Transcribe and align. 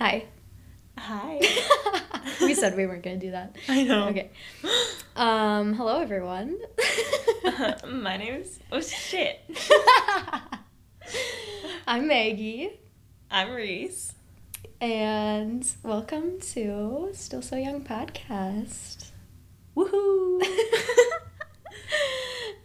Hi. 0.00 0.24
Hi. 0.96 1.40
we 2.40 2.54
said 2.54 2.74
we 2.74 2.86
weren't 2.86 3.02
going 3.02 3.20
to 3.20 3.26
do 3.26 3.32
that. 3.32 3.54
I 3.68 3.82
know. 3.82 4.08
Okay. 4.08 4.30
Um, 5.14 5.74
hello, 5.74 6.00
everyone. 6.00 6.56
My 7.86 8.16
name's 8.16 8.58
oh 8.72 8.80
shit. 8.80 9.40
I'm 11.86 12.08
Maggie, 12.08 12.70
I'm 13.30 13.50
Reece. 13.50 14.14
and 14.80 15.66
welcome 15.82 16.40
to 16.52 17.10
Still 17.12 17.42
So 17.42 17.56
Young 17.56 17.82
podcast. 17.84 19.10
Woohoo! 19.76 20.40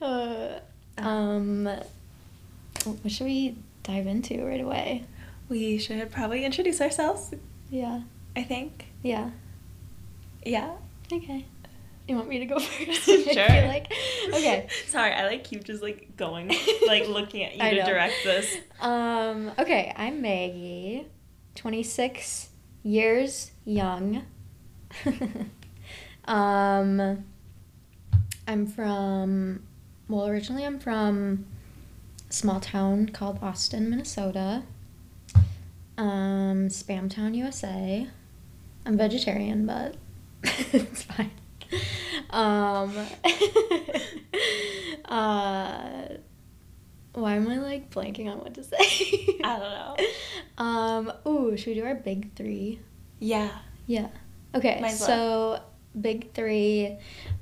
Uh, 0.01 0.59
um, 0.97 1.65
what 1.65 3.11
should 3.11 3.25
we 3.25 3.57
dive 3.83 4.07
into 4.07 4.41
right 4.45 4.61
away? 4.61 5.03
We 5.49 5.77
should 5.77 6.11
probably 6.11 6.43
introduce 6.45 6.81
ourselves. 6.81 7.33
Yeah. 7.69 8.01
I 8.35 8.43
think. 8.43 8.87
Yeah. 9.03 9.29
Yeah. 10.45 10.71
Okay. 11.11 11.45
You 12.07 12.15
want 12.15 12.27
me 12.29 12.39
to 12.39 12.45
go 12.45 12.59
first? 12.59 13.05
Sure. 13.05 13.47
Like 13.67 13.91
okay. 14.29 14.67
Sorry, 14.87 15.11
I 15.13 15.25
like 15.27 15.43
keep 15.43 15.63
just 15.63 15.81
like 15.81 16.15
going, 16.17 16.51
like 16.87 17.07
looking 17.07 17.43
at 17.43 17.55
you 17.55 17.63
I 17.63 17.71
to 17.71 17.79
know. 17.79 17.85
direct 17.85 18.13
this. 18.23 18.57
Um, 18.79 19.51
okay, 19.57 19.93
I'm 19.97 20.21
Maggie, 20.21 21.07
26 21.55 22.49
years 22.83 23.51
young. 23.65 24.23
um, 26.25 27.23
I'm 28.47 28.67
from, 28.67 29.63
well, 30.07 30.27
originally 30.27 30.65
I'm 30.65 30.79
from 30.79 31.45
a 32.29 32.33
small 32.33 32.59
town 32.59 33.09
called 33.09 33.39
Austin, 33.41 33.89
Minnesota. 33.89 34.63
Um, 35.97 36.67
Spamtown, 36.67 37.35
USA. 37.35 38.07
I'm 38.85 38.97
vegetarian, 38.97 39.65
but 39.65 39.95
it's 40.43 41.03
fine. 41.03 41.31
Um, 42.29 42.95
uh, 45.05 46.07
why 47.13 47.35
am 47.35 47.47
I 47.47 47.57
like 47.57 47.91
blanking 47.91 48.31
on 48.31 48.39
what 48.39 48.53
to 48.55 48.63
say? 48.63 49.39
I 49.43 49.59
don't 49.59 49.59
know. 49.59 49.95
Um, 50.57 51.11
ooh, 51.27 51.57
should 51.57 51.67
we 51.67 51.73
do 51.73 51.83
our 51.83 51.95
big 51.95 52.33
three? 52.35 52.79
Yeah. 53.19 53.49
Yeah. 53.87 54.07
Okay, 54.53 54.79
Might 54.79 54.93
so 54.93 55.59
big 55.99 56.31
three. 56.31 56.97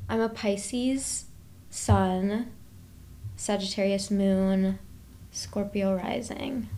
I'm 0.09 0.19
a 0.19 0.30
Pisces 0.30 1.25
sun, 1.69 2.52
Sagittarius 3.35 4.09
moon, 4.09 4.80
Scorpio 5.31 5.95
rising. 5.95 6.69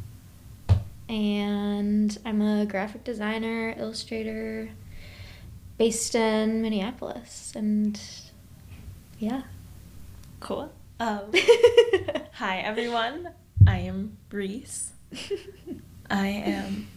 And 1.08 2.18
I'm 2.26 2.42
a 2.42 2.66
graphic 2.66 3.04
designer, 3.04 3.76
illustrator, 3.78 4.70
based 5.78 6.16
in 6.16 6.62
Minneapolis. 6.62 7.54
And 7.56 8.00
yeah. 9.20 9.44
Cool. 10.40 10.72
Um, 11.00 11.32
hi 12.34 12.60
everyone. 12.60 13.30
I 13.68 13.80
am 13.80 14.18
Reece. 14.32 14.94
I 16.10 16.28
am 16.28 16.88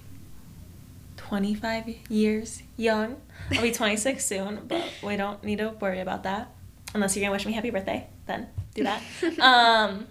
25 1.17 1.89
years 2.09 2.63
young. 2.77 3.17
I'll 3.53 3.63
be 3.63 3.73
26 3.73 4.25
soon, 4.25 4.61
but 4.67 4.85
we 5.03 5.17
don't 5.17 5.43
need 5.45 5.59
to 5.59 5.71
worry 5.81 6.01
about 6.01 6.23
that. 6.25 6.51
Unless 6.95 7.17
you're 7.17 7.23
gonna 7.23 7.33
wish 7.33 7.47
me 7.47 7.53
happy 7.53 7.71
birthday, 7.71 8.07
then 8.27 8.49
do 8.75 8.85
that. 8.85 9.03
um, 9.41 10.07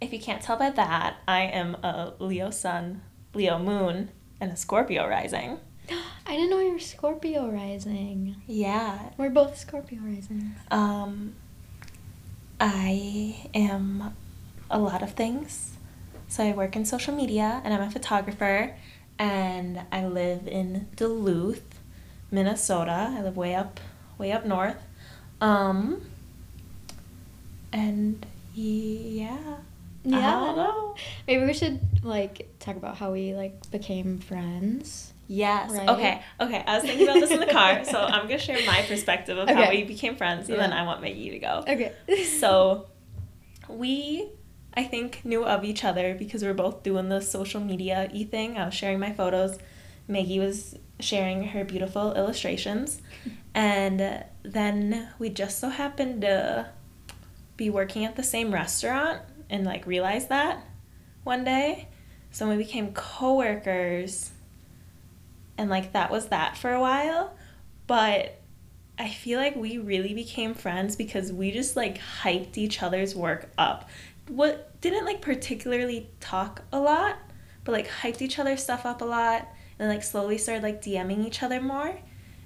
if 0.00 0.12
you 0.12 0.18
can't 0.18 0.42
tell 0.42 0.56
by 0.56 0.70
that, 0.70 1.16
I 1.28 1.42
am 1.42 1.74
a 1.76 2.14
Leo 2.18 2.50
sun, 2.50 3.02
Leo 3.34 3.58
moon, 3.58 4.10
and 4.40 4.52
a 4.52 4.56
Scorpio 4.56 5.06
rising. 5.08 5.58
I 6.26 6.36
didn't 6.36 6.50
know 6.50 6.60
you 6.60 6.72
were 6.72 6.78
Scorpio 6.78 7.50
rising. 7.50 8.36
Yeah. 8.46 9.10
We're 9.16 9.30
both 9.30 9.58
Scorpio 9.58 10.00
rising. 10.02 10.54
Um, 10.70 11.34
I 12.60 13.48
am 13.54 14.14
a 14.70 14.78
lot 14.78 15.02
of 15.02 15.12
things. 15.12 15.76
So 16.28 16.44
I 16.44 16.52
work 16.52 16.76
in 16.76 16.84
social 16.84 17.14
media 17.14 17.60
and 17.64 17.74
I'm 17.74 17.80
a 17.80 17.90
photographer 17.90 18.76
and 19.18 19.82
I 19.90 20.06
live 20.06 20.46
in 20.46 20.88
Duluth, 20.94 21.80
Minnesota. 22.30 23.14
I 23.16 23.22
live 23.22 23.36
way 23.36 23.54
up 23.54 23.80
way 24.16 24.30
up 24.30 24.44
north. 24.44 24.80
Um 25.40 26.02
and 27.72 28.24
yeah. 28.54 29.56
I 30.06 30.10
don't 30.10 30.56
know. 30.56 30.94
Maybe 31.26 31.44
we 31.44 31.52
should 31.52 31.80
like 32.02 32.48
talk 32.58 32.76
about 32.76 32.96
how 32.96 33.12
we 33.12 33.34
like 33.34 33.70
became 33.70 34.18
friends. 34.18 35.12
Yes. 35.28 35.70
Right? 35.70 35.88
Okay. 35.88 36.22
Okay. 36.40 36.64
I 36.66 36.76
was 36.76 36.84
thinking 36.84 37.06
about 37.06 37.20
this 37.20 37.30
in 37.30 37.40
the 37.40 37.46
car, 37.46 37.84
so 37.84 38.00
I'm 38.00 38.26
gonna 38.26 38.38
share 38.38 38.58
my 38.66 38.82
perspective 38.82 39.38
of 39.38 39.48
how 39.48 39.70
we 39.70 39.84
became 39.84 40.16
friends, 40.16 40.48
and 40.48 40.58
then 40.58 40.72
I 40.72 40.84
want 40.84 41.02
Maggie 41.02 41.30
to 41.30 41.38
go. 41.38 41.64
Okay. 41.68 41.92
So, 42.40 42.88
we, 43.68 44.28
I 44.74 44.84
think, 44.84 45.24
knew 45.24 45.44
of 45.44 45.64
each 45.64 45.84
other 45.84 46.14
because 46.14 46.42
we're 46.42 46.54
both 46.54 46.82
doing 46.82 47.08
the 47.08 47.20
social 47.20 47.60
media 47.60 48.08
e 48.12 48.24
thing. 48.24 48.58
I 48.58 48.64
was 48.64 48.74
sharing 48.74 48.98
my 48.98 49.12
photos. 49.12 49.58
Maggie 50.08 50.40
was 50.40 50.76
sharing 50.98 51.44
her 51.48 51.64
beautiful 51.64 52.12
illustrations. 52.14 53.00
And 53.54 54.24
then 54.42 55.08
we 55.18 55.30
just 55.30 55.58
so 55.58 55.68
happened 55.68 56.22
to 56.22 56.68
be 57.56 57.70
working 57.70 58.04
at 58.04 58.16
the 58.16 58.22
same 58.22 58.52
restaurant 58.52 59.22
and 59.50 59.64
like 59.64 59.86
realized 59.86 60.30
that 60.30 60.64
one 61.24 61.44
day. 61.44 61.88
So 62.30 62.48
we 62.48 62.56
became 62.56 62.92
coworkers. 62.92 64.30
And 65.58 65.68
like 65.68 65.92
that 65.92 66.10
was 66.10 66.28
that 66.28 66.56
for 66.56 66.72
a 66.72 66.80
while. 66.80 67.36
But 67.86 68.40
I 68.98 69.08
feel 69.08 69.38
like 69.38 69.56
we 69.56 69.78
really 69.78 70.14
became 70.14 70.54
friends 70.54 70.96
because 70.96 71.32
we 71.32 71.50
just 71.50 71.76
like 71.76 71.98
hyped 72.22 72.56
each 72.56 72.82
other's 72.82 73.14
work 73.14 73.50
up. 73.58 73.88
What 74.28 74.80
didn't 74.80 75.04
like 75.04 75.20
particularly 75.20 76.08
talk 76.20 76.62
a 76.72 76.78
lot, 76.78 77.18
but 77.64 77.72
like 77.72 77.88
hyped 77.88 78.22
each 78.22 78.38
other's 78.38 78.62
stuff 78.62 78.86
up 78.86 79.02
a 79.02 79.04
lot 79.04 79.48
and 79.78 79.88
like 79.88 80.02
slowly 80.02 80.38
started 80.38 80.62
like 80.62 80.82
DMing 80.82 81.26
each 81.26 81.42
other 81.42 81.60
more. 81.60 81.98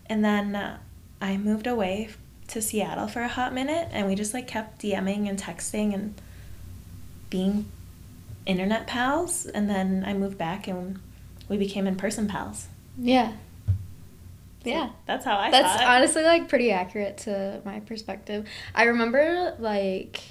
And 0.06 0.24
then 0.24 0.56
uh, 0.56 0.78
I 1.20 1.36
moved 1.36 1.66
away 1.66 2.10
to 2.48 2.62
Seattle 2.62 3.08
for 3.08 3.22
a 3.22 3.28
hot 3.28 3.52
minute 3.52 3.88
and 3.92 4.06
we 4.06 4.14
just 4.14 4.34
like 4.34 4.46
kept 4.46 4.82
DMing 4.82 5.28
and 5.28 5.38
texting 5.38 5.94
and 5.94 6.14
being 7.34 7.66
internet 8.46 8.86
pals 8.86 9.44
and 9.46 9.68
then 9.68 10.04
I 10.06 10.14
moved 10.14 10.38
back 10.38 10.68
and 10.68 11.00
we 11.48 11.56
became 11.56 11.84
in-person 11.88 12.28
pals. 12.28 12.68
Yeah. 12.96 13.32
So 14.62 14.70
Yeah. 14.70 14.90
that's 15.04 15.24
how 15.24 15.36
I 15.36 15.50
That's 15.50 15.82
honestly 15.82 16.22
like 16.22 16.48
pretty 16.48 16.70
accurate 16.70 17.18
to 17.26 17.60
my 17.64 17.80
perspective. 17.80 18.46
I 18.72 18.84
remember 18.84 19.56
like 19.58 20.22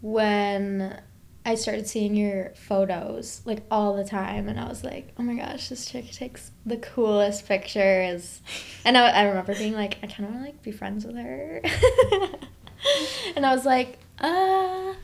when 0.00 1.00
I 1.44 1.56
started 1.56 1.88
seeing 1.88 2.14
your 2.14 2.50
photos 2.54 3.42
like 3.44 3.64
all 3.68 3.96
the 3.96 4.04
time 4.04 4.48
and 4.48 4.60
I 4.60 4.68
was 4.68 4.84
like, 4.84 5.12
"Oh 5.18 5.24
my 5.24 5.34
gosh, 5.34 5.70
this 5.70 5.86
chick 5.86 6.08
takes 6.12 6.52
the 6.64 6.76
coolest 6.76 7.48
pictures." 7.48 8.40
And 8.84 8.96
I, 8.96 9.08
I 9.10 9.22
remember 9.24 9.54
being 9.56 9.74
like, 9.74 9.96
"I 10.04 10.06
kind 10.06 10.24
of 10.28 10.34
want 10.34 10.44
to 10.44 10.50
like 10.50 10.62
be 10.62 10.70
friends 10.70 11.04
with 11.04 11.16
her." 11.16 11.60
and 13.36 13.44
I 13.44 13.52
was 13.54 13.64
like, 13.64 13.98
"Uh 14.20 14.94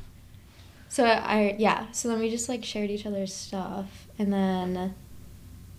So 0.89 1.05
I 1.05 1.57
yeah, 1.59 1.91
so 1.93 2.09
then 2.09 2.19
we 2.19 2.31
just 2.31 2.49
like 2.49 2.65
shared 2.65 2.91
each 2.91 3.07
other's 3.07 3.35
stuff 3.35 4.09
and 4.19 4.33
then 4.33 4.95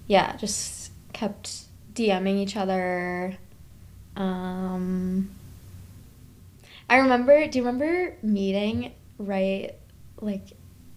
yeah, 0.08 0.36
just 0.38 0.92
kept 1.14 1.66
DMing 1.94 2.38
each 2.38 2.56
other. 2.56 3.38
Um, 4.16 5.30
I 6.90 6.98
remember. 6.98 7.48
Do 7.48 7.60
you 7.60 7.66
remember 7.66 8.18
meeting 8.22 8.94
right, 9.18 9.76
like, 10.20 10.48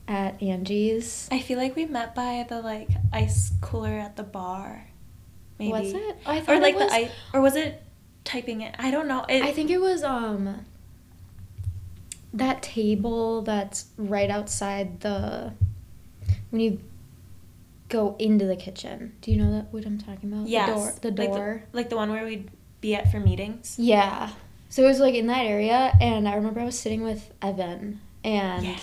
at 0.08 0.42
Angie's? 0.42 1.28
I 1.30 1.40
feel 1.40 1.58
like 1.58 1.76
we 1.76 1.84
met 1.84 2.14
by 2.14 2.46
the 2.48 2.60
like 2.60 2.88
ice 3.12 3.52
cooler 3.60 3.98
at 3.98 4.16
the 4.16 4.22
bar. 4.22 4.86
Maybe. 5.58 5.72
Was 5.72 5.92
it? 5.92 6.16
Oh, 6.26 6.30
I 6.32 6.40
thought 6.40 6.56
Or 6.56 6.60
like 6.60 6.74
it 6.74 6.78
was, 6.78 6.88
the 6.88 6.94
ice, 6.94 7.10
or 7.34 7.40
was 7.40 7.56
it 7.56 7.82
typing 8.24 8.62
it? 8.62 8.74
I 8.78 8.90
don't 8.90 9.06
know. 9.08 9.24
It, 9.28 9.42
I 9.42 9.52
think 9.52 9.70
it 9.70 9.80
was 9.80 10.02
um. 10.02 10.64
That 12.34 12.62
table 12.62 13.42
that's 13.42 13.86
right 13.96 14.30
outside 14.30 15.00
the. 15.00 15.52
When 16.50 16.60
you 16.60 16.80
go 17.88 18.16
into 18.18 18.46
the 18.46 18.56
kitchen. 18.56 19.12
Do 19.20 19.30
you 19.30 19.36
know 19.36 19.52
that 19.52 19.72
what 19.72 19.84
I'm 19.84 19.98
talking 19.98 20.32
about? 20.32 20.48
yes, 20.48 20.94
The 20.98 21.10
door. 21.10 21.10
The 21.16 21.22
like 21.22 21.32
door. 21.32 21.62
like 21.72 21.90
the 21.90 21.96
one 21.96 22.10
where 22.10 22.24
we'd 22.24 22.50
be 22.80 22.94
at 22.94 23.10
for 23.10 23.20
meetings. 23.20 23.76
Yeah. 23.78 24.30
So 24.70 24.82
it 24.82 24.86
was 24.86 24.98
like 25.00 25.14
in 25.14 25.26
that 25.26 25.44
area, 25.44 25.92
and 26.00 26.26
I 26.26 26.34
remember 26.36 26.60
I 26.60 26.64
was 26.64 26.78
sitting 26.78 27.02
with 27.02 27.30
Evan, 27.42 28.00
and 28.24 28.64
Yeah. 28.64 28.76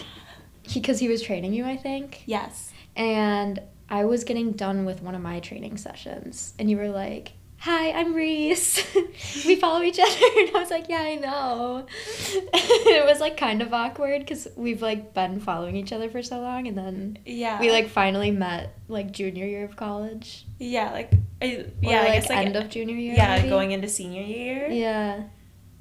he, 0.62 0.80
because 0.80 1.00
he 1.00 1.08
was 1.08 1.24
training 1.24 1.54
you, 1.54 1.66
I 1.66 1.76
think, 1.78 2.22
Yes. 2.28 2.72
and 2.96 3.60
I 3.90 4.06
was 4.06 4.24
getting 4.24 4.52
done 4.52 4.86
with 4.86 5.02
one 5.02 5.16
of 5.16 5.22
my 5.24 5.40
training 5.40 5.78
sessions, 5.78 6.54
and 6.60 6.70
you 6.70 6.78
were 6.78 6.90
like, 6.90 7.32
hi, 7.60 7.92
I'm 7.92 8.14
Reece. 8.14 8.86
we 9.46 9.56
follow 9.58 9.82
each 9.82 10.00
other. 10.00 10.10
And 10.38 10.56
I 10.56 10.60
was 10.60 10.70
like, 10.70 10.88
yeah, 10.90 11.02
I 11.02 11.16
know. 11.16 11.86
it 12.26 13.06
was 13.06 13.20
like 13.20 13.38
kind 13.38 13.62
of 13.62 13.74
awkward 13.74 14.20
because 14.22 14.48
we've 14.56 14.82
like 14.82 15.14
been 15.14 15.40
following 15.40 15.76
each 15.76 15.92
other 15.92 16.10
for 16.10 16.24
so 16.24 16.40
long. 16.40 16.68
And 16.68 16.78
then 16.78 17.18
Yeah. 17.26 17.60
we 17.60 17.72
like 17.72 17.90
finally 17.90 18.32
met 18.32 18.76
like 18.88 19.12
junior 19.12 19.46
year 19.46 19.66
of 19.66 19.76
college. 19.76 20.46
Yeah, 20.58 20.92
like 20.92 21.12
I, 21.42 21.46
Or, 21.46 21.66
yeah, 21.82 22.00
I 22.02 22.04
like, 22.04 22.14
guess 22.14 22.30
like 22.30 22.46
end 22.46 22.56
of 22.56 22.70
junior 22.70 22.96
year. 22.96 23.16
yeah, 23.16 23.38
maybe? 23.38 23.50
going 23.50 23.72
into 23.72 23.90
senior 23.90 24.22
year. 24.24 24.68
Yeah. 24.70 25.24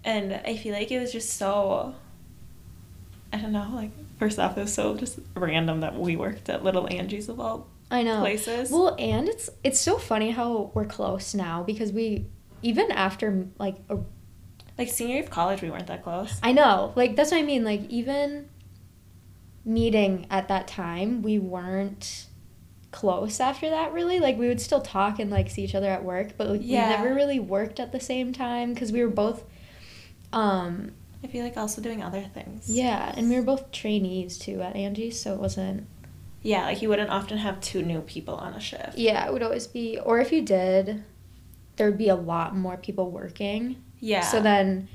And 0.04 0.34
I 0.44 0.56
feel 0.56 0.72
like 0.75 0.90
it 0.90 0.98
was 1.00 1.12
just 1.12 1.30
so 1.34 1.94
I 3.32 3.36
don't 3.36 3.52
know, 3.52 3.69
like 3.75 3.90
first 4.19 4.38
off 4.38 4.56
it 4.58 4.62
was 4.62 4.75
so 4.75 4.96
just 4.96 5.19
random 5.36 5.80
that 5.80 5.94
we 5.96 6.16
worked 6.16 6.48
at 6.48 6.64
Little 6.64 6.88
Angie's 6.92 7.28
of 7.28 7.38
all 7.38 7.69
I 7.90 8.02
know. 8.02 8.20
places. 8.20 8.70
Well, 8.70 8.94
and 8.99 9.29
it's 9.29 9.49
it's 9.64 9.81
so 9.81 9.99
funny 9.99 10.31
how 10.31 10.70
we're 10.75 10.85
close 10.85 11.35
now 11.35 11.62
because 11.62 11.93
we 11.93 12.26
even 12.62 12.90
after 12.93 13.46
like 13.58 13.76
a 13.88 13.99
like 14.76 14.88
senior 14.88 15.14
year 15.17 15.25
of 15.25 15.31
college 15.31 15.62
we 15.62 15.70
weren't 15.70 15.87
that 15.88 16.02
close. 16.05 16.38
I 16.43 16.52
know. 16.52 16.93
Like 16.96 17.17
that's 17.17 17.31
what 17.31 17.38
I 17.38 17.43
mean. 17.43 17.64
Like 17.64 17.82
even 17.88 18.49
meeting 19.64 20.26
at 20.31 20.49
that 20.49 20.67
time, 20.69 21.23
we 21.23 21.38
weren't 21.38 22.26
close 22.90 23.38
after 23.40 23.69
that 23.70 23.93
really. 23.93 24.19
Like 24.20 24.38
we 24.38 24.49
would 24.49 24.61
still 24.61 24.81
talk 24.81 25.19
and 25.19 25.31
like 25.31 25.50
see 25.50 25.62
each 25.62 25.75
other 25.75 25.88
at 25.88 26.05
work, 26.05 26.32
but 26.37 26.49
like, 26.49 26.61
Yeah. 26.62 26.88
we 26.88 26.96
never 27.05 27.14
really 27.14 27.38
worked 27.38 27.81
at 27.81 27.93
the 27.93 28.00
same 28.00 28.32
time 28.32 28.75
cuz 28.75 28.93
we 28.93 29.02
were 29.02 29.11
both 29.11 29.44
um 30.32 30.93
I 31.23 31.26
feel 31.26 31.43
like 31.44 31.56
also 31.56 31.82
doing 31.82 32.02
other 32.02 32.23
things. 32.32 32.70
yeah, 32.70 33.12
and 33.17 33.29
we 33.29 33.35
were 33.37 33.43
both 33.43 33.73
trainees 33.73 34.38
too 34.38 34.62
at 34.62 34.76
Angie's, 34.76 35.20
so 35.20 35.35
it 35.35 35.40
wasn't 35.40 35.87
Yeah, 36.43 36.67
like 36.67 36.82
you 36.82 36.88
wouldn't 36.88 37.11
often 37.11 37.38
have 37.38 37.61
two 37.61 37.82
new 37.82 38.00
people 38.00 38.35
on 38.35 38.55
a 38.55 38.61
shift. 38.61 38.96
Yeah, 38.96 39.26
it 39.26 39.32
would 39.32 39.43
always 39.43 39.67
be 39.67 39.99
or 39.99 40.20
if 40.20 40.32
you 40.32 40.43
did, 40.43 41.05
there 41.76 41.88
would 41.88 41.99
be 41.99 42.08
a 42.08 42.14
lot 42.17 42.56
more 42.56 42.76
people 42.76 43.11
working. 43.11 43.82
Yeah. 44.00 44.23
So 44.23 44.40
then 44.40 44.88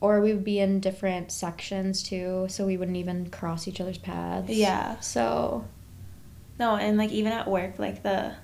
or 0.00 0.20
we 0.20 0.32
would 0.32 0.44
be 0.44 0.60
in 0.60 0.80
different 0.80 1.32
sections 1.32 2.02
too, 2.02 2.46
so 2.48 2.66
we 2.66 2.76
wouldn't 2.76 2.96
even 2.96 3.30
cross 3.30 3.66
each 3.66 3.80
other's 3.80 3.98
paths. 3.98 4.50
Yeah. 4.50 4.98
So 5.00 5.64
No, 6.58 6.76
and 6.76 6.96
like 6.98 7.10
even 7.10 7.32
at 7.32 7.48
work, 7.48 7.78
like 7.78 8.02
the 8.02 8.34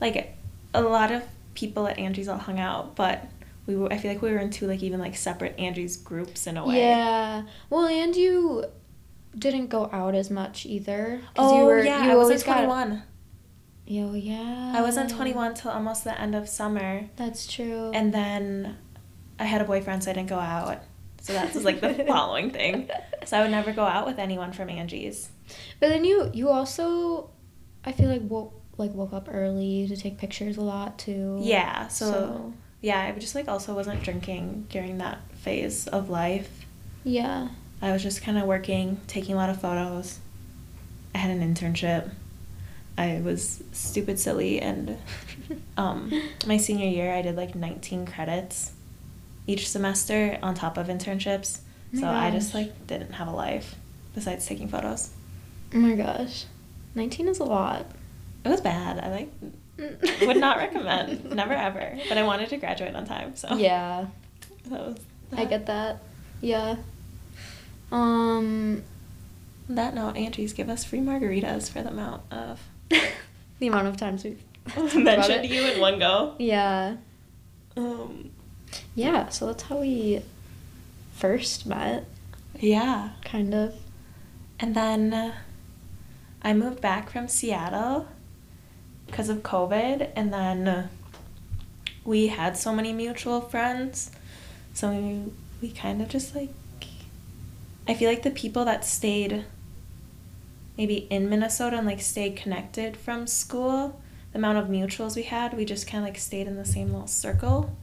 like 0.00 0.36
a 0.74 0.82
lot 0.82 1.10
of 1.12 1.22
people 1.54 1.86
at 1.86 1.98
Angie's 1.98 2.28
all 2.28 2.38
hung 2.38 2.60
out, 2.60 2.96
but 2.96 3.24
we 3.66 3.76
were 3.76 3.92
I 3.92 3.98
feel 3.98 4.12
like 4.12 4.22
we 4.22 4.30
were 4.30 4.38
in 4.38 4.50
two 4.50 4.66
like 4.66 4.82
even 4.82 5.00
like 5.00 5.16
separate 5.16 5.58
Angie's 5.58 5.96
groups 5.96 6.46
in 6.46 6.56
a 6.56 6.66
way. 6.66 6.78
Yeah. 6.78 7.42
Well, 7.70 7.86
and 7.86 8.14
you 8.14 8.64
didn't 9.38 9.68
go 9.68 9.88
out 9.92 10.14
as 10.14 10.30
much 10.30 10.64
either. 10.66 11.20
Oh 11.36 11.58
you 11.60 11.64
were, 11.66 11.82
yeah, 11.84 12.04
you 12.06 12.12
I 12.12 12.14
wasn't 12.14 12.22
always 12.24 12.42
got- 12.42 12.52
twenty 12.54 12.66
one. 12.68 13.02
Oh 13.88 14.14
yeah. 14.14 14.72
I 14.74 14.82
wasn't 14.82 15.10
twenty 15.10 15.32
one 15.32 15.54
till 15.54 15.70
almost 15.70 16.04
the 16.04 16.18
end 16.20 16.34
of 16.34 16.48
summer. 16.48 17.08
That's 17.16 17.46
true. 17.46 17.90
And 17.94 18.12
then 18.12 18.76
I 19.38 19.44
had 19.44 19.60
a 19.60 19.64
boyfriend 19.64 20.02
so 20.04 20.10
I 20.10 20.14
didn't 20.14 20.28
go 20.28 20.38
out. 20.40 20.78
So 21.20 21.32
that 21.32 21.54
was 21.54 21.64
like 21.64 21.80
the 21.80 22.04
following 22.08 22.50
thing. 22.50 22.88
So 23.24 23.36
I 23.38 23.42
would 23.42 23.50
never 23.50 23.72
go 23.72 23.84
out 23.84 24.06
with 24.06 24.18
anyone 24.18 24.52
from 24.52 24.68
Angie's. 24.70 25.28
But 25.80 25.88
then 25.90 26.04
you 26.04 26.30
you 26.34 26.48
also, 26.48 27.30
I 27.84 27.92
feel 27.92 28.08
like 28.08 28.22
woke 28.24 28.54
like 28.78 28.92
woke 28.92 29.12
up 29.12 29.28
early 29.30 29.86
to 29.88 29.96
take 29.96 30.18
pictures 30.18 30.56
a 30.56 30.60
lot 30.62 30.98
too. 30.98 31.38
Yeah, 31.40 31.88
so, 31.88 32.10
So 32.10 32.52
yeah, 32.80 33.00
I 33.02 33.12
just 33.18 33.34
like 33.34 33.48
also 33.48 33.74
wasn't 33.74 34.02
drinking 34.02 34.66
during 34.68 34.98
that 34.98 35.18
phase 35.34 35.86
of 35.88 36.10
life. 36.10 36.64
yeah. 37.04 37.48
I 37.82 37.92
was 37.92 38.02
just 38.02 38.22
kind 38.22 38.38
of 38.38 38.44
working, 38.44 39.00
taking 39.06 39.34
a 39.34 39.38
lot 39.38 39.50
of 39.50 39.60
photos. 39.60 40.18
I 41.14 41.18
had 41.18 41.30
an 41.30 41.54
internship. 41.54 42.10
I 42.98 43.20
was 43.22 43.62
stupid 43.72 44.18
silly 44.18 44.60
and 44.60 44.96
um, 45.76 46.12
my 46.46 46.56
senior 46.56 46.88
year 46.88 47.12
I 47.12 47.22
did 47.22 47.36
like 47.36 47.54
19 47.54 48.06
credits 48.06 48.72
each 49.46 49.68
semester 49.68 50.38
on 50.42 50.54
top 50.54 50.76
of 50.78 50.88
internships. 50.88 51.60
Oh 51.94 52.00
so 52.00 52.08
I 52.08 52.30
just 52.30 52.52
like 52.54 52.86
didn't 52.86 53.12
have 53.12 53.28
a 53.28 53.32
life 53.32 53.76
besides 54.14 54.46
taking 54.46 54.68
photos. 54.68 55.10
Oh 55.74 55.78
my 55.78 55.94
gosh, 55.94 56.44
nineteen 56.94 57.28
is 57.28 57.38
a 57.38 57.44
lot. 57.44 57.86
It 58.44 58.48
was 58.48 58.60
bad. 58.60 58.98
I 58.98 59.10
like 59.10 59.32
would 60.26 60.36
not 60.38 60.56
recommend. 60.56 61.32
Never 61.32 61.52
ever. 61.52 61.98
But 62.08 62.18
I 62.18 62.22
wanted 62.24 62.48
to 62.50 62.56
graduate 62.56 62.94
on 62.94 63.06
time, 63.06 63.36
so 63.36 63.54
Yeah, 63.56 64.06
was 64.68 64.98
I 65.32 65.44
get 65.44 65.66
that. 65.66 65.98
Yeah. 66.40 66.76
Um, 67.92 68.82
On 69.68 69.74
that 69.74 69.94
note, 69.94 70.16
Angie's 70.16 70.52
give 70.52 70.68
us 70.68 70.84
free 70.84 71.00
margaritas 71.00 71.70
for 71.70 71.82
the 71.82 71.90
amount 71.90 72.22
of 72.32 72.60
the 73.58 73.66
amount 73.66 73.88
of 73.88 73.96
times 73.96 74.24
we've 74.24 74.42
mentioned 74.94 75.46
you 75.46 75.62
in 75.62 75.80
one 75.80 75.98
go. 75.98 76.34
Yeah. 76.38 76.96
Um, 77.76 78.30
Yeah, 78.94 79.28
so 79.28 79.46
that's 79.46 79.64
how 79.64 79.78
we 79.80 80.22
first 81.14 81.66
met, 81.66 82.04
yeah. 82.58 83.10
kind 83.24 83.54
of. 83.54 83.74
And 84.58 84.74
then 84.74 85.12
uh, 85.14 85.34
I 86.42 86.52
moved 86.54 86.80
back 86.80 87.10
from 87.10 87.28
Seattle 87.28 88.08
because 89.06 89.28
of 89.28 89.38
COVID, 89.42 90.10
and 90.16 90.32
then 90.32 90.66
uh, 90.68 90.88
we 92.04 92.28
had 92.28 92.56
so 92.56 92.72
many 92.74 92.92
mutual 92.92 93.40
friends, 93.40 94.10
so 94.74 94.90
we 94.90 95.32
we 95.60 95.70
kind 95.72 96.02
of 96.02 96.08
just 96.08 96.34
like 96.34 96.50
I 97.88 97.94
feel 97.94 98.08
like 98.10 98.22
the 98.22 98.30
people 98.30 98.64
that 98.64 98.84
stayed 98.84 99.44
maybe 100.76 101.06
in 101.10 101.28
Minnesota 101.30 101.76
and 101.78 101.86
like 101.86 102.00
stayed 102.00 102.36
connected 102.36 102.96
from 102.96 103.26
school, 103.26 104.00
the 104.32 104.38
amount 104.38 104.58
of 104.58 104.66
mutuals 104.66 105.16
we 105.16 105.22
had, 105.22 105.54
we 105.56 105.64
just 105.64 105.86
kind 105.86 106.02
of 106.02 106.08
like 106.08 106.18
stayed 106.18 106.46
in 106.46 106.56
the 106.56 106.64
same 106.64 106.92
little 106.92 107.06
circle 107.06 107.76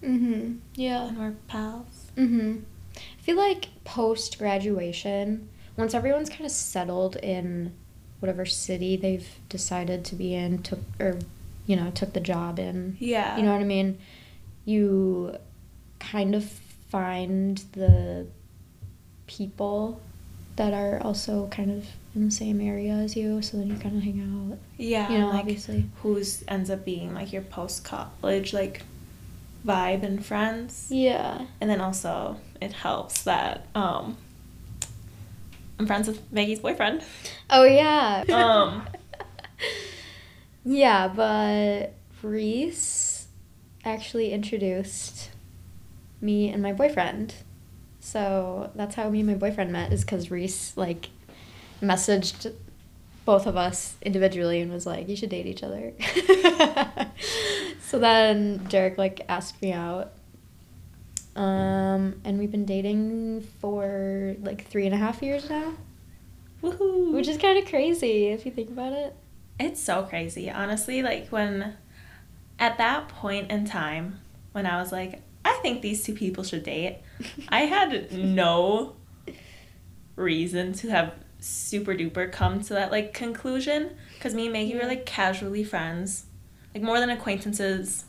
Mm-hmm. 0.00 0.58
Yeah. 0.76 1.08
and 1.08 1.18
we're 1.18 1.34
pals. 1.48 2.12
Mm-hmm. 2.16 2.58
I 2.96 3.20
feel 3.22 3.36
like 3.36 3.66
post 3.84 4.38
graduation, 4.38 5.48
once 5.76 5.92
everyone's 5.92 6.30
kind 6.30 6.44
of 6.44 6.52
settled 6.52 7.16
in 7.16 7.72
whatever 8.20 8.46
city 8.46 8.96
they've 8.96 9.28
decided 9.48 10.04
to 10.04 10.14
be 10.14 10.34
in, 10.34 10.62
took 10.62 10.78
or 11.00 11.18
you 11.66 11.74
know 11.74 11.90
took 11.90 12.12
the 12.12 12.20
job 12.20 12.60
in, 12.60 12.96
Yeah. 13.00 13.36
you 13.36 13.42
know 13.42 13.50
what 13.52 13.60
I 13.60 13.64
mean. 13.64 13.98
You 14.64 15.36
kind 15.98 16.36
of 16.36 16.44
find 16.90 17.58
the 17.72 18.28
people 19.28 20.00
that 20.56 20.74
are 20.74 21.00
also 21.04 21.46
kind 21.52 21.70
of 21.70 21.86
in 22.16 22.24
the 22.24 22.30
same 22.32 22.60
area 22.60 22.92
as 22.94 23.14
you, 23.14 23.40
so 23.40 23.56
then 23.58 23.68
you 23.68 23.76
kind 23.76 23.96
of 23.96 24.02
hang 24.02 24.50
out. 24.50 24.58
Yeah, 24.76 25.08
you 25.10 25.18
know, 25.18 25.28
like 25.28 25.40
obviously. 25.40 25.88
who's 26.02 26.42
ends 26.48 26.68
up 26.68 26.84
being 26.84 27.14
like 27.14 27.32
your 27.32 27.42
post 27.42 27.84
college 27.84 28.52
like 28.52 28.82
vibe 29.64 30.02
and 30.02 30.24
friends. 30.24 30.88
Yeah. 30.90 31.46
And 31.60 31.70
then 31.70 31.80
also 31.80 32.40
it 32.60 32.72
helps 32.72 33.22
that 33.22 33.66
um 33.74 34.16
I'm 35.78 35.86
friends 35.86 36.08
with 36.08 36.20
Maggie's 36.32 36.60
boyfriend. 36.60 37.04
Oh 37.50 37.64
yeah. 37.64 38.24
Um. 38.32 38.86
yeah, 40.64 41.08
but 41.08 41.94
Reece 42.22 43.28
actually 43.84 44.32
introduced 44.32 45.30
me 46.20 46.48
and 46.48 46.62
my 46.62 46.72
boyfriend. 46.72 47.34
So 48.08 48.70
that's 48.74 48.94
how 48.94 49.10
me 49.10 49.20
and 49.20 49.28
my 49.28 49.34
boyfriend 49.34 49.70
met 49.70 49.92
is 49.92 50.00
because 50.00 50.30
Reece 50.30 50.74
like 50.78 51.10
messaged 51.82 52.54
both 53.26 53.46
of 53.46 53.54
us 53.54 53.96
individually 54.00 54.62
and 54.62 54.72
was 54.72 54.86
like, 54.86 55.10
"You 55.10 55.14
should 55.14 55.28
date 55.28 55.44
each 55.44 55.62
other." 55.62 55.92
so 57.82 57.98
then 57.98 58.64
Derek 58.70 58.96
like 58.96 59.26
asked 59.28 59.60
me 59.60 59.74
out. 59.74 60.12
Um, 61.36 62.22
and 62.24 62.38
we've 62.38 62.50
been 62.50 62.64
dating 62.64 63.42
for 63.60 64.36
like 64.40 64.66
three 64.66 64.86
and 64.86 64.94
a 64.94 64.98
half 64.98 65.22
years 65.22 65.50
now, 65.50 65.74
Woohoo. 66.62 67.12
which 67.12 67.28
is 67.28 67.36
kind 67.36 67.58
of 67.58 67.68
crazy 67.68 68.28
if 68.28 68.46
you 68.46 68.52
think 68.52 68.70
about 68.70 68.94
it. 68.94 69.14
It's 69.60 69.82
so 69.82 70.04
crazy. 70.04 70.50
Honestly, 70.50 71.02
like 71.02 71.28
when 71.28 71.76
at 72.58 72.78
that 72.78 73.10
point 73.10 73.50
in 73.50 73.66
time 73.66 74.20
when 74.52 74.64
I 74.64 74.80
was 74.80 74.92
like, 74.92 75.20
I 75.44 75.58
think 75.60 75.82
these 75.82 76.02
two 76.02 76.14
people 76.14 76.42
should 76.42 76.62
date, 76.62 77.00
I 77.48 77.60
had 77.62 78.12
no 78.12 78.96
reason 80.16 80.72
to 80.74 80.90
have 80.90 81.14
super 81.40 81.94
duper 81.94 82.30
come 82.30 82.60
to 82.62 82.74
that 82.74 82.90
like 82.90 83.14
conclusion 83.14 83.96
because 84.14 84.34
me 84.34 84.44
and 84.44 84.52
Maggie 84.52 84.74
were 84.76 84.86
like 84.86 85.06
casually 85.06 85.62
friends, 85.64 86.26
like 86.74 86.82
more 86.82 86.98
than 87.00 87.10
acquaintances, 87.10 88.04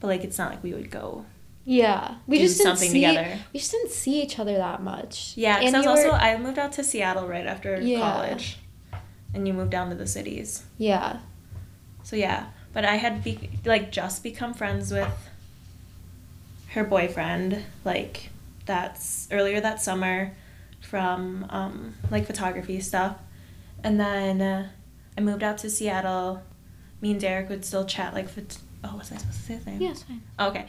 but 0.00 0.06
like 0.08 0.24
it's 0.24 0.38
not 0.38 0.50
like 0.50 0.62
we 0.62 0.72
would 0.74 0.90
go. 0.90 1.24
Yeah, 1.68 2.16
we 2.28 2.38
just 2.38 2.58
didn't 2.58 2.76
something 2.76 2.90
see, 2.92 3.00
together. 3.04 3.38
We 3.52 3.58
just 3.58 3.72
didn't 3.72 3.90
see 3.90 4.22
each 4.22 4.38
other 4.38 4.56
that 4.56 4.82
much. 4.82 5.32
Yeah, 5.36 5.58
because 5.58 5.74
and 5.74 5.76
I 5.76 5.78
was 5.80 5.98
also 5.98 6.10
were- 6.10 6.14
I 6.14 6.38
moved 6.38 6.58
out 6.60 6.70
to 6.74 6.84
Seattle 6.84 7.26
right 7.26 7.44
after 7.46 7.80
Yeah. 7.80 7.98
college, 7.98 8.58
and 9.34 9.48
you 9.48 9.52
moved 9.52 9.72
down 9.72 9.88
to 9.90 9.96
the 9.96 10.06
cities. 10.06 10.62
yeah, 10.78 11.18
So 12.04 12.14
yeah, 12.14 12.46
but 12.72 12.84
I 12.84 12.94
had 12.96 13.24
be- 13.24 13.50
like 13.64 13.90
just 13.90 14.22
become 14.22 14.54
friends 14.54 14.92
with 14.92 15.10
her 16.76 16.84
boyfriend 16.84 17.64
like 17.84 18.30
that's 18.66 19.28
earlier 19.30 19.60
that 19.60 19.80
summer 19.80 20.32
from 20.80 21.46
um, 21.50 21.94
like 22.10 22.26
photography 22.26 22.80
stuff, 22.80 23.16
and 23.82 23.98
then 23.98 24.40
uh, 24.40 24.68
I 25.16 25.20
moved 25.20 25.42
out 25.42 25.58
to 25.58 25.70
Seattle. 25.70 26.42
Me 27.00 27.10
and 27.10 27.20
Derek 27.20 27.48
would 27.48 27.64
still 27.64 27.84
chat 27.84 28.14
like 28.14 28.28
phot- 28.28 28.58
Oh, 28.84 28.96
was 28.96 29.10
I 29.10 29.16
supposed 29.16 29.38
to 29.38 29.42
say 29.42 29.54
his 29.54 29.66
name? 29.66 29.80
Yeah, 29.80 29.90
it's 29.90 30.04
fine. 30.04 30.22
Okay. 30.38 30.66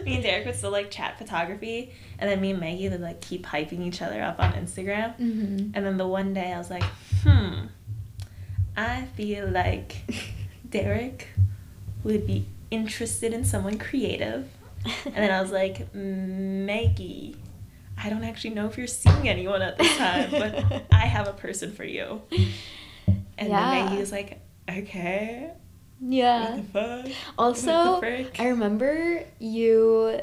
me 0.04 0.16
and 0.16 0.22
Derek 0.22 0.44
would 0.44 0.56
still 0.56 0.70
like 0.70 0.90
chat 0.90 1.16
photography, 1.18 1.94
and 2.18 2.30
then 2.30 2.40
me 2.40 2.50
and 2.50 2.60
Maggie 2.60 2.88
would 2.88 3.00
like 3.00 3.20
keep 3.20 3.46
hyping 3.46 3.80
each 3.86 4.02
other 4.02 4.20
up 4.20 4.38
on 4.38 4.52
Instagram. 4.52 5.18
Mm-hmm. 5.18 5.70
And 5.74 5.86
then 5.86 5.96
the 5.96 6.06
one 6.06 6.34
day 6.34 6.52
I 6.52 6.58
was 6.58 6.68
like, 6.68 6.84
hmm, 7.22 7.66
I 8.76 9.06
feel 9.16 9.48
like 9.48 9.96
Derek 10.68 11.28
would 12.04 12.26
be 12.26 12.46
interested 12.70 13.32
in 13.32 13.44
someone 13.44 13.78
creative. 13.78 14.48
And 15.04 15.14
then 15.14 15.30
I 15.30 15.40
was 15.42 15.50
like, 15.52 15.94
Maggie, 15.94 17.36
I 18.02 18.08
don't 18.08 18.24
actually 18.24 18.50
know 18.54 18.66
if 18.66 18.78
you're 18.78 18.86
seeing 18.86 19.28
anyone 19.28 19.60
at 19.62 19.76
this 19.78 19.96
time, 19.98 20.30
but 20.30 20.84
I 20.92 21.06
have 21.06 21.28
a 21.28 21.32
person 21.34 21.72
for 21.72 21.84
you. 21.84 22.22
And 22.30 23.48
Yeah. 23.48 23.70
then 23.70 23.84
Maggie 23.86 23.98
was 23.98 24.10
like, 24.12 24.40
okay, 24.68 25.50
Yeah. 26.00 26.56
what 26.56 26.72
the 26.72 27.04
fuck? 27.04 27.16
Also, 27.38 27.72
What 27.72 27.94
the 28.00 28.06
frick? 28.06 28.40
I 28.40 28.48
remember 28.48 29.24
you 29.38 30.20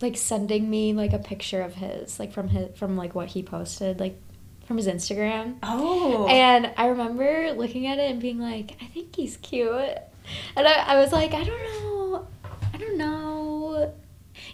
like 0.00 0.16
sending 0.16 0.68
me 0.68 0.92
like 0.92 1.12
a 1.12 1.18
picture 1.18 1.60
of 1.62 1.74
his, 1.74 2.18
like 2.18 2.32
from 2.32 2.48
his 2.48 2.76
from 2.78 2.96
like 2.96 3.14
what 3.14 3.28
he 3.28 3.42
posted, 3.42 4.00
like 4.00 4.20
from 4.66 4.76
his 4.78 4.86
Instagram. 4.86 5.56
Oh. 5.62 6.26
And 6.28 6.70
I 6.78 6.86
remember 6.86 7.52
looking 7.52 7.86
at 7.86 7.98
it 7.98 8.10
and 8.10 8.20
being 8.20 8.38
like, 8.40 8.76
I 8.80 8.86
think 8.86 9.14
he's 9.14 9.36
cute. 9.36 9.70
And 10.56 10.66
I, 10.66 10.72
I 10.72 10.96
was 11.00 11.12
like, 11.12 11.34
I 11.34 11.44
don't 11.44 11.62
know. 11.62 12.26
I 12.72 12.76
don't 12.78 12.96
know. 12.98 13.23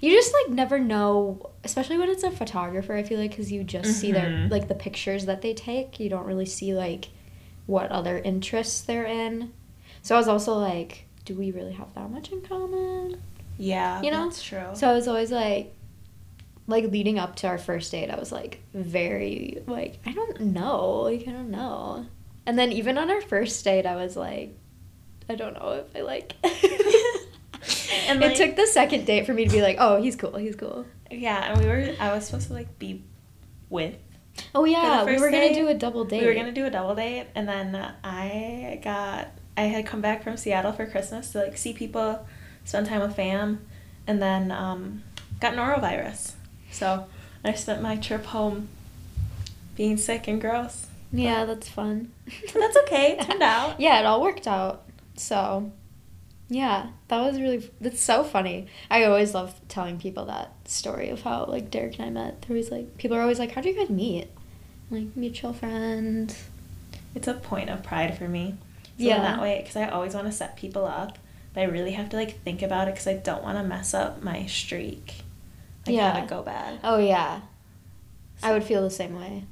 You 0.01 0.11
just 0.11 0.33
like 0.35 0.55
never 0.55 0.79
know, 0.79 1.51
especially 1.65 1.97
when 1.99 2.09
it's 2.11 2.23
a 2.23 2.31
photographer. 2.31 2.95
I 2.95 3.03
feel 3.03 3.19
like 3.19 3.31
because 3.31 3.51
you 3.51 3.65
just 3.65 3.99
see 4.01 4.13
their 4.13 4.29
Mhm. 4.29 4.51
like 4.51 4.69
the 4.69 4.75
pictures 4.75 5.27
that 5.27 5.43
they 5.43 5.55
take. 5.55 5.99
You 6.01 6.09
don't 6.11 6.27
really 6.27 6.47
see 6.47 6.75
like 6.75 7.09
what 7.67 7.91
other 7.91 8.19
interests 8.19 8.81
they're 8.81 9.05
in. 9.07 9.53
So 10.03 10.15
I 10.15 10.19
was 10.19 10.29
also 10.29 10.55
like, 10.55 11.05
do 11.25 11.35
we 11.35 11.51
really 11.51 11.73
have 11.73 11.93
that 11.95 12.11
much 12.11 12.31
in 12.33 12.41
common? 12.43 13.21
yeah, 13.59 14.01
you 14.03 14.11
know? 14.11 14.25
that's 14.25 14.43
true. 14.43 14.69
So 14.75 14.89
I 14.89 14.95
was 14.95 15.07
always 15.07 15.31
like, 15.31 15.73
like 16.67 16.85
leading 16.91 17.19
up 17.19 17.37
to 17.37 17.47
our 17.49 17.59
first 17.59 17.91
date, 17.93 18.11
I 18.11 18.19
was 18.19 18.33
like 18.33 18.61
very 18.73 19.63
like 19.67 19.99
I 20.07 20.13
don't 20.13 20.41
know, 20.41 21.01
like 21.03 21.27
I 21.29 21.33
don't 21.33 21.51
know. 21.51 22.07
And 22.47 22.59
then 22.59 22.73
even 22.73 22.97
on 22.99 23.11
our 23.11 23.21
first 23.21 23.63
date, 23.65 23.87
I 23.87 23.97
was 23.97 24.17
like, 24.17 24.57
I 25.29 25.35
don't 25.35 25.55
know 25.55 25.85
if 25.85 25.95
I 25.97 26.01
like. 26.01 26.35
And, 28.11 28.23
it 28.23 28.37
took 28.37 28.57
the 28.57 28.67
second 28.67 29.05
date 29.07 29.27
for 29.27 29.33
me 29.35 29.45
to 29.45 29.51
be 29.51 29.63
like, 29.63 29.77
oh, 29.79 30.01
he's 30.01 30.17
cool, 30.17 30.37
he's 30.37 30.57
cool. 30.57 30.87
yeah, 31.11 31.53
and 31.53 31.61
we 31.61 31.67
were, 31.67 31.95
I 32.01 32.13
was 32.13 32.27
supposed 32.27 32.49
to 32.49 32.55
like 32.55 32.79
be 32.79 33.03
with 33.69 33.97
Oh 34.55 34.65
yeah, 34.65 35.05
we 35.05 35.19
were 35.19 35.31
gonna 35.31 35.55
do 35.55 35.69
a 35.69 35.75
double 35.75 36.05
date. 36.05 36.21
We 36.21 36.27
were 36.27 36.35
gonna 36.35 36.53
do 36.53 36.67
a 36.67 36.71
double 36.71 36.95
date, 36.95 37.27
and 37.35 37.49
then 37.49 37.93
I 38.03 38.81
got 38.83 39.29
I 39.57 39.63
had 39.63 39.87
come 39.87 40.01
back 40.01 40.23
from 40.23 40.37
Seattle 40.37 40.73
for 40.73 40.87
Christmas 40.87 41.33
to 41.33 41.43
like 41.45 41.57
see 41.57 41.73
people, 41.73 42.27
spend 42.65 42.87
time 42.87 43.01
with 43.01 43.15
fam, 43.17 43.67
and 44.07 44.21
then 44.21 44.51
um, 44.51 45.03
got 45.41 45.55
norovirus. 45.55 46.33
So 46.71 47.07
I 47.45 47.53
spent 47.53 47.83
my 47.83 47.97
trip 47.97 48.27
home 48.27 48.69
being 49.77 49.97
sick 49.97 50.29
and 50.29 50.41
gross. 50.41 50.87
Yeah, 51.13 51.45
that's 51.45 51.69
fun. 51.69 52.13
That's 52.55 52.77
okay, 52.79 53.17
it 53.19 53.23
turned 53.23 53.43
out. 53.43 53.81
yeah, 53.81 53.99
it 54.01 54.07
all 54.07 54.23
worked 54.23 54.47
out. 54.47 54.83
So, 55.17 55.73
yeah, 56.53 56.89
that 57.09 57.21
was 57.21 57.41
really. 57.41 57.71
That's 57.81 58.01
so 58.01 58.25
funny. 58.25 58.67
I 58.91 59.05
always 59.05 59.33
love 59.35 59.55
telling 59.69 59.99
people 60.01 60.25
that 60.27 60.53
story 60.65 61.09
of 61.09 61.23
how 61.23 61.45
like 61.47 61.71
Derek 61.71 61.99
and 62.01 62.07
I 62.07 62.11
met. 62.11 62.43
There 62.43 62.57
was 62.57 62.71
like 62.73 62.99
people 62.99 63.17
are 63.17 63.21
always 63.23 63.39
like, 63.39 63.53
"How 63.53 63.61
do 63.61 63.69
you 63.69 63.77
guys 63.77 63.89
meet?" 63.89 64.27
Like 64.91 65.17
mutual 65.17 65.53
friend. 65.53 66.37
It's 67.15 67.29
a 67.29 67.35
point 67.35 67.71
of 67.71 67.85
pride 67.85 68.19
for 68.19 68.29
me. 68.29 68.57
So 68.99 69.05
Yeah. 69.07 69.17
in 69.17 69.23
that 69.23 69.41
way, 69.41 69.61
because 69.61 69.77
I 69.77 69.89
always 69.89 70.15
want 70.15 70.27
to 70.27 70.33
set 70.33 70.57
people 70.57 70.85
up, 70.85 71.19
but 71.55 71.61
I 71.61 71.65
really 71.65 71.93
have 71.93 72.09
to 72.11 72.17
like 72.17 72.43
think 72.43 72.63
about 72.63 72.89
it 72.89 72.95
because 72.95 73.07
I 73.07 73.15
don't 73.15 73.43
want 73.45 73.57
to 73.57 73.63
mess 73.65 73.95
up 73.95 74.23
my 74.23 74.47
streak. 74.47 75.23
Like 75.87 75.95
Yeah. 75.97 76.27
go 76.27 76.43
bad. 76.43 76.81
Oh 76.83 76.99
yeah, 76.99 77.43
I 78.43 78.53
would 78.53 78.65
feel 78.65 78.83
the 78.83 78.91
same 78.91 79.15
way. 79.15 79.45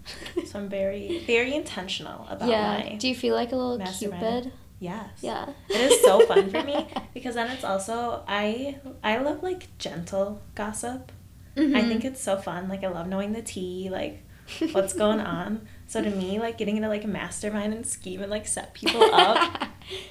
So 0.47 0.59
I'm 0.59 0.69
very 0.69 1.21
very 1.27 1.55
intentional 1.55 2.27
about 2.29 2.49
yeah. 2.49 2.79
my 2.85 2.97
Do 2.97 3.09
you 3.09 3.15
feel 3.15 3.35
like 3.37 3.53
a 3.53 3.57
little. 3.57 3.87
Cupid? 3.87 4.51
Yes. 4.81 5.09
Yeah. 5.21 5.49
It 5.69 5.81
is 5.93 6.01
so 6.03 6.21
fun 6.27 6.51
for 6.51 6.63
me 6.63 6.87
because 7.15 7.35
then 7.35 7.51
it's 7.51 7.65
also 7.65 8.23
I 8.29 8.79
I 9.03 9.19
love 9.19 9.43
like 9.43 9.67
gentle 9.79 10.41
gossip. 10.55 11.13
I 11.57 11.61
Mhm. 11.61 11.89
think 11.89 12.05
it's 12.05 12.21
so 12.21 12.37
fun. 12.37 12.69
Like 12.69 12.85
I 12.85 12.89
love 12.89 13.09
knowing 13.09 13.33
the 13.33 13.43
tea, 13.43 13.89
like 13.91 14.23
what's 14.73 14.93
going 14.93 15.21
on. 15.21 15.67
So 15.89 16.03
to 16.03 16.11
me, 16.11 16.39
like 16.39 16.57
getting 16.59 16.77
into 16.77 16.89
like 16.89 17.05
a 17.05 17.09
mastermind 17.09 17.73
and 17.75 17.87
scheme 17.87 18.23
and 18.23 18.31
like 18.31 18.47
set 18.47 18.75
people 18.75 19.03
up. 19.13 19.69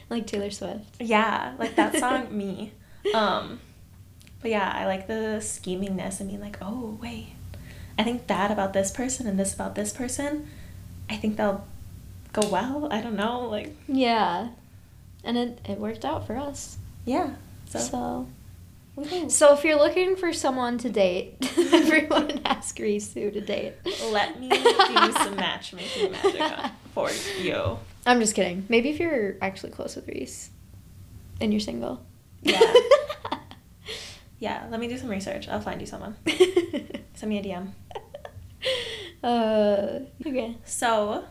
like 0.10 0.28
Taylor 0.28 0.52
Swift. 0.52 0.86
yeah, 1.00 1.54
like 1.58 1.76
that 1.76 1.96
song 1.98 2.36
me. 2.36 2.74
Um 3.14 3.60
but 4.42 4.52
yeah, 4.52 4.72
I 4.76 4.86
like 4.86 5.08
the 5.08 5.38
schemingness 5.40 6.20
and 6.20 6.30
being 6.30 6.42
like, 6.42 6.58
"Oh, 6.62 6.98
wait. 7.02 7.30
I 7.98 8.04
think 8.04 8.28
that 8.28 8.52
about 8.52 8.74
this 8.74 8.92
person 8.92 9.26
and 9.26 9.40
this 9.40 9.54
about 9.56 9.74
this 9.74 9.92
person. 9.94 10.48
I 11.10 11.16
think 11.16 11.38
they'll 11.38 11.66
go 12.40 12.48
well. 12.50 12.88
I 12.92 13.02
don't 13.02 13.16
know, 13.16 13.48
like 13.50 13.76
Yeah, 13.88 14.50
and 15.24 15.38
it 15.38 15.60
it 15.68 15.78
worked 15.80 16.06
out 16.06 16.26
for 16.28 16.38
us. 16.38 16.78
yeah. 17.06 17.36
So, 17.70 17.80
So. 17.80 18.28
woohoo. 18.98 19.30
So 19.30 19.54
if 19.54 19.64
you're 19.66 19.78
looking 19.78 20.16
for 20.16 20.32
someone 20.34 20.78
to 20.80 20.90
date, 20.90 21.36
everyone 21.74 22.42
ask 22.46 22.78
Reece 22.80 23.14
to 23.14 23.42
date. 23.42 23.74
Let 24.12 24.40
me 24.40 24.50
do 24.50 25.12
some 25.14 25.36
matchmaking 25.36 26.12
magic 26.12 26.72
for 26.94 27.10
you. 27.42 27.78
I'm 28.06 28.20
just 28.22 28.36
kidding. 28.36 28.66
Maybe 28.70 28.90
if 28.90 29.00
you're 29.00 29.36
actually 29.42 29.72
close 29.72 29.96
with 29.98 30.08
Reece 30.08 30.50
and 31.42 31.52
you're 31.52 31.60
single. 31.60 32.02
Yeah. 32.42 32.62
Yeah, 34.40 34.68
let 34.70 34.80
me 34.80 34.88
do 34.88 34.96
some 35.00 35.10
research. 35.10 35.50
I'll 35.50 35.62
find 35.62 35.82
you 35.82 35.88
someone. 35.88 36.16
Send 37.16 37.28
me 37.32 37.40
a 37.40 37.44
DM. 37.44 37.70
uh, 39.24 40.00
okay. 40.26 40.56
So, 40.64 41.24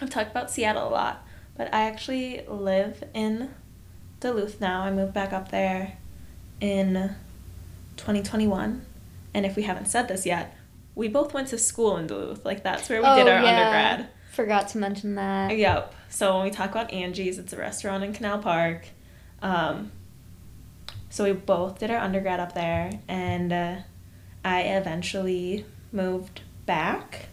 I've 0.00 0.10
talked 0.10 0.30
about 0.30 0.50
Seattle 0.50 0.88
a 0.88 0.90
lot, 0.90 1.26
but 1.56 1.72
I 1.74 1.82
actually 1.82 2.42
live 2.46 3.02
in 3.14 3.50
Duluth 4.20 4.60
now. 4.60 4.82
I 4.82 4.90
moved 4.90 5.12
back 5.14 5.32
up 5.32 5.50
there 5.50 5.96
in 6.60 7.14
2021. 7.96 8.84
And 9.34 9.46
if 9.46 9.56
we 9.56 9.62
haven't 9.62 9.86
said 9.86 10.08
this 10.08 10.24
yet, 10.26 10.56
we 10.94 11.08
both 11.08 11.34
went 11.34 11.48
to 11.48 11.58
school 11.58 11.96
in 11.96 12.06
Duluth. 12.06 12.44
Like, 12.44 12.62
that's 12.62 12.88
where 12.88 13.00
we 13.00 13.08
did 13.16 13.26
Oh, 13.28 13.32
our 13.32 13.42
yeah. 13.42 13.48
undergrad. 13.60 14.08
Forgot 14.32 14.68
to 14.68 14.78
mention 14.78 15.14
that. 15.16 15.56
Yep. 15.56 15.94
So 16.10 16.36
when 16.36 16.44
we 16.44 16.50
talk 16.50 16.70
about 16.70 16.92
Angie's, 16.92 17.38
it's 17.38 17.52
a 17.52 17.56
restaurant 17.56 18.04
in 18.04 18.12
Canal 18.12 18.38
Park. 18.38 18.86
Um, 19.42 19.92
so 21.10 21.24
we 21.24 21.32
both 21.32 21.78
did 21.78 21.90
our 21.90 21.98
undergrad 21.98 22.38
up 22.40 22.54
there, 22.54 23.00
and 23.08 23.52
uh, 23.52 23.76
I 24.44 24.62
eventually 24.62 25.64
moved 25.92 26.42
back. 26.66 27.26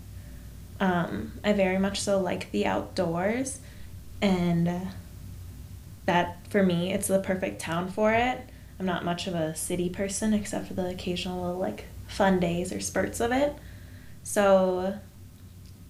Um, 0.80 1.34
I 1.44 1.54
very 1.54 1.78
much 1.78 2.02
so 2.02 2.20
like 2.20 2.52
the 2.52 2.66
outdoors, 2.66 3.60
and 4.22 4.68
uh, 4.68 4.80
that 6.06 6.46
for 6.50 6.64
me, 6.64 6.94
it's 6.94 7.08
the 7.08 7.20
perfect 7.20 7.62
town 7.62 7.90
for 7.90 8.14
it. 8.14 8.42
I'm 8.80 8.86
not 8.86 9.06
much 9.06 9.28
of 9.28 9.36
a 9.36 9.56
city 9.56 9.90
person 9.90 10.34
except 10.34 10.68
for 10.68 10.74
the 10.74 10.90
occasional 10.90 11.42
little, 11.42 11.60
like 11.60 11.86
fun 12.08 12.40
days 12.40 12.74
or 12.74 12.80
spurts 12.82 13.20
of 13.20 13.32
it. 13.32 13.54
So 14.24 15.00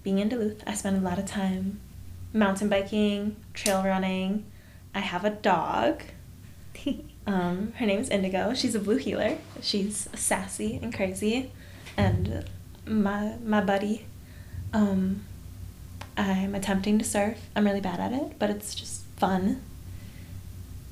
being 0.02 0.18
in 0.18 0.28
Duluth, 0.28 0.62
I 0.66 0.74
spend 0.74 0.96
a 0.96 1.00
lot 1.00 1.18
of 1.18 1.26
time 1.26 1.80
mountain 2.32 2.68
biking, 2.68 3.36
trail 3.54 3.82
running. 3.82 4.44
I 4.94 5.00
have 5.00 5.24
a 5.24 5.30
dog. 5.30 6.02
Um, 7.28 7.72
her 7.78 7.86
name's 7.86 8.08
Indigo. 8.08 8.54
She's 8.54 8.76
a 8.76 8.78
blue 8.78 8.98
heeler. 8.98 9.38
She's 9.60 10.08
sassy 10.14 10.78
and 10.80 10.94
crazy, 10.94 11.50
and 11.96 12.48
my 12.86 13.34
my 13.44 13.60
buddy. 13.60 14.06
Um, 14.72 15.24
I'm 16.16 16.54
attempting 16.54 16.98
to 16.98 17.04
surf. 17.04 17.38
I'm 17.54 17.64
really 17.64 17.80
bad 17.80 18.00
at 18.00 18.12
it, 18.12 18.38
but 18.38 18.50
it's 18.50 18.74
just 18.74 19.04
fun. 19.16 19.62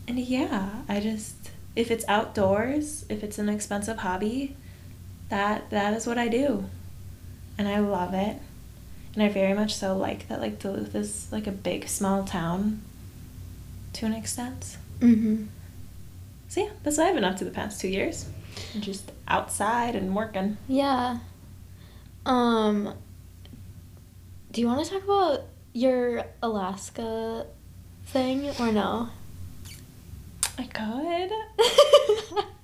And 0.07 0.19
yeah, 0.19 0.83
I 0.89 1.01
just 1.01 1.51
if 1.77 1.91
it's 1.91 2.05
outdoors, 2.09 3.05
if 3.09 3.23
it's 3.25 3.39
an 3.39 3.49
expensive 3.49 3.99
hobby, 3.99 4.57
that 5.29 5.71
that 5.71 5.95
is 5.95 6.07
what 6.07 6.19
I 6.19 6.29
do, 6.29 6.65
and 7.59 7.67
I 7.69 7.79
love 7.81 8.15
it. 8.15 8.37
And 9.15 9.23
I 9.23 9.29
very 9.29 9.55
much 9.55 9.75
so 9.75 9.97
like 9.97 10.29
that. 10.29 10.41
Like 10.41 10.59
Duluth 10.59 10.95
is 10.95 11.29
like 11.31 11.47
a 11.47 11.53
big 11.53 11.89
small 11.89 12.25
town. 12.25 12.83
To 13.95 14.07
an 14.07 14.13
extent. 14.13 14.77
mm-hmm. 14.99 15.45
So 16.49 16.63
yeah, 16.63 16.71
that's 16.83 16.99
what 16.99 17.07
I've 17.07 17.15
been 17.15 17.25
up 17.25 17.37
to 17.37 17.45
the 17.45 17.53
past 17.53 17.81
two 17.81 17.89
years. 17.89 18.27
Just 18.81 19.13
outside 19.29 19.95
and 19.95 20.15
working. 20.15 20.57
Yeah. 20.69 21.19
Um. 22.27 22.95
Do 24.55 24.61
you 24.61 24.69
want 24.69 24.85
to 24.85 24.89
talk 24.89 25.03
about 25.03 25.47
your 25.73 26.27
Alaska 26.41 27.45
thing 28.07 28.51
or 28.61 28.71
no? 28.71 29.09
I 30.57 30.65
could. 30.65 32.45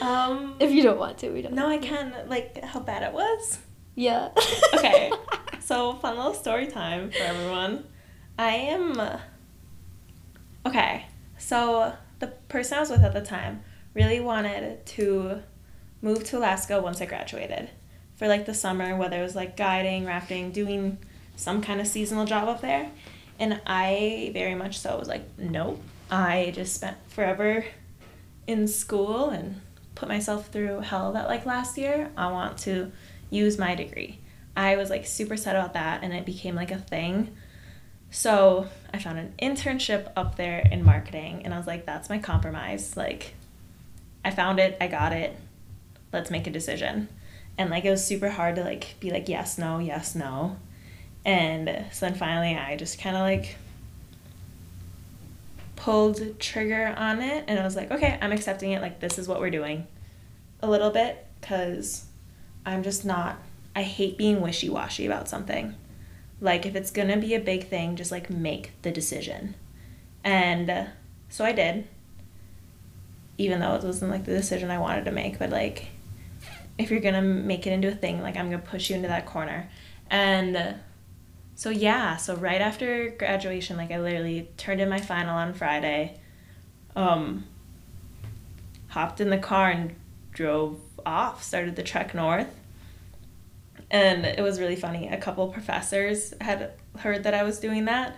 Um, 0.00 0.56
if 0.60 0.70
you 0.70 0.82
don't 0.82 0.98
want 0.98 1.18
to, 1.18 1.30
we 1.30 1.40
don't. 1.40 1.54
no, 1.54 1.68
I 1.68 1.78
can. 1.78 2.14
Like 2.26 2.62
how 2.62 2.80
bad 2.80 3.02
it 3.02 3.12
was. 3.12 3.58
Yeah. 3.94 4.30
Okay. 4.74 5.12
So 5.60 5.94
fun 5.94 6.16
little 6.16 6.34
story 6.34 6.66
time 6.66 7.10
for 7.10 7.22
everyone. 7.22 7.84
I 8.38 8.50
am. 8.50 9.00
Okay, 10.66 11.06
so 11.38 11.94
the 12.18 12.26
person 12.48 12.76
I 12.76 12.80
was 12.80 12.90
with 12.90 13.02
at 13.02 13.14
the 13.14 13.22
time 13.22 13.62
really 13.94 14.20
wanted 14.20 14.84
to 14.84 15.42
move 16.02 16.24
to 16.24 16.38
Alaska 16.38 16.82
once 16.82 17.00
I 17.00 17.06
graduated 17.06 17.70
for 18.16 18.28
like 18.28 18.46
the 18.46 18.54
summer, 18.54 18.96
whether 18.96 19.18
it 19.18 19.22
was 19.22 19.34
like 19.34 19.56
guiding, 19.56 20.04
rafting, 20.06 20.50
doing 20.50 20.98
some 21.36 21.62
kind 21.62 21.80
of 21.80 21.86
seasonal 21.86 22.24
job 22.24 22.48
up 22.48 22.60
there. 22.60 22.90
And 23.38 23.60
I 23.66 24.30
very 24.32 24.54
much 24.54 24.78
so 24.78 24.98
was 24.98 25.08
like, 25.08 25.24
nope. 25.38 25.82
I 26.10 26.52
just 26.54 26.74
spent 26.74 26.96
forever 27.08 27.64
in 28.46 28.68
school 28.68 29.30
and 29.30 29.60
put 29.94 30.08
myself 30.08 30.48
through 30.48 30.80
hell 30.80 31.12
that 31.12 31.28
like 31.28 31.46
last 31.46 31.76
year. 31.76 32.10
I 32.16 32.30
want 32.30 32.58
to 32.58 32.92
use 33.30 33.58
my 33.58 33.74
degree. 33.74 34.20
I 34.56 34.76
was 34.76 34.90
like 34.90 35.06
super 35.06 35.36
sad 35.36 35.56
about 35.56 35.74
that 35.74 36.04
and 36.04 36.12
it 36.12 36.24
became 36.24 36.54
like 36.54 36.70
a 36.70 36.78
thing. 36.78 37.34
So 38.10 38.68
I 38.92 38.98
found 38.98 39.18
an 39.18 39.34
internship 39.42 40.12
up 40.14 40.36
there 40.36 40.60
in 40.70 40.84
marketing 40.84 41.42
and 41.44 41.52
I 41.52 41.58
was 41.58 41.66
like, 41.66 41.84
that's 41.84 42.08
my 42.08 42.18
compromise. 42.18 42.96
Like, 42.96 43.34
I 44.24 44.30
found 44.30 44.60
it, 44.60 44.76
I 44.80 44.86
got 44.86 45.12
it, 45.12 45.36
let's 46.12 46.30
make 46.30 46.46
a 46.46 46.50
decision. 46.50 47.08
And 47.56 47.70
like, 47.70 47.84
it 47.84 47.90
was 47.90 48.04
super 48.04 48.30
hard 48.30 48.56
to 48.56 48.64
like 48.64 48.96
be 49.00 49.10
like, 49.10 49.28
yes, 49.28 49.58
no, 49.58 49.78
yes, 49.78 50.14
no. 50.14 50.56
And 51.24 51.86
so 51.92 52.06
then 52.06 52.14
finally, 52.14 52.56
I 52.56 52.76
just 52.76 53.00
kind 53.00 53.16
of 53.16 53.22
like 53.22 53.56
pulled 55.76 56.38
trigger 56.40 56.94
on 56.96 57.20
it 57.20 57.44
and 57.46 57.58
I 57.58 57.64
was 57.64 57.76
like, 57.76 57.90
okay, 57.90 58.18
I'm 58.20 58.32
accepting 58.32 58.72
it. 58.72 58.82
Like, 58.82 59.00
this 59.00 59.18
is 59.18 59.28
what 59.28 59.40
we're 59.40 59.50
doing 59.50 59.86
a 60.62 60.68
little 60.68 60.90
bit 60.90 61.26
because 61.40 62.06
I'm 62.64 62.82
just 62.82 63.04
not, 63.04 63.36
I 63.76 63.82
hate 63.82 64.16
being 64.16 64.40
wishy 64.40 64.68
washy 64.68 65.06
about 65.06 65.28
something. 65.28 65.74
Like, 66.40 66.66
if 66.66 66.74
it's 66.74 66.90
gonna 66.90 67.18
be 67.18 67.34
a 67.34 67.40
big 67.40 67.68
thing, 67.68 67.96
just 67.96 68.10
like 68.10 68.30
make 68.30 68.72
the 68.82 68.90
decision. 68.90 69.54
And 70.22 70.88
so 71.28 71.44
I 71.44 71.52
did, 71.52 71.86
even 73.38 73.60
though 73.60 73.74
it 73.74 73.82
wasn't 73.82 74.10
like 74.10 74.24
the 74.24 74.32
decision 74.32 74.70
I 74.70 74.78
wanted 74.78 75.04
to 75.04 75.12
make, 75.12 75.38
but 75.38 75.50
like, 75.50 75.88
if 76.78 76.90
you're 76.90 77.00
gonna 77.00 77.22
make 77.22 77.66
it 77.66 77.72
into 77.72 77.88
a 77.88 77.94
thing, 77.94 78.20
like, 78.20 78.36
I'm 78.36 78.50
gonna 78.50 78.62
push 78.62 78.90
you 78.90 78.96
into 78.96 79.08
that 79.08 79.26
corner. 79.26 79.68
And 80.10 80.76
so 81.54 81.70
yeah, 81.70 82.16
so 82.16 82.36
right 82.36 82.60
after 82.60 83.10
graduation, 83.10 83.76
like 83.76 83.90
I 83.90 84.00
literally 84.00 84.50
turned 84.56 84.80
in 84.80 84.88
my 84.88 85.00
final 85.00 85.36
on 85.36 85.54
Friday, 85.54 86.18
um, 86.96 87.44
hopped 88.88 89.20
in 89.20 89.30
the 89.30 89.38
car 89.38 89.70
and 89.70 89.94
drove 90.32 90.80
off, 91.06 91.42
started 91.42 91.76
the 91.76 91.82
trek 91.82 92.14
north. 92.14 92.48
And 93.90 94.24
it 94.24 94.42
was 94.42 94.58
really 94.58 94.76
funny. 94.76 95.08
A 95.08 95.16
couple 95.16 95.46
professors 95.48 96.34
had 96.40 96.72
heard 96.98 97.24
that 97.24 97.34
I 97.34 97.44
was 97.44 97.60
doing 97.60 97.84
that, 97.84 98.16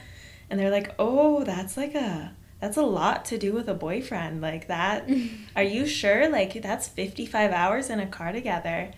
and 0.49 0.59
they're 0.59 0.71
like, 0.71 0.95
"Oh, 0.99 1.45
that's 1.45 1.77
like 1.77 1.95
a 1.95 2.33
that's 2.61 2.77
a 2.77 2.83
lot 2.83 3.25
to 3.27 3.39
do 3.39 3.53
with 3.53 3.69
a 3.69 3.75
boyfriend. 3.75 4.41
Like 4.41 4.69
that. 4.69 5.09
are 5.57 5.63
you 5.63 5.87
sure? 5.87 6.29
Like 6.29 6.61
that's 6.63 6.89
55 6.89 7.53
hours 7.53 7.91
in 7.91 8.01
a 8.01 8.07
car 8.07 8.33
together." 8.33 8.93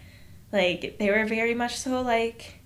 Like 0.52 0.96
they 0.98 1.10
were 1.10 1.26
very 1.26 1.54
much 1.54 1.76
so 1.76 2.00
like 2.00 2.58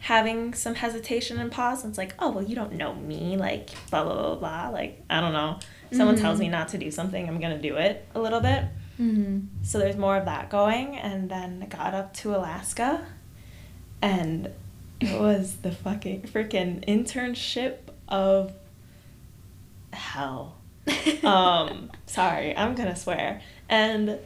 having 0.00 0.54
some 0.54 0.74
hesitation 0.74 1.38
and 1.38 1.52
pause. 1.52 1.84
And 1.84 1.90
it's 1.90 1.98
like, 1.98 2.14
oh, 2.18 2.30
well, 2.30 2.44
you 2.44 2.54
don't 2.54 2.72
know 2.72 2.94
me. 2.94 3.36
Like, 3.36 3.70
blah, 3.90 4.02
blah, 4.02 4.14
blah, 4.14 4.34
blah. 4.36 4.68
Like, 4.70 5.02
I 5.10 5.20
don't 5.20 5.32
know. 5.32 5.58
Someone 5.92 6.14
mm-hmm. 6.14 6.24
tells 6.24 6.38
me 6.38 6.48
not 6.48 6.68
to 6.68 6.78
do 6.78 6.90
something, 6.90 7.28
I'm 7.28 7.38
going 7.38 7.54
to 7.54 7.62
do 7.62 7.76
it 7.76 8.06
a 8.14 8.20
little 8.20 8.40
bit. 8.40 8.64
Mm-hmm. 8.98 9.62
So 9.62 9.78
there's 9.78 9.96
more 9.96 10.16
of 10.16 10.24
that 10.24 10.50
going. 10.50 10.96
And 10.96 11.30
then 11.30 11.66
got 11.68 11.94
up 11.94 12.14
to 12.14 12.34
Alaska. 12.34 13.06
And 14.00 14.50
it 15.00 15.20
was 15.20 15.56
the 15.56 15.72
fucking 15.72 16.22
freaking 16.22 16.84
internship 16.86 17.76
of 18.08 18.52
hell. 19.92 20.56
um, 21.22 21.90
sorry, 22.06 22.56
I'm 22.56 22.74
to 22.74 22.96
swear. 22.96 23.40
And 23.68 24.18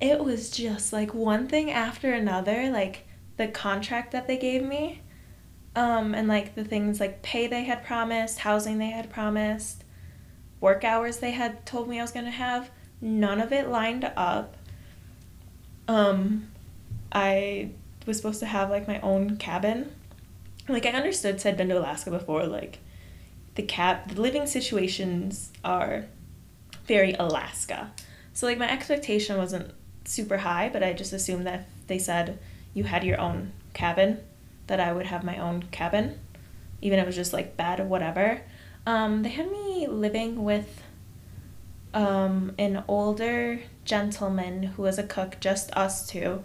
it 0.00 0.22
was 0.24 0.50
just 0.50 0.92
like 0.92 1.14
one 1.14 1.48
thing 1.48 1.70
after 1.70 2.12
another. 2.12 2.70
Like, 2.70 3.06
the 3.36 3.48
contract 3.48 4.12
that 4.12 4.26
they 4.26 4.36
gave 4.36 4.62
me 4.62 5.02
um, 5.74 6.14
and 6.14 6.26
like 6.26 6.54
the 6.54 6.64
things 6.64 7.00
like 7.00 7.22
pay 7.22 7.46
they 7.46 7.64
had 7.64 7.84
promised, 7.84 8.40
housing 8.40 8.78
they 8.78 8.90
had 8.90 9.10
promised, 9.10 9.84
work 10.60 10.84
hours 10.84 11.18
they 11.18 11.32
had 11.32 11.66
told 11.66 11.88
me 11.88 11.98
I 11.98 12.02
was 12.02 12.12
to 12.24 12.30
have, 12.30 12.70
none 13.00 13.40
of 13.40 13.52
it 13.52 13.68
lined 13.68 14.10
up. 14.16 14.56
Um, 15.86 16.48
I 17.12 17.70
was 18.06 18.16
supposed 18.16 18.40
to 18.40 18.46
have 18.46 18.70
like 18.70 18.88
my 18.88 19.00
own 19.00 19.36
cabin. 19.36 19.92
Like 20.66 20.86
I 20.86 20.90
understood, 20.90 21.40
so 21.40 21.50
I'd 21.50 21.56
been 21.58 21.68
to 21.68 21.78
Alaska 21.78 22.10
before. 22.10 22.46
Like 22.46 22.78
the 23.56 23.62
cap, 23.62 24.12
the 24.12 24.20
living 24.20 24.46
situations 24.46 25.52
are 25.64 26.04
very 26.86 27.14
Alaska. 27.14 27.90
So 28.32 28.46
like 28.46 28.58
my 28.58 28.70
expectation 28.70 29.36
wasn't 29.38 29.72
super 30.04 30.38
high, 30.38 30.68
but 30.72 30.82
I 30.82 30.92
just 30.92 31.12
assumed 31.12 31.46
that 31.46 31.66
they 31.86 31.98
said 31.98 32.38
you 32.74 32.84
had 32.84 33.02
your 33.02 33.20
own 33.20 33.52
cabin 33.72 34.20
that 34.66 34.80
I 34.80 34.92
would 34.92 35.06
have 35.06 35.24
my 35.24 35.38
own 35.38 35.64
cabin, 35.70 36.18
even 36.82 36.98
if 36.98 37.04
it 37.04 37.06
was 37.06 37.16
just 37.16 37.32
like 37.32 37.56
bed 37.56 37.80
or 37.80 37.84
whatever. 37.84 38.42
Um, 38.86 39.22
they 39.22 39.30
had 39.30 39.50
me 39.50 39.86
living 39.86 40.44
with 40.44 40.82
um, 41.94 42.54
an 42.58 42.84
older 42.88 43.60
gentleman 43.84 44.62
who 44.64 44.82
was 44.82 44.98
a 44.98 45.02
cook, 45.02 45.36
just 45.40 45.72
us 45.72 46.06
two. 46.06 46.42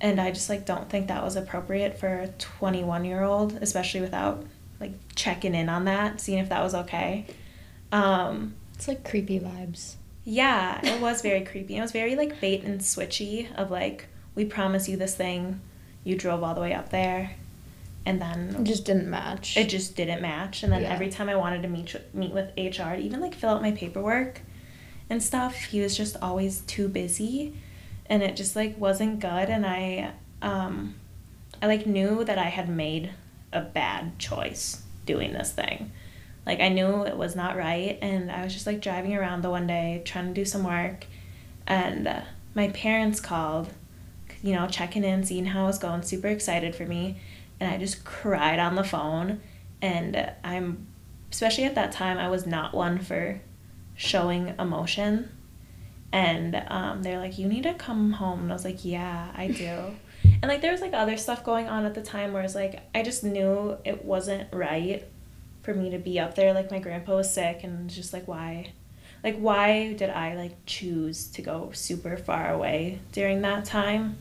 And 0.00 0.20
I 0.20 0.30
just 0.30 0.48
like 0.48 0.64
don't 0.64 0.88
think 0.88 1.08
that 1.08 1.24
was 1.24 1.36
appropriate 1.36 1.98
for 1.98 2.20
a 2.20 2.28
21 2.28 3.04
year 3.04 3.22
old, 3.22 3.54
especially 3.54 4.00
without 4.00 4.44
like 4.80 4.92
checking 5.14 5.54
in 5.54 5.68
on 5.68 5.84
that, 5.84 6.20
seeing 6.20 6.38
if 6.38 6.48
that 6.48 6.62
was 6.62 6.74
okay. 6.74 7.26
Um, 7.92 8.54
it's 8.74 8.88
like 8.88 9.08
creepy 9.08 9.40
vibes. 9.40 9.94
Yeah, 10.24 10.80
it 10.84 11.00
was 11.00 11.22
very 11.22 11.44
creepy. 11.44 11.76
It 11.76 11.80
was 11.80 11.92
very 11.92 12.16
like 12.16 12.40
bait 12.40 12.64
and 12.64 12.80
switchy 12.80 13.54
of 13.54 13.70
like, 13.70 14.06
we 14.34 14.44
promise 14.44 14.88
you 14.88 14.96
this 14.96 15.14
thing, 15.14 15.60
you 16.04 16.16
drove 16.16 16.42
all 16.42 16.54
the 16.54 16.60
way 16.60 16.74
up 16.74 16.90
there, 16.90 17.36
and 18.04 18.20
then 18.20 18.56
it 18.58 18.64
just 18.64 18.84
didn't 18.84 19.08
match. 19.08 19.56
It 19.56 19.68
just 19.68 19.96
didn't 19.96 20.20
match, 20.20 20.62
and 20.62 20.72
then 20.72 20.82
yeah. 20.82 20.92
every 20.92 21.10
time 21.10 21.28
I 21.28 21.36
wanted 21.36 21.62
to 21.62 21.68
meet 21.68 21.94
meet 22.12 22.32
with 22.32 22.50
HR, 22.56 22.94
to 22.94 22.98
even 22.98 23.20
like 23.20 23.34
fill 23.34 23.50
out 23.50 23.62
my 23.62 23.72
paperwork 23.72 24.40
and 25.08 25.22
stuff, 25.22 25.54
he 25.54 25.80
was 25.80 25.96
just 25.96 26.16
always 26.20 26.60
too 26.62 26.88
busy, 26.88 27.54
and 28.06 28.22
it 28.22 28.36
just 28.36 28.56
like 28.56 28.78
wasn't 28.78 29.20
good. 29.20 29.48
And 29.48 29.64
I, 29.64 30.12
um, 30.42 30.96
I 31.62 31.66
like 31.66 31.86
knew 31.86 32.24
that 32.24 32.38
I 32.38 32.44
had 32.50 32.68
made 32.68 33.10
a 33.56 33.60
bad 33.60 34.18
choice 34.18 34.82
doing 35.04 35.32
this 35.32 35.52
thing. 35.52 35.92
Like 36.44 36.60
I 36.60 36.68
knew 36.68 37.04
it 37.04 37.16
was 37.16 37.34
not 37.34 37.56
right, 37.56 37.98
and 38.00 38.30
I 38.30 38.44
was 38.44 38.52
just 38.52 38.66
like 38.66 38.80
driving 38.80 39.14
around 39.14 39.42
the 39.42 39.50
one 39.50 39.66
day 39.66 40.02
trying 40.04 40.28
to 40.28 40.34
do 40.34 40.44
some 40.44 40.64
work, 40.64 41.06
and 41.66 42.06
uh, 42.06 42.20
my 42.54 42.68
parents 42.68 43.20
called, 43.20 43.72
you 44.42 44.54
know, 44.54 44.68
checking 44.68 45.04
in, 45.04 45.24
seeing 45.24 45.46
how 45.46 45.64
it 45.64 45.66
was 45.66 45.78
going, 45.78 46.02
super 46.02 46.28
excited 46.28 46.74
for 46.74 46.86
me 46.86 47.18
and 47.60 47.72
I 47.72 47.78
just 47.78 48.04
cried 48.04 48.58
on 48.58 48.74
the 48.74 48.84
phone. 48.84 49.40
And 49.80 50.32
I'm, 50.44 50.86
especially 51.32 51.64
at 51.64 51.74
that 51.74 51.92
time, 51.92 52.18
I 52.18 52.28
was 52.28 52.46
not 52.46 52.74
one 52.74 52.98
for 52.98 53.40
showing 53.94 54.54
emotion. 54.58 55.30
And 56.12 56.62
um, 56.68 57.02
they're 57.02 57.18
like, 57.18 57.38
you 57.38 57.48
need 57.48 57.64
to 57.64 57.74
come 57.74 58.12
home. 58.12 58.42
And 58.42 58.52
I 58.52 58.54
was 58.54 58.64
like, 58.64 58.84
yeah, 58.84 59.32
I 59.34 59.48
do. 59.48 59.96
And 60.42 60.48
like, 60.48 60.60
there 60.60 60.72
was 60.72 60.80
like 60.80 60.92
other 60.92 61.16
stuff 61.16 61.44
going 61.44 61.68
on 61.68 61.84
at 61.84 61.94
the 61.94 62.02
time 62.02 62.32
where 62.32 62.42
it's 62.42 62.54
like, 62.54 62.80
I 62.94 63.02
just 63.02 63.24
knew 63.24 63.76
it 63.84 64.04
wasn't 64.04 64.52
right 64.52 65.04
for 65.62 65.74
me 65.74 65.90
to 65.90 65.98
be 65.98 66.18
up 66.18 66.34
there. 66.34 66.52
Like, 66.52 66.70
my 66.70 66.78
grandpa 66.78 67.16
was 67.16 67.32
sick, 67.32 67.64
and 67.64 67.90
just 67.90 68.12
like, 68.12 68.26
why? 68.28 68.72
Like, 69.24 69.38
why 69.38 69.94
did 69.94 70.10
I 70.10 70.34
like 70.34 70.52
choose 70.66 71.26
to 71.28 71.42
go 71.42 71.70
super 71.72 72.16
far 72.16 72.52
away 72.52 73.00
during 73.12 73.42
that 73.42 73.64
time? 73.64 74.18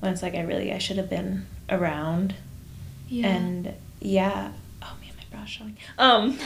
When 0.00 0.12
it's 0.12 0.22
like, 0.22 0.34
I 0.34 0.42
really, 0.42 0.72
I 0.72 0.78
should 0.78 0.98
have 0.98 1.10
been 1.10 1.46
around. 1.68 2.34
Yeah. 3.08 3.28
And 3.28 3.74
yeah. 4.00 4.52
Oh 4.82 4.96
man, 5.00 5.10
my 5.16 5.36
brow's 5.36 5.50
showing. 5.50 5.76
Um 5.98 6.38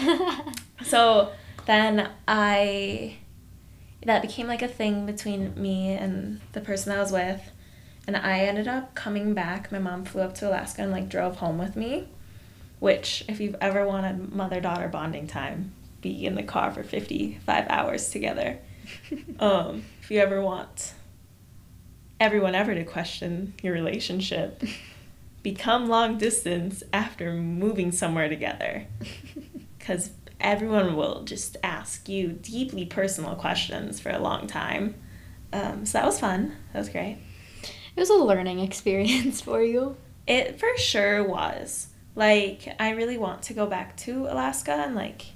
so 0.84 1.30
then 1.66 2.10
I 2.26 3.16
that 4.04 4.22
became 4.22 4.46
like 4.46 4.62
a 4.62 4.68
thing 4.68 5.06
between 5.06 5.60
me 5.60 5.94
and 5.94 6.40
the 6.52 6.60
person 6.60 6.92
I 6.92 7.00
was 7.00 7.12
with. 7.12 7.40
And 8.06 8.16
I 8.16 8.40
ended 8.40 8.68
up 8.68 8.94
coming 8.94 9.34
back. 9.34 9.72
My 9.72 9.78
mom 9.78 10.04
flew 10.04 10.22
up 10.22 10.34
to 10.36 10.48
Alaska 10.48 10.82
and 10.82 10.92
like 10.92 11.08
drove 11.08 11.36
home 11.36 11.58
with 11.58 11.76
me. 11.76 12.08
Which, 12.80 13.24
if 13.28 13.40
you've 13.40 13.56
ever 13.60 13.86
wanted 13.86 14.32
mother 14.32 14.60
daughter 14.60 14.88
bonding 14.88 15.26
time, 15.26 15.72
be 16.02 16.26
in 16.26 16.34
the 16.34 16.42
car 16.42 16.70
for 16.70 16.82
55 16.82 17.66
hours 17.68 18.10
together. 18.10 18.58
um, 19.38 19.84
if 20.02 20.10
you 20.10 20.20
ever 20.20 20.42
want 20.42 20.92
everyone 22.20 22.54
ever 22.54 22.74
to 22.74 22.84
question 22.84 23.54
your 23.62 23.72
relationship, 23.72 24.62
become 25.42 25.88
long 25.88 26.18
distance 26.18 26.82
after 26.92 27.32
moving 27.32 27.92
somewhere 27.92 28.28
together. 28.28 28.86
Because 29.78 30.12
everyone 30.40 30.96
will 30.96 31.24
just 31.24 31.58
ask 31.62 32.08
you 32.08 32.28
deeply 32.28 32.86
personal 32.86 33.34
questions 33.34 34.00
for 34.00 34.08
a 34.08 34.18
long 34.18 34.46
time. 34.46 34.94
Um, 35.52 35.84
so 35.84 35.98
that 35.98 36.06
was 36.06 36.18
fun. 36.18 36.56
That 36.72 36.78
was 36.78 36.88
great. 36.88 37.18
It 37.96 38.00
was 38.00 38.10
a 38.10 38.14
learning 38.14 38.60
experience 38.68 39.40
for 39.40 39.62
you. 39.62 39.96
It 40.26 40.58
for 40.58 40.76
sure 40.78 41.22
was. 41.22 41.88
Like, 42.16 42.68
I 42.78 42.90
really 42.90 43.18
want 43.18 43.42
to 43.44 43.54
go 43.54 43.66
back 43.66 43.96
to 43.98 44.22
Alaska 44.26 44.72
and, 44.72 44.94
like, 44.94 45.26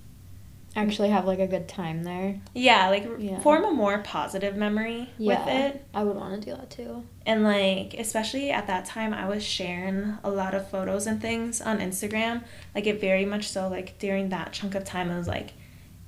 actually 0.77 1.09
have 1.09 1.25
like 1.25 1.41
a 1.41 1.47
good 1.49 1.67
time 1.67 2.05
there. 2.05 2.39
Yeah, 2.55 2.89
like 2.89 3.09
Yeah. 3.19 3.41
form 3.41 3.65
a 3.65 3.71
more 3.73 3.99
positive 3.99 4.55
memory 4.55 5.09
Yeah. 5.19 5.45
with 5.45 5.49
it. 5.55 5.85
I 5.93 6.05
would 6.05 6.15
want 6.15 6.41
to 6.41 6.51
do 6.51 6.57
that 6.57 6.71
too. 6.71 7.03
And 7.27 7.43
like, 7.43 7.95
especially 7.95 8.51
at 8.53 8.69
that 8.69 8.85
time, 8.85 9.13
I 9.13 9.27
was 9.29 9.43
sharing 9.43 10.19
a 10.23 10.31
lot 10.31 10.55
of 10.55 10.71
photos 10.71 11.09
and 11.09 11.21
things 11.21 11.61
on 11.61 11.81
Instagram. 11.81 12.45
Like, 12.77 12.87
it 12.87 13.01
very 13.01 13.25
much 13.25 13.49
so, 13.49 13.67
like, 13.67 13.99
during 13.99 14.29
that 14.29 14.53
chunk 14.53 14.77
of 14.77 14.85
time, 14.85 15.11
I 15.11 15.19
was 15.19 15.27
like 15.27 15.55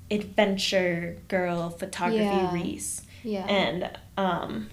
adventure 0.09 1.17
girl 1.27 1.69
photography 1.69 2.23
Yeah. 2.23 2.53
Reece. 2.53 3.01
Yeah. 3.23 3.45
And, 3.47 3.89
um, 4.17 4.69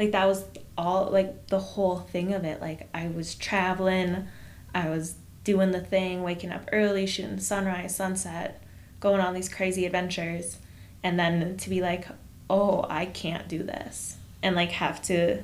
like, 0.00 0.12
that 0.12 0.26
was 0.26 0.44
all, 0.76 1.10
like, 1.10 1.46
the 1.48 1.60
whole 1.60 1.98
thing 1.98 2.32
of 2.32 2.42
it. 2.42 2.60
Like, 2.60 2.88
I 2.92 3.08
was 3.08 3.34
traveling, 3.34 4.26
I 4.74 4.88
was 4.88 5.14
doing 5.44 5.70
the 5.70 5.80
thing, 5.80 6.22
waking 6.22 6.50
up 6.50 6.68
early, 6.72 7.06
shooting 7.06 7.38
sunrise, 7.38 7.94
sunset, 7.94 8.62
going 8.98 9.20
on 9.20 9.34
these 9.34 9.48
crazy 9.48 9.84
adventures. 9.84 10.56
And 11.02 11.20
then 11.20 11.56
to 11.58 11.70
be 11.70 11.82
like, 11.82 12.06
oh, 12.48 12.86
I 12.88 13.06
can't 13.06 13.46
do 13.46 13.62
this. 13.62 14.16
And, 14.42 14.56
like, 14.56 14.70
have 14.72 15.02
to 15.02 15.42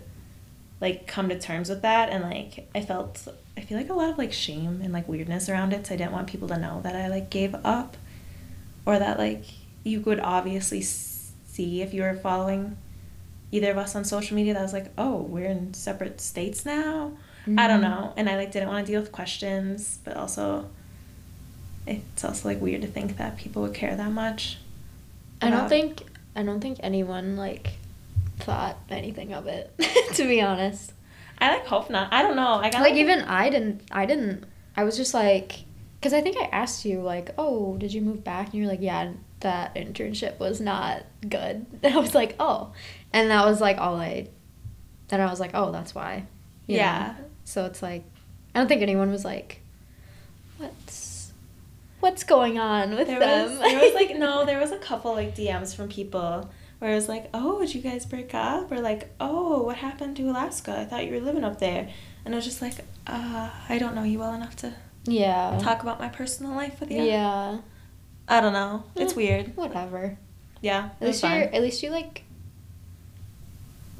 like 0.81 1.07
come 1.07 1.29
to 1.29 1.39
terms 1.39 1.69
with 1.71 1.83
that 1.83 2.11
and 2.11 2.23
like 2.23 2.69
I 2.75 2.83
felt 2.83 3.27
I 3.57 3.63
feel 3.63 3.79
like 3.79 3.89
a 3.89 3.95
lot 3.95 4.11
of 4.11 4.19
like 4.19 4.33
shame 4.33 4.81
and 4.83 4.93
like 4.93 5.09
weirdness 5.09 5.49
around 5.49 5.73
it 5.73 5.87
so 5.87 5.95
I 5.95 5.97
didn't 5.97 6.13
want 6.13 6.27
people 6.27 6.49
to 6.49 6.59
know 6.59 6.81
that 6.83 6.95
I 6.95 7.09
like 7.09 7.31
gave 7.31 7.55
up 7.65 7.97
or 8.85 8.99
that 8.99 9.19
like 9.19 9.45
you 9.85 10.01
could 10.01 10.21
obviously 10.21 10.83
see 10.83 11.81
if 11.81 11.95
you 11.95 12.03
were 12.03 12.15
following 12.15 12.77
either 13.53 13.71
of 13.71 13.79
us 13.79 13.95
on 13.95 14.05
social 14.05 14.35
media 14.37 14.55
that 14.55 14.63
was 14.63 14.73
like 14.73 14.93
oh 14.99 15.17
we're 15.19 15.47
in 15.49 15.73
separate 15.75 16.21
states 16.21 16.65
now 16.67 17.13
I 17.57 17.69
don't 17.69 17.79
Mhm. 17.81 17.83
know 17.83 18.13
and 18.17 18.29
I 18.29 18.37
like 18.37 18.51
didn't 18.53 18.69
want 18.69 18.85
to 18.87 18.93
deal 18.93 19.01
with 19.01 19.13
questions 19.13 19.99
but 20.05 20.17
also 20.17 20.69
it's 21.87 22.25
also 22.25 22.49
like 22.49 22.61
weird 22.61 22.83
to 22.83 22.89
think 22.89 23.17
that 23.19 23.37
people 23.37 23.63
would 23.63 23.75
care 23.75 23.95
that 23.95 24.11
much 24.11 24.59
I 25.41 25.51
don't 25.51 25.69
think 25.69 26.03
I 26.35 26.43
don't 26.43 26.61
think 26.61 26.79
anyone 26.83 27.37
like 27.37 27.75
thought 28.39 28.77
anything 28.91 29.33
of 29.33 29.47
it. 29.47 29.73
to 30.15 30.25
be 30.27 30.41
honest, 30.43 30.93
I 31.39 31.51
like 31.51 31.67
hope 31.67 31.89
not 31.91 32.13
I 32.13 32.23
don't 32.23 32.37
know 32.37 32.55
I 32.55 32.71
got 32.71 32.81
like 32.83 32.95
even 32.95 33.21
I 33.23 33.49
didn't. 33.51 33.83
I 33.91 34.07
didn't. 34.07 34.45
I 34.77 34.85
was 34.85 34.97
just 34.97 35.15
like, 35.15 35.65
because 35.99 36.13
I 36.13 36.21
think 36.21 36.37
I 36.39 36.45
asked 36.53 36.85
you 36.85 37.01
like, 37.01 37.31
oh, 37.39 37.77
did 37.79 37.93
you 37.95 38.01
move 38.03 38.23
back? 38.25 38.47
And 38.47 38.55
you're 38.55 38.67
like, 38.69 38.83
yeah, 38.83 39.13
that 39.41 39.75
internship 39.75 40.39
was 40.39 40.61
not 40.61 41.05
good. 41.27 41.65
And 41.83 41.95
I 41.95 41.99
was 41.99 42.15
like, 42.15 42.35
oh, 42.41 42.73
and 43.17 43.31
that 43.31 43.45
was 43.47 43.61
like 43.61 43.79
all 43.79 43.97
I. 43.97 44.29
Then 45.09 45.21
I 45.21 45.27
was 45.27 45.41
like, 45.41 45.53
oh, 45.55 45.71
that's 45.73 45.95
why. 45.95 46.27
you 46.67 46.77
know? 46.77 46.83
yeah 46.83 47.15
So 47.45 47.65
it's 47.67 47.81
like, 47.83 48.05
I 48.55 48.59
don't 48.59 48.67
think 48.69 48.83
anyone 48.83 49.11
was 49.11 49.25
like, 49.25 49.61
what's, 50.59 51.33
what's 52.01 52.25
going 52.25 52.59
on 52.59 52.95
with 52.97 53.07
there 53.09 53.19
them? 53.21 53.51
was 53.51 53.59
there 53.61 53.79
was 53.81 53.95
like 53.95 54.17
no 54.27 54.45
there 54.45 54.59
was 54.61 54.73
a 54.73 54.79
couple 54.79 55.13
like 55.15 55.37
DMs 55.37 55.75
from 55.75 55.89
people 55.89 56.51
where 56.79 56.93
it 56.93 56.95
was 56.95 57.09
like 57.09 57.29
oh 57.35 57.61
did 57.61 57.75
you 57.75 57.81
guys 57.81 58.05
break 58.07 58.35
up 58.35 58.71
or 58.71 58.81
like 58.81 59.11
oh 59.21 59.63
what 59.63 59.77
happened 59.77 60.17
to 60.17 60.23
Alaska 60.31 60.79
I 60.81 60.85
thought 60.85 61.05
you 61.07 61.13
were 61.13 61.21
living 61.21 61.45
up 61.45 61.59
there 61.59 61.89
and 62.25 62.35
I 62.35 62.37
was 62.37 62.45
just 62.45 62.61
like 62.63 62.75
uh 63.07 63.51
I 63.69 63.79
don't 63.79 63.95
know 63.95 64.03
you 64.03 64.19
well 64.19 64.35
enough 64.35 64.57
to 64.57 64.75
yeah. 65.05 65.59
talk 65.63 65.83
about 65.83 65.99
my 66.01 66.09
personal 66.09 66.53
life 66.55 66.81
with 66.81 66.91
you 66.91 67.03
Yeah. 67.03 67.59
I 68.29 68.41
don't 68.41 68.53
know 68.53 68.85
it's 68.95 69.13
Eh, 69.13 69.17
weird 69.17 69.57
Whatever. 69.57 70.19
yeah 70.61 70.91
At 71.01 71.07
least 71.09 71.23
you 71.23 71.29
at 71.29 71.63
least 71.63 71.83
you 71.83 71.91
like 71.91 72.25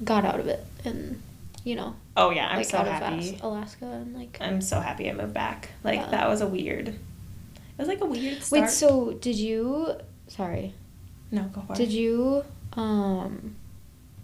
got 0.05 0.25
out 0.25 0.39
of 0.41 0.47
it 0.47 0.65
and 0.85 1.21
you 1.65 1.75
know 1.75 1.95
oh 2.17 2.31
yeah 2.31 2.49
I'm 2.49 2.59
like 2.59 2.67
so 2.67 2.79
happy 2.79 3.31
As- 3.35 3.41
Alaska 3.41 3.87
and 3.87 4.15
like. 4.15 4.37
I'm 4.41 4.61
so 4.61 4.81
happy 4.81 5.09
I 5.11 5.15
moved 5.15 5.35
back 5.35 5.71
like 5.85 6.01
Yeah. 6.01 6.11
that 6.11 6.29
was 6.29 6.41
a 6.41 6.47
weird 6.47 6.89
it 6.89 6.97
was 7.79 7.89
like 7.89 8.01
a 8.01 8.07
weird 8.07 8.43
start 8.43 8.63
Wait, 8.63 8.71
so 8.71 9.13
did 9.13 9.37
you? 9.37 9.93
Sorry, 10.29 10.73
no 11.31 11.43
go 11.45 11.61
for 11.67 11.75
did 11.75 11.89
it 11.89 11.93
you? 11.95 12.43
Um, 12.73 13.57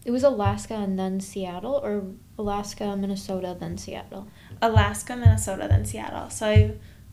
it 0.07 0.11
was 0.11 0.23
Alaska 0.25 0.75
and 0.75 0.99
then 0.99 1.21
Seattle, 1.21 1.81
or 1.83 2.03
Alaska, 2.39 2.97
Minnesota, 2.97 3.55
then 3.59 3.77
Seattle. 3.79 4.27
Alaska, 4.63 5.17
Minnesota, 5.17 5.69
then 5.69 5.85
Seattle. 5.85 6.29
So 6.31 6.47
I, 6.49 6.73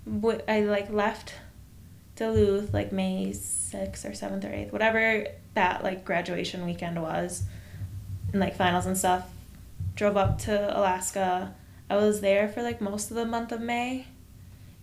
w- 0.10 0.41
I 0.48 0.62
like 0.62 0.89
left 0.91 1.34
Duluth 2.15 2.74
like 2.74 2.91
May 2.91 3.32
sixth 3.34 4.06
or 4.06 4.13
seventh 4.13 4.43
or 4.45 4.52
eighth, 4.54 4.72
whatever 4.74 5.28
that 5.56 5.84
like 5.84 6.04
graduation 6.06 6.65
weekend 6.65 7.02
was, 7.02 7.43
and 8.32 8.39
like 8.39 8.56
finals 8.56 8.86
and 8.86 8.98
stuff. 8.98 9.30
Drove 9.96 10.18
up 10.18 10.39
to 10.39 10.78
Alaska. 10.78 11.54
I 11.89 11.96
was 11.96 12.22
there 12.22 12.48
for 12.48 12.62
like 12.62 12.82
most 12.82 13.10
of 13.10 13.15
the 13.15 13.26
month 13.26 13.52
of 13.52 13.62
May, 13.62 14.06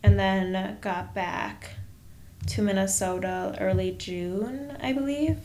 and 0.03 0.19
then 0.19 0.79
got 0.81 1.15
back 1.15 1.71
to 2.49 2.63
Minnesota 2.63 3.57
early 3.61 3.93
June, 3.93 4.77
I 4.81 4.93
believe, 4.93 5.39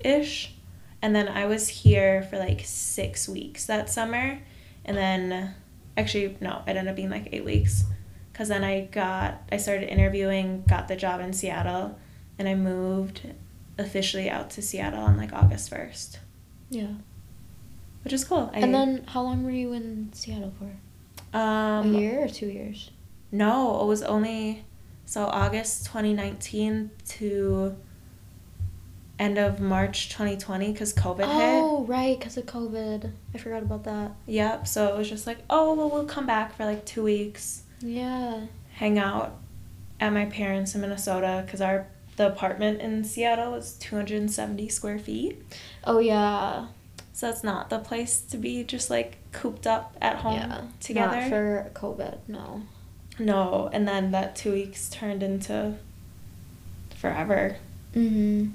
ish. 0.00 0.54
And 1.00 1.14
then 1.14 1.28
I 1.28 1.46
was 1.46 1.68
here 1.68 2.22
for 2.22 2.38
like 2.38 2.62
six 2.64 3.28
weeks 3.28 3.66
that 3.66 3.88
summer. 3.88 4.40
And 4.84 4.96
then, 4.96 5.54
actually, 5.96 6.36
no, 6.40 6.62
it 6.66 6.70
ended 6.70 6.88
up 6.88 6.96
being 6.96 7.10
like 7.10 7.28
eight 7.32 7.44
weeks. 7.44 7.84
Because 8.32 8.48
then 8.48 8.64
I 8.64 8.82
got, 8.86 9.42
I 9.50 9.56
started 9.58 9.92
interviewing, 9.92 10.64
got 10.68 10.88
the 10.88 10.96
job 10.96 11.20
in 11.20 11.32
Seattle, 11.32 11.98
and 12.38 12.48
I 12.48 12.54
moved 12.54 13.22
officially 13.76 14.28
out 14.30 14.50
to 14.50 14.62
Seattle 14.62 15.02
on 15.02 15.16
like 15.16 15.32
August 15.32 15.70
1st, 15.70 16.18
Yeah. 16.70 16.88
which 18.02 18.12
is 18.12 18.24
cool. 18.24 18.50
I, 18.54 18.58
and 18.60 18.74
then 18.74 19.04
how 19.08 19.22
long 19.22 19.42
were 19.44 19.50
you 19.50 19.72
in 19.72 20.10
Seattle 20.12 20.52
for? 20.58 21.36
um, 21.38 21.94
a 21.94 21.98
year 21.98 22.24
or 22.24 22.28
two 22.28 22.46
years? 22.46 22.90
No, 23.32 23.80
it 23.82 23.86
was 23.86 24.02
only 24.02 24.64
so 25.04 25.24
August 25.26 25.84
2019 25.86 26.90
to 27.08 27.76
end 29.18 29.36
of 29.38 29.60
March 29.60 30.08
2020 30.10 30.72
because 30.72 30.92
COVID 30.94 31.18
hit. 31.18 31.26
Oh, 31.28 31.84
right, 31.86 32.18
because 32.18 32.36
of 32.36 32.46
COVID. 32.46 33.10
I 33.34 33.38
forgot 33.38 33.62
about 33.62 33.84
that. 33.84 34.12
Yep. 34.26 34.66
So 34.66 34.86
it 34.88 34.96
was 34.96 35.08
just 35.08 35.26
like, 35.26 35.38
oh, 35.50 35.74
well, 35.74 35.90
we'll 35.90 36.04
come 36.06 36.26
back 36.26 36.54
for 36.56 36.64
like 36.64 36.84
two 36.84 37.02
weeks, 37.02 37.62
Yeah. 37.80 38.46
hang 38.74 38.98
out 38.98 39.34
at 40.00 40.12
my 40.12 40.26
parents 40.26 40.74
in 40.74 40.80
Minnesota 40.80 41.42
because 41.44 41.60
our 41.60 41.88
the 42.18 42.26
apartment 42.26 42.80
in 42.80 43.04
Seattle 43.04 43.52
was 43.52 43.74
270 43.74 44.68
square 44.68 44.98
feet. 44.98 45.40
Oh 45.84 46.00
yeah. 46.00 46.66
So 47.12 47.30
it's 47.30 47.44
not 47.44 47.70
the 47.70 47.78
place 47.78 48.20
to 48.20 48.36
be 48.36 48.64
just 48.64 48.90
like 48.90 49.18
cooped 49.32 49.66
up 49.66 49.96
at 50.02 50.16
home 50.16 50.34
yeah. 50.34 50.62
together. 50.80 51.20
Not 51.20 51.28
for 51.28 51.70
COVID. 51.74 52.18
No. 52.26 52.62
no, 53.18 53.70
and 53.72 53.86
then 53.88 54.10
that 54.10 54.36
two 54.36 54.52
weeks 54.52 54.90
turned 54.90 55.22
into 55.22 55.76
forever. 56.96 57.56
Mm-hmm. 57.94 58.50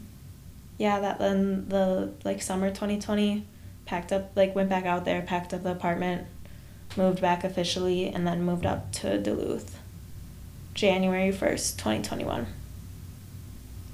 yeah 0.78 1.00
that 1.00 1.18
then 1.18 1.68
the 1.68 2.14
like 2.24 2.40
summer 2.40 2.70
2020 2.70 3.46
packed 3.86 4.12
up 4.12 4.32
like 4.36 4.56
went 4.56 4.70
back 4.70 4.86
out 4.86 5.06
there 5.06 5.24
packed 5.24 5.56
up 5.56 5.64
the 5.64 5.72
apartment 5.72 6.28
moved 6.96 7.20
back 7.20 7.44
officially 7.44 8.08
and 8.10 8.28
then 8.28 8.44
moved 8.44 8.64
up 8.64 8.92
to 8.92 9.18
duluth 9.18 9.80
january 10.76 11.32
1st 11.32 11.78
2021 11.78 12.46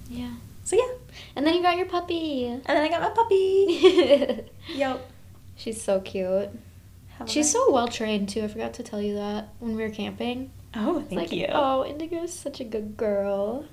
Yeah. 0.10 0.32
so 0.64 0.76
yeah 0.76 0.92
And 1.36 1.46
then 1.46 1.54
you 1.54 1.62
got 1.62 1.78
your 1.78 1.86
puppy. 1.86 2.48
and 2.48 2.64
then 2.66 2.78
i 2.78 2.90
got 2.90 3.02
my 3.02 3.10
puppy 3.10 4.46
yep 4.76 5.06
She's 5.56 5.82
so 5.82 6.00
cute. 6.00 6.50
A 7.20 7.28
She's 7.28 7.52
so 7.52 7.70
well 7.74 7.90
trained 7.90 8.30
too. 8.30 8.44
I 8.44 8.48
forgot 8.48 8.74
to 8.76 8.84
tell 8.84 9.02
you 9.02 9.16
that 9.16 9.50
when 9.60 9.76
we 9.76 9.84
were 9.84 9.90
camping. 9.90 10.52
oh 10.74 11.02
thank 11.02 11.12
like, 11.20 11.32
you 11.34 11.48
Oh, 11.52 11.84
Indigo's 11.86 12.32
such 12.34 12.62
a 12.62 12.64
good 12.64 12.96
girl. 12.96 13.66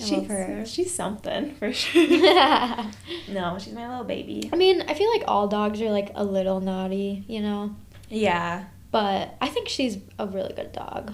I 0.00 0.02
she's, 0.02 0.12
love 0.18 0.26
her. 0.28 0.66
she's 0.66 0.92
something 0.94 1.54
for 1.54 1.72
sure 1.82 2.06
no 3.28 3.58
she's 3.60 3.72
my 3.74 3.86
little 3.88 4.02
baby 4.04 4.48
I 4.52 4.56
mean, 4.56 4.82
I 4.88 4.94
feel 4.94 5.10
like 5.12 5.22
all 5.28 5.46
dogs 5.46 5.80
are 5.80 5.90
like 5.92 6.10
a 6.14 6.24
little 6.24 6.58
naughty, 6.60 7.24
you 7.28 7.40
know? 7.40 7.76
yeah 8.08 8.64
But 8.90 9.36
I 9.40 9.48
think 9.48 9.68
she's 9.68 9.98
a 10.18 10.26
really 10.26 10.54
good 10.54 10.72
dog. 10.72 11.12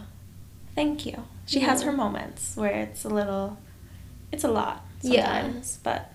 thank 0.75 1.05
you 1.05 1.23
she 1.47 1.61
has 1.61 1.83
her 1.83 1.93
moments 1.93 2.57
where 2.57 2.73
it's 2.81 3.05
a 3.05 3.09
little 3.09 3.59
it's 4.37 4.45
a 4.45 4.49
lot 4.49 4.85
Yeah. 5.03 5.43
sometimes 5.43 5.79
but 5.83 6.13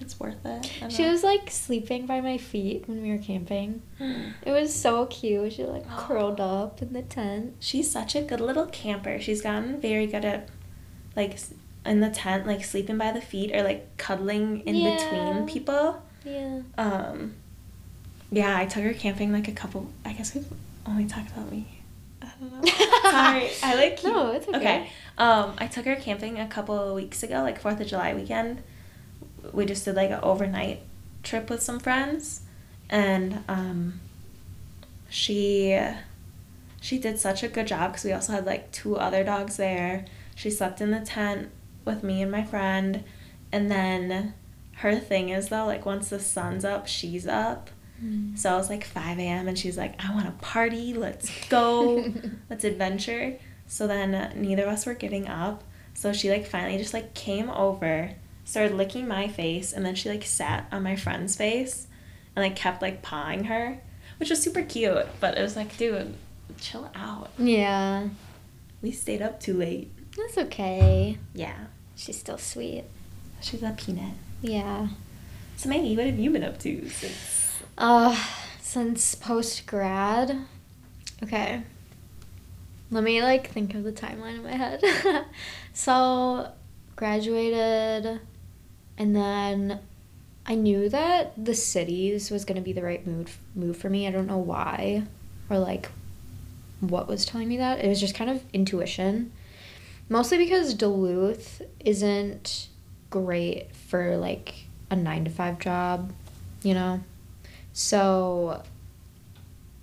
it's 0.00 0.18
worth 0.20 0.44
it 0.44 0.70
She 0.92 1.02
know. 1.02 1.10
was 1.12 1.22
like 1.24 1.50
sleeping 1.50 2.06
by 2.06 2.20
my 2.20 2.38
feet 2.38 2.84
when 2.88 3.02
we 3.02 3.10
were 3.10 3.18
camping. 3.18 3.82
It 4.48 4.52
was 4.52 4.72
so 4.74 5.06
cute. 5.06 5.52
She 5.54 5.64
like 5.64 5.86
curled 5.88 6.40
up 6.56 6.80
in 6.82 6.92
the 6.92 7.02
tent. 7.02 7.54
She's 7.58 7.90
such 7.90 8.14
a 8.14 8.22
good 8.22 8.40
little 8.40 8.66
camper. 8.66 9.18
She's 9.20 9.42
gotten 9.42 9.80
very 9.80 10.06
good 10.06 10.24
at 10.24 10.48
like 11.16 11.36
in 11.84 11.98
the 12.00 12.10
tent, 12.10 12.46
like 12.46 12.62
sleeping 12.64 12.96
by 12.98 13.10
the 13.12 13.20
feet 13.20 13.50
or 13.54 13.62
like 13.64 13.96
cuddling 13.96 14.60
in 14.68 14.74
Yeah. 14.76 14.94
between 14.96 15.46
people. 15.46 16.00
Yeah. 16.24 16.60
Um, 16.76 17.34
yeah, 18.30 18.56
I 18.56 18.66
took 18.66 18.84
her 18.84 18.92
camping 18.94 19.32
like 19.32 19.48
a 19.48 19.52
couple. 19.62 19.88
I 20.04 20.12
guess 20.12 20.32
we've 20.34 20.46
only 20.86 21.06
talked 21.06 21.30
about 21.32 21.50
me. 21.50 21.66
I. 22.40 22.68
Sorry, 23.10 23.50
I 23.62 23.74
like. 23.76 23.96
keep- 23.96 24.10
No, 24.12 24.32
it's 24.32 24.48
okay. 24.48 24.56
Okay. 24.58 24.90
Um, 25.18 25.54
I 25.58 25.66
took 25.66 25.84
her 25.86 25.96
camping 25.96 26.38
a 26.38 26.46
couple 26.46 26.78
of 26.78 26.94
weeks 26.94 27.22
ago, 27.22 27.42
like 27.42 27.60
Fourth 27.60 27.80
of 27.80 27.86
July 27.86 28.14
weekend. 28.14 28.62
We 29.52 29.66
just 29.66 29.84
did 29.84 29.96
like 29.96 30.10
an 30.10 30.20
overnight 30.22 30.80
trip 31.22 31.50
with 31.50 31.62
some 31.62 31.80
friends, 31.80 32.42
and 32.88 33.42
um, 33.48 34.00
she 35.08 35.78
she 36.80 36.98
did 36.98 37.18
such 37.18 37.42
a 37.42 37.48
good 37.48 37.66
job 37.66 37.92
because 37.92 38.04
we 38.04 38.12
also 38.12 38.32
had 38.32 38.46
like 38.46 38.70
two 38.72 38.96
other 38.96 39.24
dogs 39.24 39.56
there. 39.56 40.04
She 40.34 40.50
slept 40.50 40.80
in 40.80 40.90
the 40.92 41.00
tent 41.00 41.48
with 41.84 42.02
me 42.04 42.22
and 42.22 42.30
my 42.30 42.44
friend. 42.44 43.02
And 43.50 43.70
then 43.70 44.34
her 44.76 44.96
thing 45.00 45.30
is 45.30 45.48
though, 45.48 45.66
like 45.66 45.84
once 45.86 46.10
the 46.10 46.20
sun's 46.20 46.64
up, 46.64 46.86
she's 46.86 47.26
up. 47.26 47.70
Mm. 48.02 48.38
So 48.38 48.52
I 48.52 48.56
was 48.56 48.68
like 48.68 48.84
5 48.84 49.18
a.m. 49.18 49.48
and 49.48 49.58
she's 49.58 49.76
like, 49.76 50.02
I 50.02 50.12
want 50.14 50.26
to 50.26 50.32
party. 50.44 50.94
Let's 50.94 51.30
go. 51.48 52.04
let's 52.50 52.64
adventure. 52.64 53.38
So 53.66 53.86
then 53.86 54.14
uh, 54.14 54.32
neither 54.34 54.64
of 54.64 54.70
us 54.70 54.86
were 54.86 54.94
getting 54.94 55.28
up. 55.28 55.62
So 55.94 56.12
she 56.12 56.30
like 56.30 56.46
finally 56.46 56.78
just 56.78 56.94
like 56.94 57.14
came 57.14 57.50
over, 57.50 58.12
started 58.44 58.76
licking 58.76 59.08
my 59.08 59.26
face, 59.28 59.72
and 59.72 59.84
then 59.84 59.94
she 59.94 60.08
like 60.08 60.24
sat 60.24 60.68
on 60.70 60.84
my 60.84 60.94
friend's 60.94 61.34
face 61.36 61.88
and 62.36 62.44
like 62.44 62.54
kept 62.54 62.82
like 62.82 63.02
pawing 63.02 63.44
her, 63.44 63.80
which 64.18 64.30
was 64.30 64.40
super 64.40 64.62
cute. 64.62 65.06
But 65.20 65.36
it 65.36 65.42
was 65.42 65.56
like, 65.56 65.76
dude, 65.76 66.14
chill 66.60 66.90
out. 66.94 67.30
Yeah. 67.36 68.08
We 68.80 68.92
stayed 68.92 69.22
up 69.22 69.40
too 69.40 69.54
late. 69.54 69.90
That's 70.16 70.38
okay. 70.38 71.18
Yeah. 71.34 71.56
She's 71.96 72.18
still 72.18 72.38
sweet. 72.38 72.84
She's 73.40 73.62
a 73.62 73.72
peanut. 73.76 74.14
Yeah. 74.40 74.88
So 75.56 75.68
Maggie, 75.68 75.96
what 75.96 76.06
have 76.06 76.18
you 76.18 76.30
been 76.30 76.44
up 76.44 76.58
to 76.60 76.88
since? 76.88 77.37
Uh, 77.78 78.20
since 78.60 79.14
post 79.14 79.64
grad. 79.66 80.36
Okay. 81.22 81.62
Let 82.90 83.04
me 83.04 83.22
like 83.22 83.50
think 83.50 83.74
of 83.74 83.84
the 83.84 83.92
timeline 83.92 84.34
in 84.36 84.42
my 84.42 84.56
head. 84.56 84.82
so, 85.72 86.50
graduated, 86.96 88.20
and 88.96 89.14
then 89.14 89.78
I 90.44 90.56
knew 90.56 90.88
that 90.88 91.32
the 91.42 91.54
cities 91.54 92.32
was 92.32 92.44
gonna 92.44 92.62
be 92.62 92.72
the 92.72 92.82
right 92.82 93.06
move 93.06 93.38
move 93.54 93.76
for 93.76 93.88
me. 93.88 94.08
I 94.08 94.10
don't 94.10 94.26
know 94.26 94.38
why, 94.38 95.04
or 95.48 95.58
like, 95.58 95.90
what 96.80 97.06
was 97.06 97.24
telling 97.24 97.48
me 97.48 97.58
that. 97.58 97.84
It 97.84 97.88
was 97.88 98.00
just 98.00 98.16
kind 98.16 98.30
of 98.30 98.42
intuition. 98.52 99.30
Mostly 100.08 100.38
because 100.38 100.74
Duluth 100.74 101.62
isn't 101.78 102.68
great 103.10 103.76
for 103.76 104.16
like 104.16 104.66
a 104.90 104.96
nine 104.96 105.24
to 105.26 105.30
five 105.30 105.60
job, 105.60 106.12
you 106.62 106.74
know? 106.74 107.00
So 107.78 108.60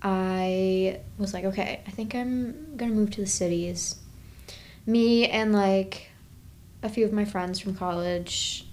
I 0.02 1.00
was 1.16 1.32
like, 1.32 1.46
okay, 1.46 1.80
I 1.86 1.90
think 1.92 2.14
I'm 2.14 2.76
gonna 2.76 2.92
move 2.92 3.10
to 3.12 3.22
the 3.22 3.26
cities. 3.26 3.96
Me 4.84 5.26
and 5.26 5.54
like 5.54 6.10
a 6.82 6.90
few 6.90 7.06
of 7.06 7.14
my 7.14 7.24
friends 7.24 7.58
from 7.58 7.74
college 7.74 8.66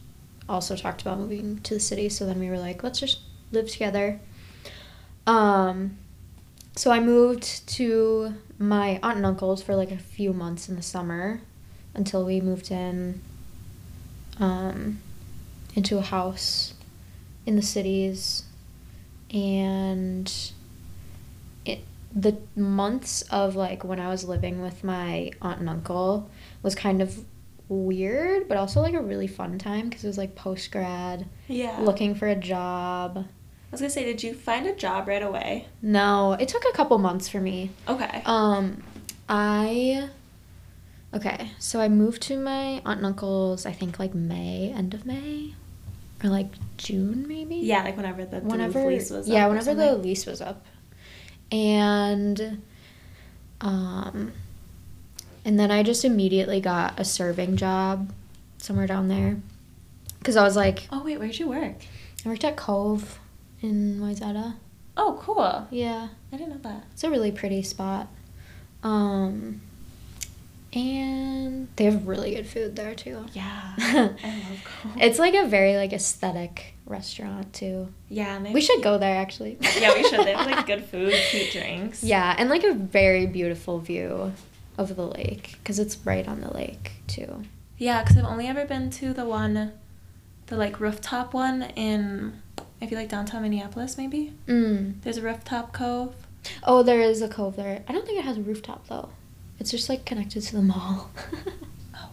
also 0.50 0.76
talked 0.76 1.02
about 1.04 1.20
moving 1.20 1.60
to 1.60 1.74
the 1.74 1.80
city, 1.80 2.10
so 2.10 2.26
then 2.26 2.38
we 2.38 2.50
were 2.50 2.60
like, 2.60 2.84
let's 2.84 3.00
just 3.00 3.20
live 3.54 3.70
together. 3.70 4.20
Um, 5.26 5.98
so 6.76 6.92
I 6.92 7.00
moved 7.00 7.66
to 7.78 8.34
my 8.60 9.00
aunt 9.02 9.16
and 9.16 9.26
uncle's 9.26 9.64
for 9.64 9.74
like 9.74 9.92
a 9.92 9.98
few 9.98 10.34
months 10.34 10.68
in 10.68 10.76
the 10.76 10.82
summer 10.82 11.40
until 11.94 12.26
we 12.26 12.42
moved 12.42 12.72
in 12.72 13.22
um, 14.38 15.00
into 15.76 15.98
a 15.98 16.02
house 16.02 16.74
in 17.46 17.56
the 17.56 17.62
cities 17.62 18.44
and 19.34 20.52
it 21.66 21.80
the 22.16 22.38
months 22.56 23.24
of 23.24 23.56
like 23.56 23.84
when 23.84 24.00
I 24.00 24.10
was 24.10 24.24
living 24.26 24.62
with 24.62 24.84
my 24.84 25.32
aunt 25.42 25.60
and 25.60 25.70
uncle 25.70 26.30
was 26.62 26.76
kind 26.76 27.02
of 27.02 27.26
weird 27.70 28.48
but 28.48 28.58
also 28.58 28.82
like 28.82 28.94
a 28.94 29.02
really 29.02 29.26
fun 29.28 29.58
time 29.58 29.90
because 29.90 30.04
it 30.04 30.08
was 30.08 30.18
like 30.18 30.36
post 30.36 30.72
grad 30.72 31.26
Yeah. 31.48 31.80
looking 31.82 32.14
for 32.14 32.28
a 32.28 32.36
job 32.36 33.18
I 33.18 33.72
was 33.72 33.82
gonna 33.82 33.90
say, 33.90 34.04
did 34.06 34.22
you 34.22 34.36
find 34.36 34.68
a 34.68 34.76
job 34.76 35.08
right 35.08 35.24
away? 35.24 35.68
no 35.82 36.34
it 36.34 36.48
took 36.48 36.64
a 36.70 36.74
couple 36.74 36.98
months 37.00 37.28
for 37.28 37.40
me 37.42 37.72
Okay. 37.88 38.22
Um, 38.26 38.84
I. 39.28 40.10
Okay, 41.16 41.52
so 41.60 41.80
I 41.80 41.90
moved 41.90 42.22
to 42.24 42.38
my 42.38 42.82
aunt 42.86 42.98
and 42.98 43.06
uncle's. 43.06 43.66
I 43.66 43.72
think 43.72 44.00
like 44.00 44.14
May, 44.16 44.74
end 44.76 44.94
of 44.96 45.06
May, 45.06 45.54
or 46.24 46.30
like 46.30 46.48
June 46.78 47.28
maybe. 47.28 47.56
yeah, 47.56 47.84
like 47.84 47.98
whenever 47.98 48.26
the 48.26 48.40
Whenever 48.40 48.86
lease 48.86 49.10
was 49.10 49.28
yeah, 49.28 49.46
up 49.46 49.50
whenever 49.50 49.74
the 49.76 49.96
lease 49.96 50.26
was 50.26 50.42
up, 50.42 50.66
and 51.52 52.62
um, 53.62 54.32
and 55.46 55.60
then 55.60 55.72
I 55.72 55.84
just 55.84 56.06
immediately 56.06 56.60
got 56.62 57.00
a 57.00 57.06
serving 57.06 57.58
job 57.58 58.12
somewhere 58.58 58.88
down 58.88 59.08
there, 59.08 59.38
because 60.20 60.36
I 60.36 60.44
was 60.44 60.56
like, 60.56 60.88
Oh 60.92 61.04
wait, 61.04 61.20
where'd 61.20 61.38
you 61.38 61.48
work? 61.48 61.76
I 62.26 62.30
worked 62.30 62.44
at 62.46 62.56
Cove 62.56 63.20
in 63.62 64.00
Wayzata. 64.00 64.56
Oh, 64.96 65.20
cool. 65.22 65.68
Yeah. 65.72 66.10
I 66.32 66.38
didn't 66.38 66.52
know 66.54 66.70
that. 66.70 66.84
It's 66.94 67.04
a 67.04 67.10
really 67.10 67.32
pretty 67.32 67.64
spot. 67.64 68.08
Um, 68.84 69.62
and 70.76 71.68
they 71.76 71.86
have 71.86 72.08
really 72.08 72.36
good 72.36 72.48
food 72.48 72.76
there 72.76 72.96
too. 72.96 73.26
Yeah, 73.34 73.74
I 73.78 74.04
love 74.04 74.64
Cove. 74.64 74.92
It's 75.00 75.20
like 75.20 75.34
a 75.34 75.46
very 75.48 75.76
like 75.76 75.94
aesthetic 75.94 76.74
restaurant 76.86 77.54
too. 77.54 77.88
yeah, 78.10 78.40
We 78.52 78.62
should 78.62 78.84
go 78.84 78.98
there 78.98 79.18
actually. 79.18 79.58
yeah, 79.80 79.94
we 79.94 80.04
should. 80.04 80.20
They 80.26 80.34
have 80.34 80.46
like 80.50 80.66
good 80.68 80.84
food, 80.86 81.14
cute 81.30 81.52
drinks. 81.52 82.04
Yeah, 82.04 82.36
and 82.38 82.50
like 82.50 82.64
a 82.64 82.74
very 82.74 83.26
beautiful 83.26 83.80
view 83.80 84.34
of 84.78 84.96
the 84.96 85.06
lake 85.08 85.58
because 85.62 85.80
it's 85.80 85.98
right 86.06 86.28
on 86.28 86.42
the 86.42 86.54
lake 86.54 86.92
too. 87.08 87.44
Yeah, 87.78 88.02
because 88.04 88.18
I've 88.18 88.26
only 88.26 88.48
ever 88.48 88.66
been 88.66 88.90
to 88.92 89.14
the 89.14 89.26
one, 89.26 89.72
the 90.48 90.56
like 90.58 90.80
rooftop 90.80 91.34
one 91.34 91.64
in, 91.76 92.42
I 92.82 92.86
feel 92.88 92.98
like 92.98 93.10
downtown 93.10 93.42
Minneapolis 93.44 93.98
maybe. 93.98 94.34
Mm. 94.48 95.02
There's 95.02 95.18
a 95.18 95.22
rooftop 95.22 95.74
cove. 95.74 96.16
Oh, 96.64 96.84
there 96.84 97.00
is 97.00 97.22
a 97.22 97.30
cove 97.30 97.56
there. 97.56 97.84
I 97.88 97.92
don't 97.94 98.06
think 98.06 98.20
it 98.20 98.26
has 98.26 98.38
a 98.38 98.42
rooftop 98.42 98.88
though. 98.88 99.10
It's 99.64 99.72
just 99.72 99.88
like 99.88 100.04
connected 100.04 100.42
to 100.44 100.56
the 100.58 100.62
mall. 100.62 101.10
Oh. 101.96 102.10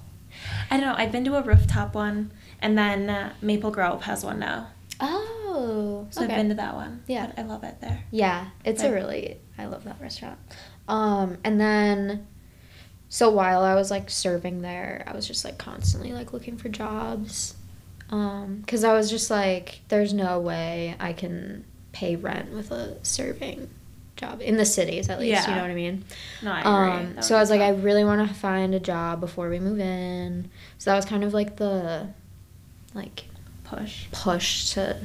I 0.70 0.76
don't 0.76 0.86
know. 0.86 0.94
I've 0.96 1.10
been 1.10 1.24
to 1.24 1.36
a 1.36 1.42
rooftop 1.42 1.94
one, 1.96 2.30
and 2.62 2.78
then 2.78 3.10
uh, 3.10 3.32
Maple 3.42 3.72
Grove 3.72 4.02
has 4.04 4.24
one 4.24 4.38
now. 4.38 4.68
oh, 5.00 6.06
So 6.10 6.22
okay. 6.22 6.32
I've 6.32 6.38
been 6.38 6.48
to 6.50 6.54
that 6.54 6.76
one. 6.76 7.02
Yeah. 7.08 7.26
But 7.26 7.38
I 7.40 7.42
love 7.42 7.64
it 7.64 7.80
there. 7.80 8.04
Yeah, 8.12 8.50
it's 8.64 8.84
a 8.84 8.92
really 8.92 9.38
I 9.58 9.66
love 9.66 9.82
that 9.84 10.00
restaurant. 10.00 10.38
Um 10.86 11.38
and 11.42 11.60
then 11.60 12.26
so 13.08 13.30
while 13.30 13.62
I 13.62 13.74
was 13.74 13.90
like 13.90 14.10
serving 14.10 14.62
there, 14.62 15.02
I 15.08 15.12
was 15.12 15.26
just 15.26 15.44
like 15.44 15.58
constantly 15.58 16.12
like 16.12 16.32
looking 16.32 16.56
for 16.56 16.68
jobs. 16.68 17.54
Um 18.10 18.62
cuz 18.68 18.84
I 18.84 18.92
was 18.92 19.10
just 19.10 19.28
like 19.28 19.80
there's 19.88 20.12
no 20.14 20.38
way 20.38 20.94
I 21.00 21.12
can 21.14 21.64
pay 21.92 22.14
rent 22.14 22.52
with 22.52 22.70
a 22.70 23.04
serving 23.04 23.68
job 24.20 24.40
in 24.42 24.56
the 24.56 24.64
cities 24.64 25.08
at 25.08 25.18
least, 25.18 25.30
Yeah. 25.42 25.48
you 25.50 25.56
know 25.56 25.62
what 25.62 25.70
I 25.70 25.74
mean? 25.74 26.04
No, 26.42 26.52
I 26.52 26.60
agree. 26.60 27.06
Um 27.16 27.22
so 27.22 27.36
I 27.36 27.40
was 27.40 27.50
like 27.50 27.60
I 27.60 27.70
really 27.70 28.04
want 28.04 28.26
to 28.28 28.34
find 28.34 28.74
a 28.74 28.80
job 28.80 29.20
before 29.20 29.48
we 29.48 29.58
move 29.58 29.80
in. 29.80 30.50
So 30.78 30.90
that 30.90 30.96
was 30.96 31.04
kind 31.04 31.24
of 31.24 31.32
like 31.34 31.56
the 31.56 32.08
like 32.94 33.24
push. 33.64 34.06
push 34.12 34.72
to 34.74 34.96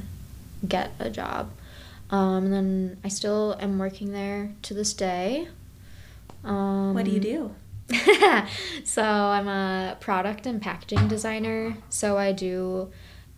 get 0.67 0.91
a 0.99 1.09
job. 1.09 1.51
Um, 2.09 2.45
and 2.45 2.53
then 2.53 2.97
I 3.03 3.07
still 3.09 3.55
am 3.59 3.79
working 3.79 4.11
there 4.11 4.51
to 4.63 4.73
this 4.73 4.93
day. 4.93 5.47
Um, 6.43 6.93
What 6.93 7.05
do 7.05 7.11
you 7.11 7.19
do? 7.19 7.55
so 8.83 9.03
I'm 9.03 9.47
a 9.47 9.97
product 9.99 10.45
and 10.45 10.61
packaging 10.61 11.07
designer. 11.07 11.77
So 11.89 12.17
I 12.17 12.31
do 12.31 12.91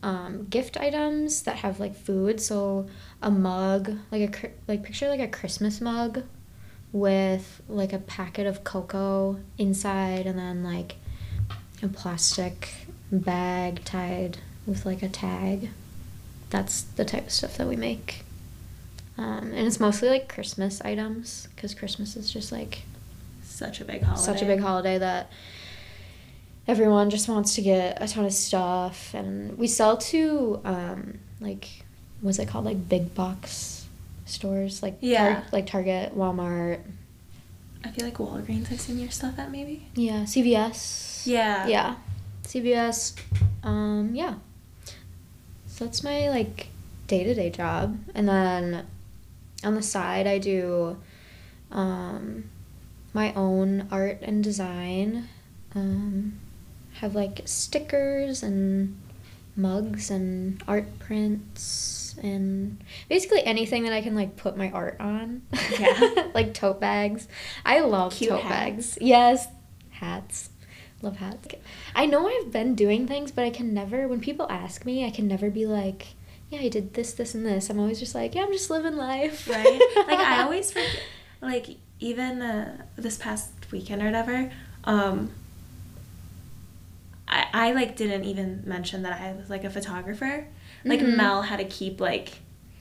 um, 0.03 0.47
gift 0.49 0.77
items 0.77 1.43
that 1.43 1.57
have 1.57 1.79
like 1.79 1.95
food. 1.95 2.39
So 2.41 2.87
a 3.21 3.31
mug, 3.31 3.97
like 4.11 4.43
a 4.43 4.49
like 4.67 4.83
picture 4.83 5.09
like 5.09 5.19
a 5.19 5.27
Christmas 5.27 5.81
mug 5.81 6.23
with 6.91 7.61
like 7.67 7.93
a 7.93 7.99
packet 7.99 8.47
of 8.47 8.63
cocoa 8.63 9.39
inside, 9.57 10.25
and 10.25 10.37
then 10.37 10.63
like 10.63 10.95
a 11.83 11.87
plastic 11.87 12.69
bag 13.11 13.83
tied 13.83 14.37
with 14.65 14.85
like 14.85 15.01
a 15.03 15.09
tag. 15.09 15.69
That's 16.49 16.81
the 16.83 17.05
type 17.05 17.27
of 17.27 17.31
stuff 17.31 17.57
that 17.57 17.67
we 17.67 17.75
make. 17.75 18.23
Um, 19.17 19.51
and 19.53 19.67
it's 19.67 19.79
mostly 19.79 20.09
like 20.09 20.29
Christmas 20.31 20.79
items 20.81 21.47
because 21.55 21.73
Christmas 21.73 22.15
is 22.15 22.31
just 22.31 22.51
like 22.51 22.83
Such 23.43 23.81
a 23.81 23.85
big 23.85 24.03
holiday. 24.03 24.21
such 24.23 24.41
a 24.43 24.45
big 24.45 24.59
holiday 24.59 24.99
that 24.99 25.31
everyone 26.67 27.09
just 27.09 27.27
wants 27.27 27.55
to 27.55 27.61
get 27.61 27.97
a 28.01 28.07
ton 28.07 28.25
of 28.25 28.33
stuff 28.33 29.13
and 29.15 29.57
we 29.57 29.67
sell 29.67 29.97
to 29.97 30.61
um 30.65 31.17
like 31.39 31.83
what's 32.21 32.39
it 32.39 32.47
called 32.47 32.65
like 32.65 32.89
big 32.89 33.13
box 33.15 33.85
stores 34.25 34.81
like 34.83 34.97
Yeah. 35.01 35.43
like 35.51 35.67
Target, 35.67 36.17
Walmart, 36.17 36.81
I 37.83 37.91
feel 37.91 38.05
like 38.05 38.17
Walgreens 38.17 38.71
I've 38.71 38.81
seen 38.81 38.99
your 38.99 39.11
stuff 39.11 39.37
at 39.39 39.51
maybe. 39.51 39.87
yeah, 39.95 40.23
CVS. 40.23 41.25
Yeah. 41.25 41.67
Yeah. 41.67 41.95
CVS. 42.43 43.13
Um 43.63 44.11
yeah. 44.13 44.35
So 45.67 45.85
that's 45.85 46.03
my 46.03 46.29
like 46.29 46.67
day-to-day 47.07 47.51
job 47.51 47.97
and 48.15 48.27
then 48.27 48.85
on 49.63 49.75
the 49.75 49.81
side 49.81 50.27
I 50.27 50.37
do 50.39 50.97
um 51.71 52.49
my 53.13 53.33
own 53.33 53.87
art 53.91 54.19
and 54.21 54.43
design. 54.43 55.27
Um 55.75 56.39
have 56.95 57.13
like 57.15 57.41
stickers 57.45 58.41
and 58.43 58.97
mugs 59.55 60.09
and 60.09 60.61
art 60.67 60.99
prints 60.99 62.06
and 62.21 62.83
basically 63.09 63.43
anything 63.43 63.83
that 63.83 63.93
I 63.93 64.01
can 64.01 64.15
like 64.15 64.35
put 64.35 64.57
my 64.57 64.71
art 64.71 64.97
on. 64.99 65.43
Yeah. 65.79 66.29
like 66.33 66.53
tote 66.53 66.79
bags. 66.79 67.27
I 67.65 67.79
love 67.81 68.13
Cute 68.13 68.31
tote 68.31 68.41
hats. 68.41 68.55
bags. 68.95 68.97
Yes, 69.01 69.47
hats. 69.91 70.49
Love 71.01 71.17
hats. 71.17 71.47
I 71.95 72.05
know 72.07 72.27
I've 72.27 72.51
been 72.51 72.73
doing 72.75 73.07
things, 73.07 73.31
but 73.31 73.43
I 73.43 73.49
can 73.51 73.73
never. 73.73 74.07
When 74.07 74.19
people 74.19 74.47
ask 74.49 74.85
me, 74.85 75.05
I 75.05 75.11
can 75.11 75.27
never 75.27 75.49
be 75.51 75.65
like, 75.67 76.07
"Yeah, 76.49 76.61
I 76.61 76.69
did 76.69 76.95
this, 76.95 77.13
this, 77.13 77.35
and 77.35 77.45
this." 77.45 77.69
I'm 77.69 77.79
always 77.79 77.99
just 77.99 78.15
like, 78.15 78.33
"Yeah, 78.33 78.43
I'm 78.43 78.51
just 78.51 78.69
living 78.71 78.95
life." 78.95 79.47
Right. 79.47 79.79
like 79.95 80.19
I 80.19 80.41
always 80.43 80.71
forget. 80.71 80.99
Like 81.39 81.67
even 81.99 82.41
uh, 82.41 82.85
this 82.95 83.17
past 83.17 83.51
weekend 83.71 84.01
or 84.01 84.05
whatever. 84.05 84.51
Um, 84.85 85.31
I, 87.57 87.71
like 87.73 87.95
didn't 87.95 88.23
even 88.25 88.63
mention 88.65 89.03
that 89.03 89.19
I 89.21 89.33
was 89.33 89.49
like 89.49 89.63
a 89.63 89.69
photographer. 89.69 90.47
Like 90.85 90.99
Mhm. 91.01 91.15
Mel 91.17 91.41
had 91.43 91.57
to 91.57 91.65
keep 91.65 91.99
like 91.99 92.29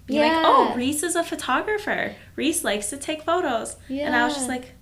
be 0.07 0.21
like, 0.21 0.31
Yeah. 0.31 0.43
oh, 0.45 0.73
Reece 0.77 1.03
is 1.03 1.17
a 1.17 1.25
photographer. 1.25 2.15
Reece 2.37 2.63
likes 2.63 2.91
to 2.91 2.97
take 2.97 3.23
photos. 3.23 3.77
Yeah. 3.89 4.07
And 4.07 4.15
I 4.15 4.25
was 4.25 4.35
just 4.35 4.49
like, 4.49 4.73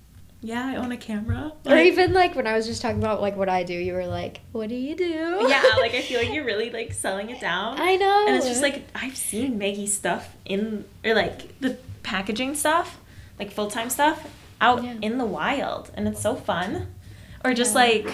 yeah, 0.41 0.63
I 0.67 0.75
own 0.75 0.91
a 0.91 0.97
camera. 0.97 1.53
Or 1.65 1.77
even 1.77 2.13
like 2.13 2.35
when 2.35 2.45
I 2.45 2.53
was 2.53 2.67
just 2.67 2.81
talking 2.83 2.99
about 2.99 3.21
like 3.21 3.35
what 3.35 3.49
I 3.49 3.63
do, 3.63 3.73
you 3.73 3.93
were 3.93 4.05
like, 4.05 4.41
"What 4.51 4.69
do 4.69 4.75
you 4.75 4.95
do?" 4.95 5.03
yeah, 5.49 5.63
like 5.79 5.95
I 5.95 6.01
feel 6.01 6.19
like 6.19 6.31
you're 6.31 6.45
really 6.51 6.69
like 6.69 6.93
selling 6.93 7.31
it 7.31 7.39
down. 7.41 7.79
I 7.79 7.95
know. 7.95 8.25
And 8.27 8.35
it's 8.35 8.45
just 8.47 8.61
like 8.61 8.83
I've 8.93 9.17
seen 9.17 9.57
Maggie's 9.57 9.95
stuff 9.95 10.35
in 10.45 10.85
or 11.03 11.15
like 11.15 11.59
the 11.61 11.77
packaging 12.03 12.53
stuff, 12.53 12.99
like 13.39 13.49
full 13.51 13.71
time 13.71 13.89
stuff, 13.89 14.27
out 14.61 14.83
Yeah. 14.83 14.93
in 15.01 15.17
the 15.17 15.25
wild, 15.25 15.89
and 15.95 16.07
it's 16.07 16.21
so 16.21 16.35
fun. 16.35 16.87
Or 17.43 17.55
just 17.55 17.73
Yeah. 17.73 17.81
like, 17.81 18.09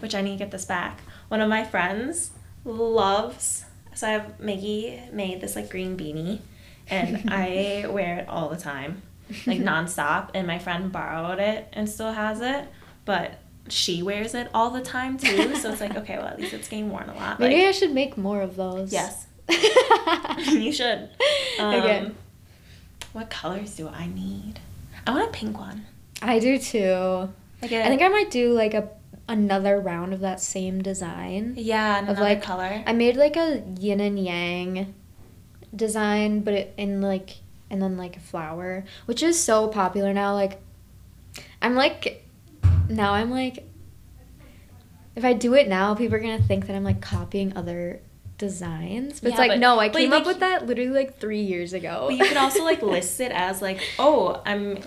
which 0.00 0.14
I 0.14 0.22
need 0.22 0.32
to 0.32 0.38
get 0.38 0.50
this 0.52 0.64
back. 0.64 1.00
One 1.28 1.40
of 1.40 1.48
my 1.48 1.64
friends 1.64 2.30
loves. 2.64 3.64
So 3.94 4.06
I 4.08 4.10
have 4.10 4.40
Maggie 4.40 5.00
made 5.12 5.40
this 5.40 5.54
like 5.56 5.70
green 5.70 5.96
beanie, 5.96 6.40
and 6.88 7.30
I 7.32 7.86
wear 7.88 8.18
it 8.18 8.28
all 8.28 8.48
the 8.48 8.56
time, 8.56 9.02
like 9.46 9.58
nonstop. 9.70 10.30
And 10.34 10.46
my 10.46 10.58
friend 10.58 10.90
borrowed 10.92 11.38
it 11.38 11.68
and 11.72 11.88
still 11.88 12.12
has 12.12 12.40
it, 12.40 12.66
but 13.04 13.38
she 13.68 14.02
wears 14.02 14.34
it 14.34 14.48
all 14.52 14.70
the 14.70 14.82
time 14.82 15.16
too. 15.18 15.54
So 15.60 15.70
it's 15.72 15.80
like, 15.80 15.96
okay, 15.96 16.18
well 16.18 16.26
at 16.26 16.38
least 16.38 16.52
it's 16.52 16.68
getting 16.68 16.90
worn 16.90 17.08
a 17.08 17.14
lot. 17.14 17.40
Maybe 17.40 17.56
like, 17.56 17.66
I 17.66 17.72
should 17.72 17.92
make 17.92 18.16
more 18.18 18.42
of 18.42 18.56
those. 18.56 18.92
Yes. 18.92 19.26
you 19.48 20.72
should. 20.72 21.08
Um, 21.58 21.74
Okay. 21.74 22.10
What 23.12 23.30
colors 23.30 23.76
do 23.76 23.88
I 23.88 24.06
need? 24.08 24.58
I 25.06 25.12
want 25.12 25.28
a 25.28 25.32
pink 25.32 25.56
one. 25.58 25.86
I 26.20 26.40
do 26.40 26.58
too. 26.58 27.32
Like 27.62 27.70
a, 27.70 27.84
I 27.84 27.88
think 27.88 28.02
I 28.02 28.08
might 28.08 28.30
do 28.30 28.52
like 28.52 28.74
a 28.74 28.88
another 29.28 29.80
round 29.80 30.12
of 30.12 30.20
that 30.20 30.40
same 30.40 30.82
design. 30.82 31.54
yeah, 31.56 31.98
and 31.98 32.08
of, 32.08 32.16
another 32.16 32.34
like, 32.34 32.42
color. 32.42 32.82
I 32.86 32.92
made 32.92 33.16
like 33.16 33.36
a 33.36 33.62
yin 33.78 34.00
and 34.00 34.18
yang 34.18 34.94
design, 35.74 36.40
but 36.40 36.54
it, 36.54 36.74
in 36.76 37.00
like 37.00 37.38
and 37.70 37.82
then 37.82 37.96
like 37.96 38.16
a 38.16 38.20
flower, 38.20 38.84
which 39.06 39.22
is 39.22 39.42
so 39.42 39.68
popular 39.68 40.12
now. 40.12 40.34
Like, 40.34 40.60
I'm 41.60 41.74
like, 41.74 42.26
now 42.88 43.14
I'm 43.14 43.30
like, 43.30 43.68
if 45.16 45.24
I 45.24 45.32
do 45.32 45.54
it 45.54 45.68
now, 45.68 45.94
people 45.94 46.16
are 46.16 46.20
gonna 46.20 46.42
think 46.42 46.66
that 46.66 46.76
I'm 46.76 46.84
like 46.84 47.00
copying 47.00 47.56
other 47.56 48.00
designs. 48.38 49.20
But 49.20 49.30
it's 49.30 49.38
like, 49.38 49.52
but- 49.52 49.58
no, 49.58 49.78
I 49.78 49.88
came 49.88 50.10
like, 50.10 50.20
up 50.20 50.26
with 50.26 50.40
that 50.40 50.66
literally 50.66 50.90
like 50.90 51.18
three 51.18 51.42
years 51.42 51.72
ago. 51.72 52.06
but 52.08 52.16
you 52.16 52.24
can 52.24 52.36
also 52.36 52.64
like 52.64 52.82
list 52.94 53.20
it 53.20 53.32
as 53.32 53.62
like, 53.62 53.80
oh, 53.98 54.42
I'm 54.44 54.78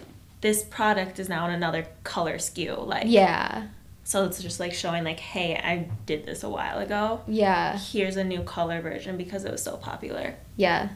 this 0.42 0.64
product 0.64 1.20
is 1.20 1.30
now 1.30 1.48
in 1.48 1.54
another 1.54 1.88
color 2.04 2.38
SKU. 2.38 2.86
Like 2.86 3.06
yeah, 3.08 3.68
So 4.10 4.24
it's 4.24 4.42
just 4.42 4.58
like 4.62 4.74
showing 4.74 5.04
like, 5.04 5.20
hey, 5.20 5.56
I 5.62 5.90
did 6.06 6.26
this 6.26 6.44
a 6.44 6.50
while 6.50 6.80
ago. 6.80 7.20
yeah, 7.28 7.78
Here's 7.78 8.16
a 8.16 8.24
new 8.24 8.42
color 8.42 8.80
version 8.80 9.18
because 9.18 9.44
it 9.44 9.52
was 9.52 9.62
so 9.62 9.76
popular. 9.76 10.36
yeah. 10.56 10.90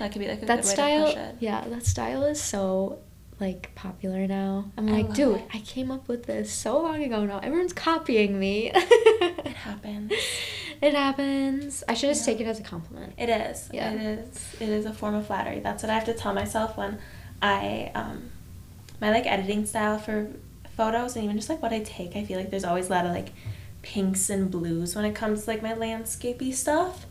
That 0.00 0.10
could 0.12 0.18
be 0.20 0.26
like 0.28 0.42
a 0.42 0.46
that 0.46 0.62
good 0.62 0.64
way 0.64 0.70
to 0.70 0.76
style 0.76 1.06
push 1.06 1.16
it. 1.16 1.34
yeah 1.40 1.64
that 1.68 1.84
style 1.86 2.22
is 2.24 2.40
so 2.40 2.98
like 3.40 3.72
popular 3.74 4.26
now 4.28 4.70
i'm 4.76 4.88
I 4.88 4.92
like 5.02 5.12
dude 5.14 5.36
it. 5.38 5.44
i 5.52 5.58
came 5.58 5.90
up 5.90 6.06
with 6.06 6.22
this 6.26 6.52
so 6.52 6.80
long 6.80 7.02
ago 7.02 7.24
now 7.26 7.38
everyone's 7.40 7.72
copying 7.72 8.38
me 8.38 8.70
It 8.74 9.56
happens. 9.56 10.12
it 10.80 10.94
happens 10.94 11.82
i 11.88 11.94
should 11.94 12.10
just 12.10 12.20
Yeah. 12.26 12.32
take 12.34 12.40
it 12.42 12.46
as 12.48 12.60
a 12.60 12.62
compliment 12.62 13.14
It 13.18 13.28
is. 13.28 13.68
Yeah. 13.72 13.92
It 13.92 14.00
is. 14.20 14.54
It 14.60 14.68
is 14.68 14.84
a 14.86 14.92
form 14.92 15.14
of 15.16 15.26
flattery. 15.26 15.58
That's 15.60 15.82
what 15.82 15.90
I 15.90 15.94
have 15.94 16.04
to 16.06 16.14
tell 16.14 16.32
myself 16.34 16.76
when 16.76 16.98
I 17.42 17.90
um 17.96 18.30
my 19.00 19.10
like 19.10 19.26
editing 19.26 19.66
style 19.66 19.98
for 19.98 20.30
photos 20.78 21.16
and 21.16 21.24
even 21.24 21.36
just 21.36 21.50
like 21.50 21.60
what 21.60 21.72
I 21.72 21.80
take. 21.80 22.16
I 22.16 22.24
feel 22.24 22.38
like 22.38 22.50
there's 22.50 22.64
always 22.64 22.88
a 22.88 22.92
lot 22.92 23.04
of 23.04 23.12
like 23.12 23.32
pinks 23.82 24.30
and 24.30 24.50
blues 24.50 24.94
when 24.94 25.04
it 25.04 25.14
comes 25.14 25.44
to 25.44 25.50
like 25.50 25.60
my 25.60 25.74
landscapey 25.74 26.54
stuff. 26.54 27.04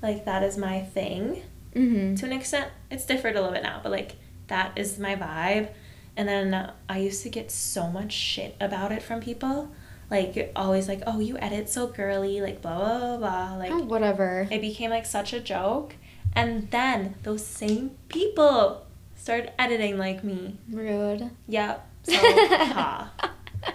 Like 0.00 0.24
that 0.24 0.42
is 0.44 0.56
my 0.56 0.80
thing 0.80 1.42
mm-hmm. 1.74 2.14
to 2.14 2.26
an 2.26 2.32
extent. 2.32 2.70
It's 2.90 3.04
different 3.04 3.36
a 3.36 3.40
little 3.40 3.54
bit 3.54 3.64
now, 3.64 3.80
but 3.82 3.90
like 3.90 4.16
that 4.46 4.72
is 4.76 4.98
my 4.98 5.16
vibe. 5.16 5.68
And 6.16 6.28
then 6.28 6.54
uh, 6.54 6.72
I 6.88 6.98
used 6.98 7.22
to 7.24 7.28
get 7.28 7.50
so 7.50 7.88
much 7.88 8.12
shit 8.12 8.56
about 8.60 8.92
it 8.92 9.02
from 9.02 9.20
people. 9.20 9.70
Like 10.10 10.52
always 10.56 10.88
like, 10.88 11.02
"Oh, 11.06 11.20
you 11.20 11.36
edit 11.38 11.68
so 11.68 11.86
girly," 11.86 12.40
like 12.40 12.62
blah 12.62 12.78
blah 12.78 12.98
blah. 12.98 13.16
blah. 13.18 13.56
Like 13.56 13.72
oh, 13.72 13.82
whatever 13.82 14.48
it 14.50 14.60
became 14.62 14.90
like 14.90 15.04
such 15.04 15.32
a 15.34 15.40
joke. 15.40 15.96
And 16.34 16.70
then 16.70 17.16
those 17.24 17.44
same 17.44 17.90
people 18.08 18.86
started 19.16 19.52
editing 19.60 19.98
like 19.98 20.24
me. 20.24 20.56
rude 20.70 21.30
Yep. 21.46 21.86
So, 22.08 22.16
ha. 22.74 23.12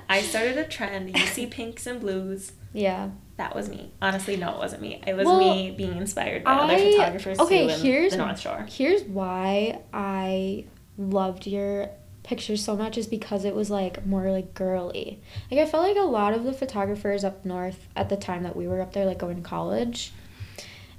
I 0.10 0.22
started 0.22 0.58
a 0.58 0.66
trend. 0.68 1.18
You 1.18 1.26
see 1.28 1.46
pinks 1.58 1.86
and 1.88 2.00
blues. 2.00 2.52
yeah 2.74 3.10
That 3.38 3.56
was 3.56 3.70
me. 3.70 3.92
Honestly, 4.02 4.38
no, 4.38 4.50
it 4.52 4.58
wasn't 4.58 4.82
me. 4.82 5.02
It 5.06 5.16
was 5.16 5.26
Well, 5.26 5.40
me 5.40 5.72
being 5.72 5.98
inspired 5.98 6.44
by 6.44 6.54
other 6.54 6.78
photographers 6.78 7.40
okay, 7.40 7.68
too 7.68 7.74
in 7.74 7.80
here's- 7.82 8.12
the 8.14 8.18
North 8.18 8.40
Shore. 8.40 8.66
here's 8.70 9.04
why 9.04 9.80
i 9.94 10.66
loved 10.98 11.46
your 11.48 11.90
pictures 12.24 12.64
so 12.64 12.76
much 12.76 12.98
is 12.98 13.06
because 13.08 13.44
it 13.46 13.54
was 13.56 13.70
like 13.70 14.06
more 14.06 14.30
like 14.32 14.54
girly 14.54 15.20
like 15.52 15.60
i 15.60 15.66
felt 15.66 15.84
like 15.86 15.98
a 15.98 16.02
lot 16.08 16.34
of 16.34 16.44
the 16.46 16.54
photographers 16.54 17.24
up 17.26 17.44
north 17.44 17.88
at 17.96 18.08
the 18.10 18.16
time 18.16 18.44
that 18.44 18.56
we 18.56 18.66
were 18.68 18.80
up 18.82 18.94
there 18.94 19.06
like 19.06 19.18
going 19.18 19.36
to 19.36 19.42
college 19.42 20.14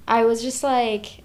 i 0.06 0.24
was 0.24 0.42
just 0.42 0.62
like 0.62 1.22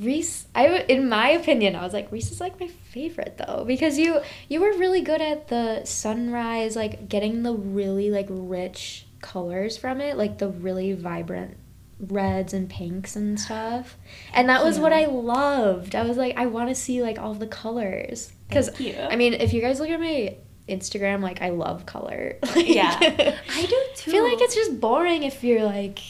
Reece, 0.00 0.46
I 0.54 0.64
w- 0.64 0.84
in 0.88 1.08
my 1.08 1.30
opinion, 1.30 1.74
I 1.76 1.82
was 1.82 1.92
like 1.92 2.10
Reece 2.12 2.30
is 2.30 2.40
like 2.40 2.58
my 2.60 2.68
favorite 2.68 3.38
though 3.38 3.64
because 3.66 3.98
you 3.98 4.20
you 4.48 4.60
were 4.60 4.72
really 4.76 5.00
good 5.00 5.20
at 5.20 5.48
the 5.48 5.84
sunrise, 5.84 6.76
like 6.76 7.08
getting 7.08 7.42
the 7.42 7.52
really 7.54 8.10
like 8.10 8.26
rich 8.30 9.06
colors 9.20 9.76
from 9.76 10.00
it, 10.00 10.16
like 10.16 10.38
the 10.38 10.48
really 10.48 10.92
vibrant 10.92 11.56
reds 11.98 12.52
and 12.52 12.68
pinks 12.68 13.16
and 13.16 13.40
stuff. 13.40 13.96
And 14.34 14.48
that 14.50 14.62
was 14.62 14.78
what 14.78 14.92
I 14.92 15.06
loved. 15.06 15.94
I 15.94 16.02
was 16.02 16.16
like 16.18 16.36
I 16.36 16.46
want 16.46 16.68
to 16.68 16.74
see 16.74 17.00
like 17.02 17.18
all 17.18 17.32
the 17.34 17.46
colors 17.46 18.32
cuz 18.50 18.68
I 19.10 19.16
mean, 19.16 19.32
if 19.34 19.52
you 19.52 19.60
guys 19.62 19.80
look 19.80 19.88
at 19.90 19.98
my 20.00 20.36
Instagram, 20.68 21.22
like 21.22 21.40
I 21.40 21.50
love 21.50 21.86
color. 21.86 22.36
Like, 22.54 22.68
Yeah. 22.68 22.96
I 23.00 23.62
do 23.62 23.66
too. 23.66 23.76
I 23.76 23.92
too. 23.94 24.10
feel 24.10 24.24
like 24.24 24.40
it's 24.40 24.54
just 24.54 24.78
boring 24.80 25.22
if 25.22 25.42
you're 25.42 25.64
like 25.64 26.00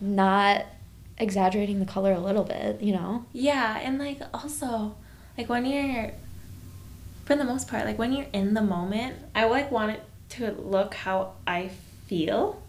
not 0.00 0.66
exaggerating 1.24 1.80
the 1.80 1.86
color 1.86 2.12
a 2.12 2.20
little 2.20 2.44
bit, 2.44 2.80
you 2.80 2.92
know? 2.92 3.24
Yeah, 3.32 3.78
and 3.82 3.98
like 3.98 4.20
also, 4.32 4.94
like 5.36 5.48
when 5.48 5.64
you're, 5.66 6.12
for 7.24 7.34
the 7.34 7.44
most 7.44 7.66
part, 7.68 7.84
like 7.84 7.98
when 7.98 8.12
you're 8.12 8.28
in 8.32 8.54
the 8.54 8.62
moment, 8.62 9.16
I 9.34 9.46
like 9.46 9.70
want 9.72 9.90
it 9.92 10.02
to 10.36 10.52
look 10.52 10.94
how 10.94 11.32
I 11.46 11.70
feel 12.06 12.60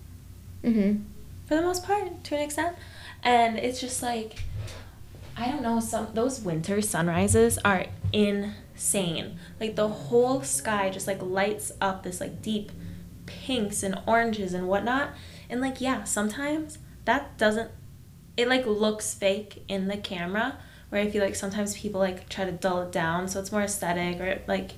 Mm-hmm. 0.64 1.04
for 1.48 1.56
the 1.56 1.62
most 1.62 1.84
part 1.86 2.24
to 2.24 2.36
an 2.36 2.42
extent, 2.42 2.76
and 3.22 3.60
it's 3.60 3.80
just 3.80 4.02
like, 4.02 4.40
I 5.38 5.52
don't 5.52 5.62
know, 5.62 5.80
some 5.80 6.08
those 6.16 6.42
winter 6.42 6.82
sunrises 6.82 7.60
are 7.64 7.86
insane. 8.12 9.38
Like 9.60 9.76
the 9.76 9.88
whole 9.88 10.42
sky 10.42 10.90
just 10.90 11.06
like 11.06 11.22
lights 11.22 11.72
up 11.80 12.02
this 12.02 12.20
like 12.20 12.42
deep 12.42 12.72
pinks 13.28 13.84
and 13.84 14.00
oranges 14.08 14.54
and 14.56 14.68
whatnot, 14.68 15.10
and 15.48 15.62
like 15.62 15.82
yeah, 15.82 16.04
sometimes 16.04 16.80
that 17.06 17.38
doesn't 17.38 17.70
it 18.38 18.48
like 18.48 18.66
looks 18.66 19.14
fake 19.14 19.64
in 19.68 19.88
the 19.88 19.98
camera 19.98 20.58
where 20.90 21.02
i 21.02 21.10
feel 21.10 21.24
like 21.24 21.36
sometimes 21.36 21.78
people 21.78 22.00
like 22.00 22.28
try 22.30 22.46
to 22.46 22.52
dull 22.52 22.82
it 22.82 22.92
down 22.92 23.28
so 23.28 23.40
it's 23.40 23.52
more 23.52 23.62
aesthetic 23.62 24.20
or 24.20 24.26
it, 24.26 24.48
like 24.48 24.72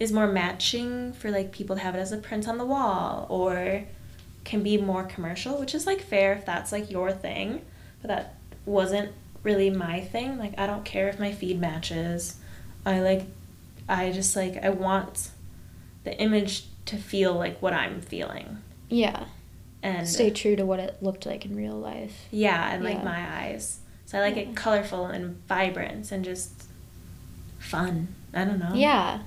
is 0.00 0.12
more 0.12 0.26
matching 0.26 1.12
for 1.12 1.30
like 1.30 1.52
people 1.52 1.76
to 1.76 1.82
have 1.82 1.94
it 1.94 1.98
as 1.98 2.12
a 2.12 2.16
print 2.16 2.48
on 2.48 2.58
the 2.58 2.64
wall 2.64 3.26
or 3.30 3.84
can 4.44 4.62
be 4.62 4.76
more 4.76 5.04
commercial 5.04 5.58
which 5.58 5.74
is 5.74 5.86
like 5.86 6.00
fair 6.00 6.32
if 6.34 6.44
that's 6.44 6.72
like 6.72 6.90
your 6.90 7.12
thing 7.12 7.62
but 8.02 8.08
that 8.08 8.34
wasn't 8.66 9.10
really 9.44 9.70
my 9.70 10.00
thing. 10.00 10.38
Like 10.38 10.58
i 10.58 10.66
don't 10.66 10.84
care 10.84 11.08
if 11.08 11.20
my 11.20 11.30
feed 11.32 11.60
matches. 11.60 12.36
I 12.84 13.00
like 13.00 13.22
i 13.88 14.10
just 14.10 14.34
like 14.34 14.56
i 14.64 14.70
want 14.70 15.30
the 16.04 16.18
image 16.18 16.64
to 16.86 16.96
feel 16.96 17.34
like 17.34 17.62
what 17.62 17.72
i'm 17.72 18.00
feeling. 18.00 18.58
Yeah. 18.88 19.26
And 19.84 20.08
Stay 20.08 20.30
true 20.30 20.56
to 20.56 20.64
what 20.66 20.80
it 20.80 20.96
looked 21.00 21.26
like 21.26 21.44
in 21.44 21.54
real 21.54 21.76
life. 21.78 22.26
yeah, 22.32 22.72
and 22.74 22.82
like 22.82 22.96
Yeah. 22.98 23.04
my 23.04 23.42
eyes. 23.44 23.78
So 24.06 24.18
I 24.18 24.22
like 24.22 24.34
Yeah. 24.36 24.42
it 24.42 24.56
colorful 24.56 25.06
and 25.06 25.36
vibrant 25.46 26.10
and 26.10 26.24
just 26.24 26.64
fun. 27.58 28.08
I 28.32 28.44
don't 28.44 28.58
know. 28.58 28.72
Yeah. 28.74 29.20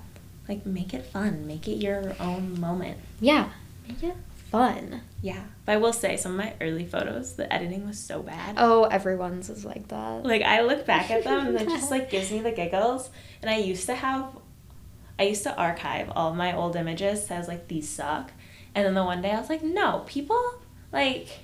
Like 0.50 0.66
make 0.66 0.94
it 0.94 1.06
fun. 1.06 1.48
Make 1.48 1.68
it 1.68 1.78
your 1.78 2.16
own 2.20 2.60
moment. 2.60 2.98
Yeah. 3.20 3.50
Make 3.88 4.04
it 4.04 4.16
fun. 4.52 5.02
Yeah. 5.22 5.42
But 5.66 5.74
I 5.74 5.78
will 5.78 5.94
say 5.94 6.16
some 6.18 6.34
of 6.34 6.38
my 6.38 6.54
early 6.62 6.86
photos, 6.86 7.34
the 7.36 7.52
editing 7.52 7.86
was 7.88 8.00
so 8.00 8.22
bad. 8.22 8.56
Oh, 8.58 8.84
everyone's 8.86 9.50
is 9.50 9.66
like 9.66 9.88
that. 9.90 10.24
Like 10.24 10.42
I 10.44 10.62
look 10.62 10.86
back 10.86 11.10
at 11.12 11.24
them 11.24 11.48
and 11.48 11.62
it 11.62 11.68
just 11.70 11.92
like 11.92 12.10
gives 12.10 12.32
me 12.32 12.40
the 12.40 12.52
giggles. 12.52 13.10
And 13.42 13.50
I 13.50 13.58
used 13.58 13.86
to 13.88 13.96
have 13.96 14.26
I 15.20 15.24
used 15.24 15.44
to 15.44 15.56
archive 15.56 16.12
all 16.16 16.34
my 16.36 16.56
old 16.56 16.76
images. 16.76 17.26
So 17.28 17.36
I 17.36 17.40
was 17.40 17.48
like, 17.48 17.68
these 17.68 17.90
suck. 17.90 18.32
And 18.78 18.86
then 18.86 18.94
the 18.94 19.04
one 19.04 19.24
day 19.24 19.32
I 19.32 19.40
was 19.40 19.50
like, 19.50 19.64
no, 19.64 20.04
people 20.06 20.40
like 20.92 21.40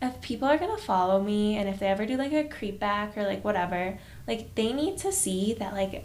if 0.00 0.20
people 0.20 0.46
are 0.46 0.56
gonna 0.58 0.78
follow 0.78 1.20
me 1.20 1.56
and 1.56 1.68
if 1.68 1.80
they 1.80 1.88
ever 1.88 2.06
do 2.06 2.16
like 2.16 2.32
a 2.32 2.44
creep 2.44 2.78
back 2.78 3.18
or 3.18 3.24
like 3.24 3.42
whatever, 3.44 3.98
like 4.28 4.54
they 4.54 4.72
need 4.72 4.96
to 4.98 5.10
see 5.10 5.54
that 5.54 5.72
like 5.74 6.04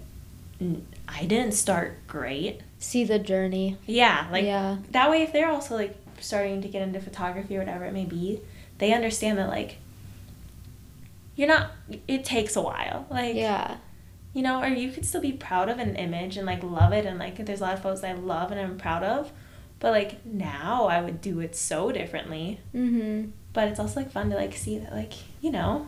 I 1.08 1.26
didn't 1.26 1.52
start 1.54 2.08
great. 2.08 2.62
See 2.80 3.04
the 3.04 3.20
journey. 3.20 3.78
Yeah, 3.86 4.28
like 4.32 4.46
Yeah. 4.46 4.78
that 4.90 5.12
way 5.12 5.22
if 5.22 5.32
they're 5.32 5.48
also 5.52 5.76
like 5.76 5.96
starting 6.20 6.60
to 6.64 6.68
get 6.68 6.82
into 6.82 7.00
photography 7.00 7.56
or 7.56 7.60
whatever 7.60 7.86
it 7.86 7.94
may 7.94 8.06
be, 8.06 8.42
they 8.80 8.94
understand 8.94 9.38
that 9.38 9.50
like 9.50 9.78
you're 11.36 11.48
not 11.48 11.70
it 12.08 12.26
takes 12.26 12.56
a 12.56 12.62
while. 12.64 13.06
Like 13.12 13.36
Yeah. 13.36 13.78
you 14.34 14.42
know, 14.42 14.60
or 14.60 14.70
you 14.70 14.92
could 14.92 15.06
still 15.06 15.22
be 15.22 15.34
proud 15.34 15.70
of 15.70 15.78
an 15.78 15.96
image 15.98 16.36
and 16.36 16.48
like 16.48 16.64
love 16.64 16.94
it 16.94 17.06
and 17.06 17.20
like 17.20 17.46
there's 17.46 17.62
a 17.62 17.64
lot 17.66 17.74
of 17.76 17.84
photos 17.84 18.04
I 18.04 18.14
love 18.14 18.50
and 18.52 18.60
I'm 18.60 18.80
proud 18.80 19.04
of. 19.04 19.32
But 19.80 19.92
like 19.92 20.26
now 20.26 20.86
I 20.86 21.02
would 21.02 21.22
do 21.22 21.40
it 21.40 21.56
so 21.56 21.92
differently. 21.92 22.60
Mhm. 22.74 23.32
But 23.54 23.68
it's 23.70 23.80
also 23.80 24.00
like 24.02 24.12
fun 24.12 24.30
to 24.32 24.36
like 24.36 24.56
see 24.56 24.78
that 24.80 24.94
like, 24.94 25.14
you 25.42 25.52
know, 25.52 25.88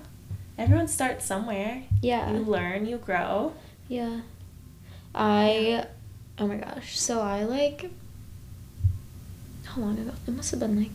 everyone 0.57 0.87
starts 0.87 1.25
somewhere. 1.25 1.83
Yeah. 2.01 2.31
You 2.31 2.39
learn, 2.39 2.85
you 2.85 2.97
grow. 2.97 3.53
Yeah. 3.87 4.21
I 5.15 5.85
oh 6.37 6.47
my 6.47 6.57
gosh. 6.57 6.97
So 6.99 7.21
I 7.21 7.43
like 7.43 7.89
how 9.65 9.81
long 9.81 9.97
ago? 9.99 10.11
It 10.27 10.31
must 10.31 10.51
have 10.51 10.59
been 10.59 10.77
like 10.77 10.91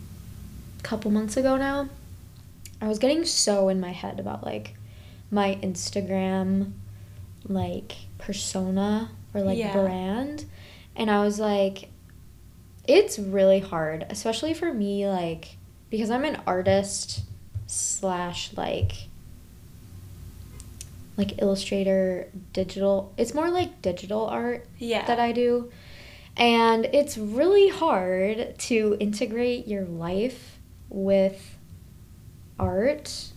a 0.79 0.83
couple 0.83 1.11
months 1.11 1.37
ago 1.37 1.57
now. 1.57 1.89
I 2.81 2.87
was 2.87 2.99
getting 2.99 3.23
so 3.25 3.69
in 3.69 3.79
my 3.79 3.91
head 3.91 4.19
about 4.19 4.43
like 4.43 4.75
my 5.31 5.57
Instagram 5.63 6.73
like 7.47 7.93
persona 8.17 9.09
or 9.33 9.41
like 9.41 9.57
Yeah. 9.57 9.73
brand 9.73 10.45
and 10.95 11.09
I 11.11 11.23
was 11.23 11.39
like 11.39 11.89
it's 12.87 13.17
really 13.19 13.59
hard, 13.59 14.05
especially 14.09 14.53
for 14.53 14.73
me 14.73 15.07
like 15.07 15.57
because 15.89 16.09
I'm 16.09 16.25
an 16.25 16.41
artist 16.47 17.21
slash 17.67 18.51
like 18.57 18.93
like 21.17 21.41
illustrator 21.41 22.27
digital 22.53 23.13
it's 23.17 23.33
more 23.33 23.49
like 23.49 23.81
digital 23.81 24.25
art 24.25 24.65
Yeah. 24.79 25.05
that 25.05 25.19
i 25.19 25.31
do 25.31 25.71
and 26.35 26.85
it's 26.85 27.17
really 27.19 27.69
hard 27.69 28.57
to 28.59 28.97
integrate 28.99 29.67
your 29.67 29.85
life 29.85 30.57
with 30.89 31.57
art 32.59 33.27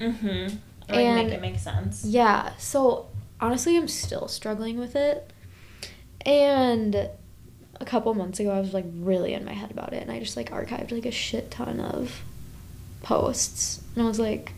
Mm-hmm. 0.00 0.26
Or 0.26 0.94
like 0.94 1.04
And- 1.06 1.26
make 1.28 1.32
it 1.34 1.40
make 1.40 1.58
sense. 1.58 2.04
yeah 2.04 2.52
so 2.58 3.06
honestly 3.40 3.76
i'm 3.76 3.88
still 3.88 4.26
struggling 4.28 4.78
with 4.78 4.94
it 4.96 5.32
and 6.24 7.08
a 7.80 7.84
couple 7.84 8.12
months 8.14 8.40
ago 8.40 8.50
i 8.50 8.60
was 8.60 8.72
like 8.72 8.84
really 9.00 9.32
in 9.34 9.44
my 9.44 9.52
head 9.52 9.70
about 9.70 9.92
it 9.92 10.02
and 10.02 10.10
i 10.10 10.18
just 10.18 10.36
like 10.36 10.50
archived 10.50 10.90
like 10.92 11.06
a 11.06 11.10
shit 11.10 11.50
ton 11.50 11.78
of 11.80 12.22
posts. 13.02 13.82
And 13.94 14.04
i 14.04 14.08
was 14.08 14.18
like 14.18 14.52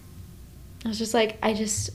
i 0.84 0.88
was 0.88 0.98
just 0.98 1.14
like 1.14 1.36
i 1.42 1.52
just 1.54 1.90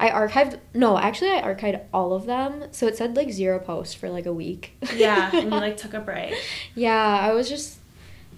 i 0.00 0.08
archived 0.10 0.58
no 0.74 0.98
actually 0.98 1.30
i 1.30 1.40
archived 1.42 1.80
all 1.92 2.12
of 2.14 2.26
them. 2.26 2.64
So 2.72 2.86
it 2.86 2.96
said 2.96 3.16
like 3.16 3.30
zero 3.30 3.58
posts 3.58 3.94
for 3.94 4.08
like 4.10 4.26
a 4.26 4.32
week. 4.32 4.72
Yeah, 4.96 5.30
and 5.34 5.44
you 5.52 5.58
like 5.60 5.76
took 5.76 5.94
a 5.94 6.00
break. 6.00 6.34
yeah 6.74 7.18
i 7.20 7.32
was 7.32 7.48
just 7.48 7.78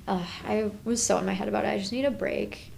uh, 0.08 0.24
i 0.46 0.70
was 0.84 1.02
so 1.02 1.18
in 1.18 1.26
my 1.26 1.32
head 1.32 1.48
about 1.48 1.64
it. 1.64 1.68
I 1.68 1.78
just 1.78 1.92
need 1.92 2.04
a 2.04 2.10
break. 2.10 2.72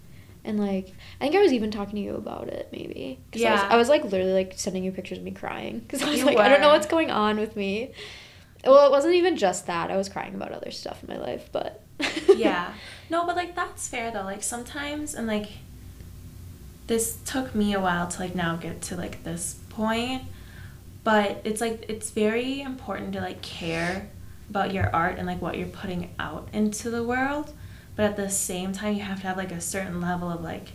And 0.45 0.59
like 0.61 0.93
i 1.21 1.25
think 1.25 1.35
i 1.35 1.41
was 1.41 1.53
even 1.53 1.71
talking 1.71 1.97
to 1.97 2.01
you 2.01 2.15
about 2.15 2.49
it 2.49 2.69
maybe. 2.73 3.19
'Cause 3.33 3.43
I 3.43 3.51
was, 3.53 3.61
Yeah. 3.61 3.69
I 3.71 3.77
was 3.77 3.89
like 3.89 4.05
literally 4.05 4.33
like 4.33 4.53
sending 4.57 4.85
you 4.85 4.93
pictures 4.93 5.19
of 5.19 5.25
me 5.25 5.33
crying. 5.33 5.81
Because 5.81 6.03
i 6.03 6.11
was 6.11 6.21
You 6.21 6.27
like 6.27 6.39
i 6.39 6.49
don't 6.49 6.61
know 6.61 6.69
what's 6.71 6.87
going 6.87 7.11
on 7.11 7.39
with 7.39 7.57
me 7.57 7.91
well 8.65 8.87
it 8.87 8.91
wasn't 8.91 9.15
even 9.15 9.37
just 9.37 9.67
that 9.67 9.91
i 9.91 9.97
was 9.97 10.09
crying 10.09 10.35
about 10.35 10.53
other 10.53 10.71
stuff 10.71 11.03
in 11.03 11.09
my 11.15 11.21
life 11.21 11.49
but 11.53 11.83
yeah. 12.37 12.73
No, 13.11 13.27
but 13.27 13.37
like 13.37 13.55
that's 13.55 13.89
fair 13.89 14.11
though. 14.11 14.23
Like 14.23 14.43
sometimes 14.43 15.15
and 15.15 15.27
like 15.27 15.49
this 16.87 17.19
took 17.25 17.55
me 17.55 17.75
a 17.75 17.81
while 17.81 18.09
to 18.09 18.21
like 18.21 18.35
now 18.35 18.57
get 18.57 18.81
to 18.83 18.97
like 18.97 19.25
this 19.25 19.57
point. 19.69 20.23
But 21.05 21.41
it's 21.45 21.61
like 21.61 21.87
it's 21.89 22.11
very 22.11 22.61
important 22.61 23.15
to 23.15 23.21
like 23.21 23.43
care 23.43 24.09
about 24.51 24.73
your 24.73 24.95
art 24.95 25.19
and 25.19 25.27
like 25.27 25.43
what 25.43 25.57
you're 25.57 25.69
putting 25.69 26.15
out 26.19 26.49
into 26.53 26.91
the 26.91 27.03
world. 27.03 27.53
But 27.97 28.05
at 28.05 28.17
the 28.17 28.31
same 28.31 28.73
time 28.73 28.95
you 28.95 29.03
have 29.03 29.21
to 29.21 29.27
have 29.27 29.37
like 29.37 29.53
a 29.53 29.61
certain 29.61 30.01
level 30.01 30.31
of 30.31 30.43
like 30.43 30.69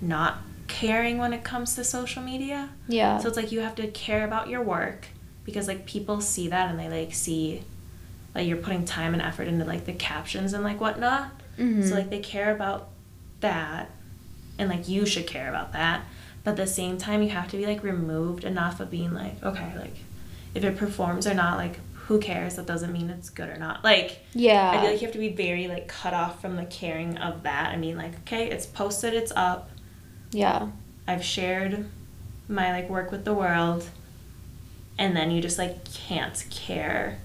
not 0.00 0.38
caring 0.66 1.18
when 1.18 1.32
it 1.32 1.44
comes 1.44 1.74
to 1.76 1.84
social 1.84 2.22
media. 2.22 2.70
yeah 2.88 3.18
So 3.18 3.28
it's 3.28 3.36
like 3.36 3.52
you 3.52 3.60
have 3.60 3.74
to 3.76 3.86
care 3.88 4.24
about 4.24 4.48
your 4.48 4.62
work 4.62 5.08
because 5.48 5.66
like 5.66 5.86
people 5.86 6.20
see 6.20 6.48
that 6.48 6.68
and 6.70 6.78
they 6.78 6.88
like 6.90 7.14
see 7.14 7.62
like 8.34 8.46
you're 8.46 8.58
putting 8.58 8.84
time 8.84 9.14
and 9.14 9.22
effort 9.22 9.48
into 9.48 9.64
like 9.64 9.86
the 9.86 9.94
captions 9.94 10.52
and 10.52 10.62
like 10.62 10.78
whatnot. 10.78 11.30
Mhm. 11.58 11.88
So 11.88 11.94
like 11.94 12.10
they 12.10 12.20
care 12.20 12.54
about 12.54 12.88
that 13.40 13.90
and 14.58 14.68
like 14.68 14.88
you 14.88 15.06
should 15.06 15.26
care 15.26 15.48
about 15.48 15.72
that. 15.72 16.02
But 16.44 16.50
at 16.52 16.56
the 16.58 16.66
same 16.66 16.98
time 16.98 17.22
you 17.22 17.30
have 17.30 17.48
to 17.48 17.56
be 17.56 17.64
like 17.64 17.82
removed 17.82 18.44
enough 18.44 18.78
of 18.80 18.90
being 18.90 19.14
like, 19.14 19.42
okay, 19.42 19.72
like 19.78 19.96
if 20.54 20.64
it 20.64 20.76
performs 20.76 21.26
or 21.26 21.32
not, 21.32 21.56
like 21.56 21.80
who 21.94 22.18
cares? 22.18 22.56
That 22.56 22.66
doesn't 22.66 22.92
mean 22.92 23.08
it's 23.08 23.30
good 23.30 23.48
or 23.48 23.56
not. 23.56 23.82
Like 23.82 24.20
yeah 24.34 24.70
I 24.70 24.80
feel 24.82 24.90
like 24.90 25.00
you 25.00 25.06
have 25.06 25.14
to 25.14 25.18
be 25.18 25.30
very 25.30 25.66
like 25.66 25.88
cut 25.88 26.12
off 26.12 26.42
from 26.42 26.56
the 26.56 26.66
caring 26.66 27.16
of 27.16 27.42
that. 27.44 27.70
I 27.70 27.76
mean 27.76 27.96
like, 27.96 28.14
okay, 28.20 28.50
it's 28.50 28.66
posted, 28.66 29.14
it's 29.14 29.32
up. 29.34 29.70
yeah 30.32 30.68
I've 31.06 31.24
shared 31.24 31.86
my 32.48 32.72
like 32.72 32.90
work 32.90 33.10
with 33.10 33.24
the 33.24 33.32
world 33.34 33.88
and 34.98 35.16
then 35.16 35.30
you 35.30 35.40
just 35.40 35.58
like 35.58 35.84
can't 35.92 36.44
care 36.50 37.18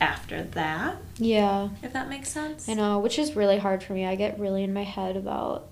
after 0.00 0.42
that 0.42 0.96
yeah. 1.18 1.68
if 1.82 1.92
that 1.92 2.08
makes 2.08 2.28
sense. 2.28 2.68
I 2.68 2.74
know 2.74 2.98
which 2.98 3.18
is 3.18 3.36
really 3.36 3.58
hard 3.58 3.82
for 3.82 3.92
me. 3.92 4.06
I 4.06 4.14
get 4.14 4.38
really 4.38 4.62
in 4.62 4.72
my 4.72 4.84
head 4.84 5.16
about 5.16 5.68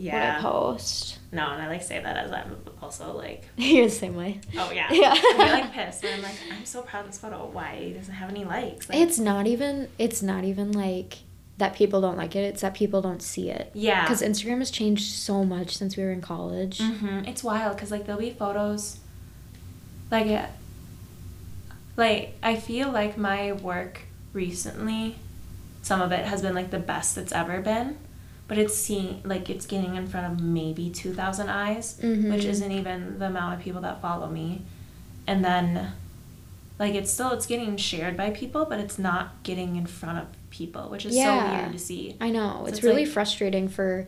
yeah 0.00 0.36
what 0.36 0.38
i 0.38 0.42
post. 0.42 1.18
No 1.32 1.44
and 1.50 1.60
i 1.60 1.66
like 1.68 1.82
say 1.82 2.00
that 2.00 2.16
as 2.16 2.30
i'm 2.30 2.56
also 2.80 3.16
like 3.16 3.44
you're 3.56 3.86
the 3.86 3.90
same 3.90 4.16
way. 4.16 4.40
Oh 4.56 4.70
yeah. 4.72 4.88
Yeah. 4.92 5.14
i'm 5.14 5.38
like 5.38 5.72
pissed 5.72 6.04
and 6.04 6.14
i'm 6.14 6.22
like 6.22 6.36
i'm 6.52 6.64
so 6.64 6.82
proud 6.82 7.04
of 7.04 7.10
this 7.10 7.20
photo. 7.20 7.48
Why? 7.52 7.72
It 7.72 7.94
doesn't 7.94 8.14
have 8.14 8.30
any 8.30 8.44
likes. 8.44 8.88
Like, 8.88 8.98
it's 8.98 9.18
not 9.18 9.46
even 9.46 9.88
it's 9.98 10.22
not 10.22 10.44
even 10.44 10.72
like 10.72 11.18
that 11.58 11.74
people 11.74 12.00
don't 12.00 12.16
like 12.16 12.36
it. 12.36 12.44
It's 12.44 12.60
that 12.60 12.74
people 12.74 13.02
don't 13.02 13.20
see 13.20 13.50
it. 13.50 13.72
Yeah. 13.74 14.02
Because 14.02 14.22
instagram 14.22 14.58
has 14.58 14.70
changed 14.70 15.12
so 15.12 15.44
much 15.44 15.76
since 15.76 15.96
we 15.96 16.04
were 16.04 16.12
in 16.12 16.20
college. 16.20 16.80
Hmm 16.80 17.24
It's 17.26 17.42
wild 17.42 17.76
because 17.76 17.90
like 17.90 18.06
there'll 18.06 18.20
be 18.20 18.30
photos, 18.30 18.98
like 20.10 20.26
it, 20.26 20.48
like 21.96 22.34
I 22.42 22.56
feel 22.56 22.90
like 22.90 23.16
my 23.18 23.52
work 23.52 24.00
recently, 24.32 25.16
some 25.82 26.00
of 26.00 26.12
it 26.12 26.24
has 26.24 26.42
been 26.42 26.54
like 26.54 26.70
the 26.70 26.78
best 26.78 27.18
it's 27.18 27.32
ever 27.32 27.60
been, 27.60 27.98
but 28.46 28.58
it's 28.58 28.74
seeing 28.74 29.20
like 29.24 29.50
it's 29.50 29.66
getting 29.66 29.96
in 29.96 30.06
front 30.06 30.32
of 30.32 30.40
maybe 30.40 30.90
two 30.90 31.12
thousand 31.12 31.48
eyes, 31.48 31.98
Mhm. 32.02 32.30
which 32.32 32.44
isn't 32.44 32.70
even 32.72 33.18
the 33.18 33.26
amount 33.26 33.54
of 33.58 33.60
people 33.60 33.80
that 33.82 34.00
follow 34.00 34.28
me, 34.28 34.62
and 35.26 35.44
then, 35.44 35.92
like 36.78 36.94
it's 36.94 37.10
still 37.10 37.32
it's 37.32 37.46
getting 37.46 37.76
shared 37.76 38.16
by 38.16 38.30
people, 38.30 38.64
but 38.64 38.78
it's 38.80 38.98
not 38.98 39.42
getting 39.42 39.76
in 39.76 39.86
front 39.86 40.18
of 40.18 40.26
people, 40.50 40.88
which 40.88 41.04
is 41.04 41.14
so 41.14 41.20
Yeah. 41.20 41.60
weird 41.60 41.72
to 41.72 41.78
see. 41.78 42.16
I 42.20 42.30
know. 42.30 42.58
So 42.60 42.66
it's, 42.66 42.78
it's 42.78 42.84
really 42.84 43.04
like- 43.04 43.12
frustrating 43.12 43.68
for 43.68 44.06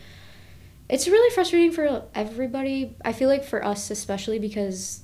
it's 0.88 1.06
really 1.06 1.32
frustrating 1.32 1.70
for 1.70 2.02
everybody. 2.16 2.96
I 3.04 3.12
feel 3.12 3.28
like 3.28 3.44
for 3.44 3.64
us 3.64 3.90
especially 3.92 4.38
because 4.40 5.02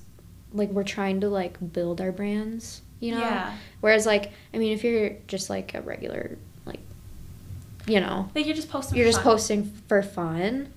like 0.52 0.70
we're 0.70 0.84
trying 0.84 1.20
to 1.20 1.28
like 1.28 1.56
build 1.72 2.00
our 2.00 2.12
brands, 2.12 2.82
you 3.00 3.12
know? 3.12 3.20
Yeah. 3.20 3.56
Whereas 3.80 4.06
like 4.06 4.32
I 4.54 4.58
mean 4.58 4.72
if 4.72 4.84
you're 4.84 5.10
just 5.26 5.50
like 5.50 5.74
a 5.74 5.80
regular 5.82 6.38
like 6.64 6.80
you 7.86 8.00
know, 8.00 8.28
Like 8.34 8.46
you're 8.46 8.54
just 8.56 8.70
posting. 8.70 8.96
you're 8.98 9.06
for 9.06 9.12
just 9.12 9.22
fun. 9.22 9.32
posting 9.32 9.64
for 9.88 10.02
fun. 10.02 10.72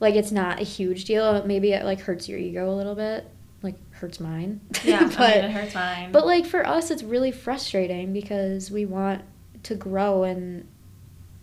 Like 0.00 0.14
it's 0.14 0.32
not 0.32 0.60
a 0.60 0.64
huge 0.64 1.04
deal. 1.06 1.44
Maybe 1.44 1.72
it 1.72 1.84
like 1.84 2.00
hurts 2.00 2.28
your 2.28 2.38
ego 2.38 2.70
a 2.70 2.74
little 2.74 2.94
bit. 2.94 3.26
Like 3.62 3.76
hurts 3.94 4.20
mine. 4.20 4.60
Yeah, 4.84 5.04
but 5.08 5.18
I 5.20 5.34
mean, 5.36 5.44
it 5.46 5.50
hurts 5.50 5.74
mine. 5.74 6.12
but 6.12 6.26
like 6.26 6.46
for 6.46 6.66
us 6.66 6.90
it's 6.90 7.02
really 7.02 7.32
frustrating 7.32 8.12
because 8.12 8.70
we 8.70 8.84
want 8.84 9.22
to 9.64 9.74
grow 9.74 10.22
and 10.22 10.68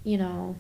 you 0.04 0.18
know 0.18 0.56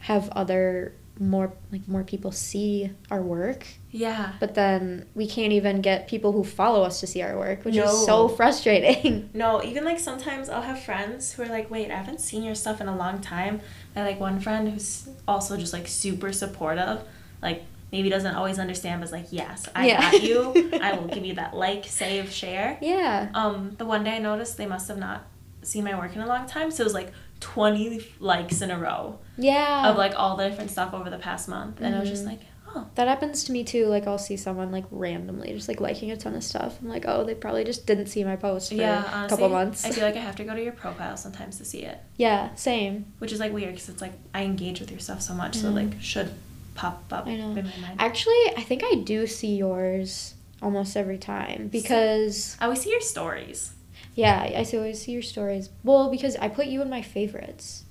have 0.00 0.28
other 0.30 0.94
more 1.20 1.52
like 1.72 1.86
more 1.88 2.04
people 2.04 2.30
see 2.30 2.90
our 3.10 3.20
work 3.20 3.66
yeah. 3.90 4.32
but 4.40 4.54
then 4.54 5.04
we 5.14 5.26
can't 5.26 5.52
even 5.52 5.80
get 5.80 6.06
people 6.08 6.32
who 6.32 6.44
follow 6.44 6.82
us 6.84 7.00
to 7.00 7.06
see 7.06 7.22
our 7.22 7.36
work 7.36 7.64
which 7.64 7.76
is 7.76 8.04
so 8.06 8.28
frustrating 8.38 9.28
No, 9.34 9.62
even 9.62 9.84
like 9.84 9.98
sometimes 9.98 10.48
I'll 10.48 10.62
have 10.62 10.80
friends 10.82 11.32
who 11.32 11.42
are 11.42 11.46
like, 11.46 11.70
wait, 11.70 11.90
I 11.90 11.96
haven't 11.96 12.20
seen 12.20 12.42
your 12.42 12.54
stuff 12.54 12.80
in 12.80 12.88
a 12.88 12.96
long 12.96 13.20
time. 13.20 13.60
And 13.94 14.06
like 14.06 14.20
one 14.20 14.40
friend 14.40 14.68
who's 14.70 15.08
also 15.26 15.56
just 15.56 15.72
like 15.72 15.86
super 15.88 16.32
supportive, 16.32 17.00
like 17.42 17.64
maybe 17.92 18.08
doesn't 18.10 18.34
always 18.34 18.58
understand, 18.58 19.00
but 19.00 19.06
is 19.06 19.12
like, 19.12 19.26
yes, 19.30 19.68
I 19.74 19.86
Yeah. 19.88 20.00
got 20.10 20.22
you. 20.22 20.70
I 20.82 20.92
will 20.92 21.08
give 21.08 21.24
you 21.24 21.34
that 21.34 21.54
like, 21.54 21.84
save, 21.86 22.30
share. 22.30 22.78
yeah 22.80 23.30
Um, 23.34 23.74
the 23.78 23.86
one 23.86 24.04
day 24.04 24.16
I 24.16 24.18
noticed 24.18 24.56
they 24.56 24.66
must 24.66 24.88
have 24.88 24.98
not 24.98 25.26
seen 25.62 25.84
my 25.84 25.98
work 25.98 26.14
in 26.14 26.20
a 26.22 26.26
long 26.26 26.46
time, 26.46 26.70
so 26.70 26.82
it 26.82 26.84
was 26.84 26.94
like 26.94 27.12
20 27.40 28.04
likes 28.20 28.60
in 28.62 28.70
a 28.70 28.78
row 28.78 29.18
yeah 29.36 29.88
of 29.90 29.96
like 29.96 30.12
all 30.16 30.36
the 30.36 30.48
different 30.48 30.70
stuff 30.70 30.92
over 30.94 31.08
the 31.10 31.18
past 31.18 31.48
month. 31.48 31.80
And 31.80 31.94
I 31.94 32.00
was 32.00 32.08
just 32.08 32.24
Mhm. 32.24 32.28
like, 32.28 32.40
Oh. 32.74 32.86
That 32.96 33.08
happens 33.08 33.44
to 33.44 33.52
me 33.52 33.64
too. 33.64 33.86
Like 33.86 34.06
I'll 34.06 34.18
see 34.18 34.36
someone 34.36 34.70
like 34.70 34.84
randomly 34.90 35.54
just 35.54 35.68
like 35.68 35.80
liking 35.80 36.10
a 36.10 36.18
ton 36.18 36.34
of 36.34 36.44
stuff. 36.44 36.76
I'm 36.82 36.88
like, 36.90 37.06
oh, 37.08 37.24
they 37.24 37.34
probably 37.34 37.64
just 37.64 37.86
didn't 37.86 38.08
see 38.08 38.22
my 38.24 38.36
post 38.36 38.68
for 38.68 38.74
yeah, 38.74 39.24
a 39.24 39.28
couple 39.28 39.48
months. 39.48 39.86
I 39.86 39.90
feel 39.90 40.04
like 40.04 40.16
I 40.16 40.20
have 40.20 40.36
to 40.36 40.44
go 40.44 40.54
to 40.54 40.62
your 40.62 40.74
profile 40.74 41.16
sometimes 41.16 41.56
to 41.58 41.64
see 41.64 41.78
it, 41.84 41.98
yeah, 42.18 42.54
same. 42.56 43.06
which 43.20 43.32
is 43.32 43.40
like 43.40 43.54
weird 43.54 43.72
because 43.72 43.88
it's 43.88 44.02
like 44.02 44.12
I 44.34 44.42
engage 44.44 44.80
with 44.80 44.90
your 44.90 45.00
stuff 45.00 45.22
so 45.22 45.32
much, 45.32 45.54
so 45.56 45.68
Mhm. 45.70 45.74
like 45.76 46.02
should 46.02 46.30
pop 46.74 47.04
up 47.10 47.26
I 47.26 47.36
know. 47.36 47.48
in 47.50 47.54
my 47.54 47.62
mind. 47.62 47.96
Actually, 47.98 48.52
I 48.56 48.62
think 48.62 48.82
I 48.84 48.96
do 48.96 49.26
see 49.26 49.56
yours 49.56 50.34
almost 50.60 50.94
every 50.94 51.18
time 51.18 51.68
because 51.68 52.54
I 52.60 52.64
always 52.64 52.82
see 52.82 52.90
your 52.90 53.00
stories. 53.00 53.72
Yeah, 54.18 54.52
I 54.56 54.62
see- 54.64 54.76
always 54.76 55.00
see 55.02 55.12
your 55.12 55.22
stories. 55.22 55.70
Well, 55.84 56.10
because 56.10 56.34
I 56.36 56.48
put 56.48 56.66
you 56.66 56.82
in 56.82 56.90
my 56.90 57.02
favorites. 57.02 57.84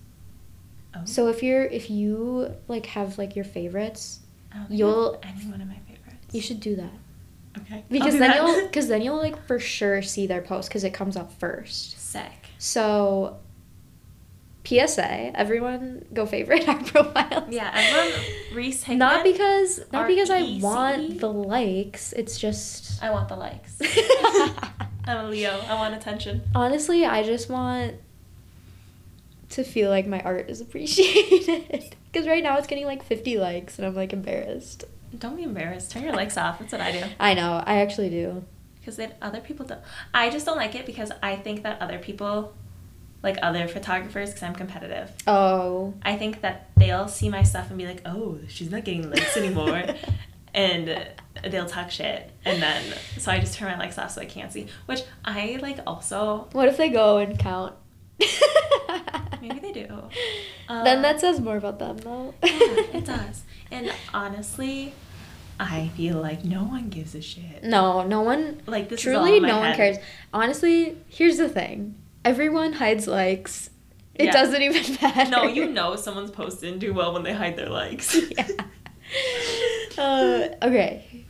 Oh. 0.96 1.02
So 1.06 1.28
if 1.30 1.42
you're 1.42 1.64
if 1.64 1.90
you 1.90 2.54
like 2.68 2.88
have 2.88 3.18
like 3.18 3.36
your 3.36 3.46
favorites, 3.46 4.20
oh, 4.54 4.58
don't 4.68 4.72
you'll- 4.78 5.20
any 5.24 5.46
one 5.50 5.62
of 5.62 5.68
my 5.68 5.80
favorites. 5.88 6.34
you 6.34 6.42
should 6.42 6.60
do 6.60 6.76
that. 6.76 6.94
Okay. 7.60 7.84
Because 7.90 8.18
then 8.20 8.30
that. 8.32 8.36
you'll 8.38 8.68
because 8.70 8.88
then 8.88 9.02
you'll 9.02 9.18
like 9.18 9.38
for 9.48 9.58
sure 9.60 10.02
see 10.02 10.28
their 10.28 10.42
post 10.42 10.70
because 10.70 10.84
it 10.84 10.94
comes 10.94 11.16
up 11.16 11.32
first. 11.40 11.98
sick. 12.00 12.32
So 12.60 13.38
PSA, 14.66 15.32
everyone 15.34 16.04
go 16.14 16.26
favorite 16.26 16.68
our 16.74 16.84
profiles. 16.84 17.46
Yeah, 17.50 17.72
everyone 17.74 18.20
Reece 18.54 18.84
Hickman. 18.84 18.98
Not 19.08 19.24
because 19.24 19.80
not 19.94 20.08
because 20.08 20.30
I 20.30 20.60
want 20.62 21.20
the 21.22 21.32
likes. 21.32 22.12
It's 22.14 22.38
just 22.38 23.02
I 23.02 23.12
want 23.12 23.30
the 23.30 23.38
likes. 23.38 23.80
I'm 25.08 25.26
a 25.26 25.30
Leo. 25.30 25.60
I 25.68 25.74
want 25.76 25.96
attention. 25.96 26.42
honestly, 26.54 27.06
I 27.06 27.24
just 27.24 27.50
want 27.50 27.96
to 29.50 29.64
feel 29.64 29.90
like 29.90 30.06
my 30.08 30.20
art 30.22 30.50
is 30.50 30.62
appreciated. 30.66 31.96
Because 32.12 32.28
right 32.28 32.44
now 32.44 32.58
it's 32.58 32.68
getting 32.68 32.86
like 32.86 33.04
50 33.04 33.38
likes 33.38 33.78
and 33.78 33.88
I'm 33.88 33.96
like 33.96 34.14
embarrassed. 34.14 34.84
Don't 35.18 35.38
be 35.38 35.44
embarrassed. 35.44 35.92
Turn 35.92 36.04
your 36.04 36.14
likes 36.14 36.38
off. 36.38 36.60
That's 36.60 36.72
what 36.72 36.82
I 36.82 36.92
do. 36.92 37.04
I 37.20 37.34
know, 37.34 37.64
I 37.66 37.78
actually 37.80 38.10
do. 38.10 38.44
Because 38.80 38.98
then 38.98 39.14
other 39.22 39.40
people 39.40 39.66
don't. 39.66 39.82
I 40.14 40.30
just 40.30 40.46
don't 40.46 40.58
like 40.58 40.76
it 40.76 40.86
because 40.86 41.12
I 41.22 41.36
think 41.36 41.64
that 41.64 41.82
other 41.82 42.00
people, 42.00 42.54
like 43.24 43.38
other 43.42 43.68
photographers, 43.68 44.30
because 44.30 44.44
I'm 44.44 44.56
competitive. 44.56 45.12
Oh, 45.28 45.94
I 46.04 46.16
think 46.18 46.42
that 46.42 46.70
they'll 46.78 47.08
see 47.10 47.28
my 47.30 47.44
stuff 47.44 47.70
and 47.70 47.78
be 47.78 47.86
like, 47.86 48.02
"Oh, 48.06 48.40
she's 48.48 48.72
not 48.72 48.86
getting 48.86 49.10
likes 49.10 49.36
anymore," 49.36 49.84
and 50.54 51.06
they'll 51.44 51.66
talk 51.66 51.92
shit, 51.92 52.32
and 52.46 52.62
then 52.62 52.84
so 53.18 53.32
I 53.32 53.40
just 53.40 53.56
turn 53.56 53.72
my 53.72 53.78
likes 53.78 53.98
off 53.98 54.12
so 54.12 54.22
I 54.22 54.26
can't 54.26 54.52
see. 54.52 54.68
Which 54.86 55.02
I 55.26 55.60
like 55.62 55.80
also. 55.88 56.48
what 56.52 56.68
if 56.68 56.78
they 56.78 56.90
go 56.90 57.18
and 57.18 57.38
count? 57.38 57.74
Maybe 59.42 59.60
they 59.60 59.72
do. 59.72 59.88
then 60.68 60.98
Um, 60.98 61.02
that 61.04 61.20
says 61.20 61.40
more 61.40 61.58
about 61.58 61.80
them, 61.80 61.98
though. 61.98 62.34
yeah, 62.44 62.50
it 62.94 63.06
does. 63.06 63.44
And 63.72 63.92
honestly, 64.14 64.94
I 65.60 65.90
feel 65.96 66.18
like 66.18 66.44
no 66.44 66.64
one 66.64 66.90
gives 66.90 67.14
a 67.16 67.22
shit. 67.22 67.64
No, 67.64 68.04
no 68.06 68.22
one. 68.22 68.62
Like 68.66 68.90
this 68.90 69.02
truly, 69.02 69.40
no 69.40 69.58
one 69.58 69.68
head. 69.68 69.76
cares. 69.78 69.98
Honestly, 70.34 70.98
here's 71.10 71.38
the 71.38 71.50
thing: 71.50 71.96
everyone 72.26 72.74
hides 72.74 73.08
likes. 73.08 73.70
It 74.16 74.26
Yeah. 74.26 74.32
doesn't 74.32 74.62
even 74.62 74.98
matter. 75.02 75.30
No, 75.30 75.44
you 75.44 75.68
know 75.70 75.96
someone's 75.96 76.32
posted 76.32 76.72
and 76.72 76.82
do 76.82 76.92
well 76.94 77.14
when 77.14 77.22
they 77.24 77.34
hide 77.34 77.56
their 77.56 77.70
likes. 77.70 78.18
yeah. 78.32 78.48
Uh, 79.98 80.50
okay. 80.64 81.26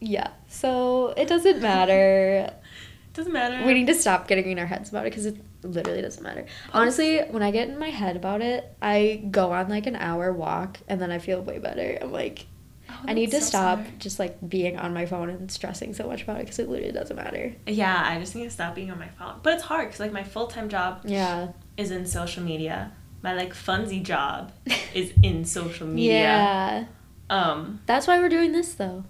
Yeah. 0.00 0.28
So 0.48 1.08
it 1.16 1.28
doesn't 1.28 1.60
matter. 1.60 2.46
It 2.48 2.54
doesn't 3.14 3.32
matter. 3.32 3.64
We 3.66 3.74
need 3.74 3.86
to 3.88 3.94
stop 3.94 4.28
getting 4.28 4.50
in 4.50 4.58
our 4.58 4.66
heads 4.66 4.90
about 4.90 5.06
it 5.06 5.10
because 5.10 5.26
it 5.26 5.36
literally 5.62 6.00
doesn't 6.02 6.22
matter. 6.22 6.46
Honestly, 6.72 7.18
when 7.20 7.42
I 7.42 7.50
get 7.50 7.68
in 7.68 7.78
my 7.78 7.90
head 7.90 8.16
about 8.16 8.40
it, 8.40 8.64
I 8.80 9.22
go 9.30 9.52
on 9.52 9.68
like 9.68 9.86
an 9.86 9.96
hour 9.96 10.32
walk 10.32 10.78
and 10.88 11.00
then 11.00 11.10
I 11.10 11.18
feel 11.18 11.42
way 11.42 11.58
better. 11.58 11.98
I'm 12.00 12.12
like, 12.12 12.46
Oh, 12.92 13.04
I 13.06 13.12
need 13.12 13.30
to 13.30 13.40
so 13.40 13.46
stop 13.46 13.78
smart. 13.78 13.98
just 14.00 14.18
like 14.18 14.36
being 14.48 14.76
on 14.76 14.92
my 14.92 15.06
phone 15.06 15.30
and 15.30 15.48
stressing 15.52 15.94
so 15.94 16.08
much 16.08 16.24
about 16.24 16.38
it 16.38 16.40
because 16.46 16.58
it 16.58 16.68
literally 16.68 16.90
doesn't 16.92 17.14
matter. 17.14 17.54
Yeah, 17.66 18.02
I 18.04 18.18
just 18.18 18.34
need 18.34 18.44
to 18.44 18.50
stop 18.50 18.74
being 18.74 18.90
on 18.90 18.98
my 18.98 19.06
phone. 19.10 19.34
But 19.44 19.54
it's 19.54 19.62
hard 19.62 19.86
because 19.86 20.00
like 20.00 20.10
my 20.12 20.24
full 20.24 20.48
time 20.48 20.68
job 20.68 21.02
Yeah. 21.04 21.48
is 21.76 21.92
in 21.92 22.04
social 22.04 22.42
media. 22.42 22.90
My 23.22 23.34
like 23.34 23.52
funsy 23.54 24.02
job 24.02 24.50
is 24.94 25.12
in 25.22 25.44
social 25.44 25.86
media. 25.86 26.12
Yeah. 26.20 26.84
Um, 27.28 27.80
That's 27.86 28.08
why 28.08 28.18
we're 28.18 28.28
doing 28.28 28.50
this 28.50 28.74
though. 28.74 29.04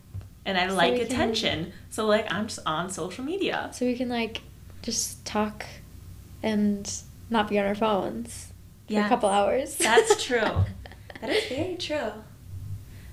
And 0.50 0.58
I 0.58 0.68
So 0.68 0.74
like 0.74 0.92
we 0.92 0.98
can- 1.00 1.06
attention. 1.06 1.72
So 1.90 2.06
like 2.06 2.32
I'm 2.32 2.46
just 2.46 2.60
on 2.66 2.90
social 2.90 3.24
media. 3.24 3.70
So 3.72 3.86
we 3.86 3.96
can 3.96 4.08
like 4.08 4.40
just 4.82 5.24
talk 5.24 5.64
and 6.42 6.90
not 7.30 7.48
be 7.48 7.58
on 7.58 7.66
our 7.66 7.74
phones 7.74 8.48
for 8.86 8.92
Yeah. 8.94 9.06
a 9.06 9.08
couple 9.08 9.28
hours. 9.28 9.76
That's 9.76 10.22
true. 10.24 10.40
That 11.20 11.28
is 11.30 11.44
very 11.50 11.76
true. 11.76 12.12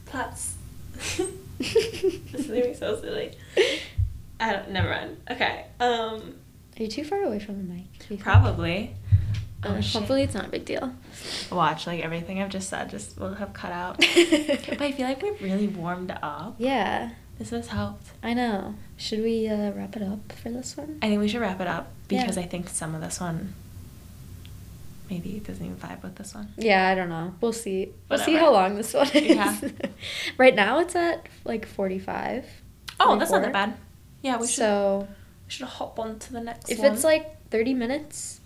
Plus, 0.05 0.55
this 0.93 1.19
is 2.33 2.47
gonna 2.47 2.61
be 2.67 2.73
so 2.73 2.99
silly. 3.01 3.31
I 4.39 4.53
don't. 4.53 4.69
Never 4.71 4.89
mind. 4.89 5.17
Okay. 5.29 5.65
Um. 5.81 6.35
Are 6.79 6.83
you 6.83 6.87
too 6.87 7.03
far 7.03 7.21
away 7.23 7.39
from 7.39 7.57
the 7.57 7.73
mic? 7.73 8.19
Probably. 8.21 8.95
Oh, 9.63 9.81
shit. 9.81 9.91
hopefully 9.99 10.21
it's 10.23 10.35
not 10.35 10.45
a 10.45 10.49
big 10.49 10.63
deal. 10.63 10.93
Watch 11.51 11.85
like 11.87 12.01
everything 12.01 12.41
I've 12.41 12.49
just 12.49 12.69
said. 12.69 12.89
Just 12.89 13.19
will 13.19 13.33
have 13.33 13.51
cut 13.51 13.71
out. 13.73 13.97
but 13.99 14.81
I 14.81 14.93
feel 14.93 15.05
like 15.07 15.21
we've 15.21 15.41
really 15.41 15.67
warmed 15.67 16.11
up. 16.21 16.55
yeah, 16.59 17.09
This 17.39 17.51
has 17.51 17.67
helped. 17.67 18.07
I 18.23 18.33
know. 18.33 18.75
Should 18.97 19.21
we 19.21 19.47
uh, 19.47 19.71
wrap 19.71 19.95
it 19.95 20.01
up 20.01 20.31
for 20.33 20.49
this 20.49 20.75
one? 20.75 20.97
I 21.01 21.07
think 21.07 21.21
we 21.21 21.27
should 21.27 21.41
wrap 21.41 21.61
it 21.61 21.67
up 21.67 21.91
because 22.07 22.35
Yeah. 22.37 22.43
I 22.43 22.47
think 22.47 22.67
some 22.69 22.95
of 22.95 23.01
this 23.01 23.19
one 23.19 23.53
maybe 25.09 25.39
doesn't 25.45 25.63
even 25.63 25.77
vibe 25.77 26.01
with 26.03 26.15
this 26.15 26.33
one. 26.33 26.51
Yeah, 26.57 26.87
I 26.89 26.95
don't 26.95 27.09
know. 27.09 27.33
We'll 27.39 27.53
see. 27.53 27.93
We'll 28.09 28.19
see 28.19 28.33
how 28.35 28.51
long 28.51 28.75
this 28.75 28.93
one 28.93 29.07
is. 29.13 29.35
Yeah. 29.35 29.55
right 30.37 30.55
now 30.55 30.79
it's 30.79 30.95
at 30.95 31.27
like 31.45 31.65
45. 31.67 32.45
Oh, 32.99 33.17
that's 33.19 33.31
not 33.31 33.43
that 33.43 33.53
bad. 33.53 33.75
Yeah, 34.23 34.37
we 34.37 34.47
should 34.47 34.55
So 34.55 35.07
we 35.45 35.51
should 35.51 35.67
hop 35.67 35.99
on 35.99 36.17
to 36.19 36.33
the 36.33 36.41
next 36.41 36.67
one. 36.69 36.73
if 36.77 36.83
one. 36.83 36.91
it's 36.93 37.03
like 37.03 37.49
30 37.51 37.73
minutes, 37.75 38.41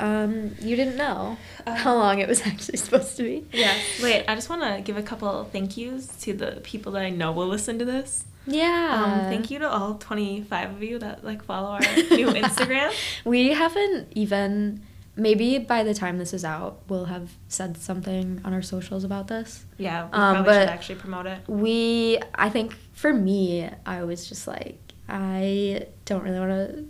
um, 0.00 0.54
you 0.60 0.74
didn't 0.76 0.96
know 0.96 1.36
Uh, 1.66 1.74
how 1.74 1.94
long 1.94 2.18
it 2.20 2.28
was 2.28 2.40
actually 2.46 2.78
supposed 2.78 3.16
to 3.18 3.22
be. 3.22 3.44
Yeah. 3.52 3.74
Wait, 4.02 4.24
I 4.26 4.34
just 4.34 4.48
want 4.48 4.62
to 4.62 4.80
give 4.82 4.96
a 4.96 5.02
couple 5.02 5.44
thank 5.52 5.76
yous 5.76 6.06
to 6.22 6.32
the 6.32 6.60
people 6.62 6.92
that 6.92 7.02
I 7.02 7.10
know 7.10 7.32
will 7.32 7.46
listen 7.48 7.78
to 7.78 7.84
this. 7.84 8.24
Yeah. 8.46 9.02
Um, 9.04 9.30
thank 9.30 9.50
you 9.50 9.58
to 9.60 9.68
all 9.68 9.94
25 9.94 10.70
of 10.76 10.82
you 10.82 10.98
that 10.98 11.24
like 11.24 11.44
follow 11.44 11.70
our 11.72 11.80
new 12.20 12.28
Instagram. 12.28 12.92
We 13.24 13.52
haven't 13.52 14.08
even. 14.14 14.82
Maybe 15.16 15.58
by 15.58 15.82
the 15.82 15.92
time 15.92 16.16
this 16.18 16.32
is 16.32 16.44
out, 16.44 16.78
we'll 16.88 17.06
have 17.06 17.28
said 17.48 17.76
something 17.76 18.40
on 18.44 18.54
our 18.54 18.62
socials 18.62 19.04
about 19.04 19.26
this. 19.28 19.66
Yeah, 19.76 20.04
we 20.06 20.12
Um, 20.12 20.34
probably 20.36 20.44
but- 20.44 20.60
should 20.62 20.68
actually 20.70 20.94
promote 20.94 21.26
it. 21.26 21.38
We, 21.46 22.18
I 22.34 22.48
think 22.48 22.74
for 22.92 23.12
me, 23.12 23.68
I 23.84 24.04
was 24.04 24.26
just 24.26 24.46
like, 24.46 24.78
I 25.08 25.86
don't 26.06 26.22
really 26.22 26.38
want 26.38 26.52
to 26.52 26.84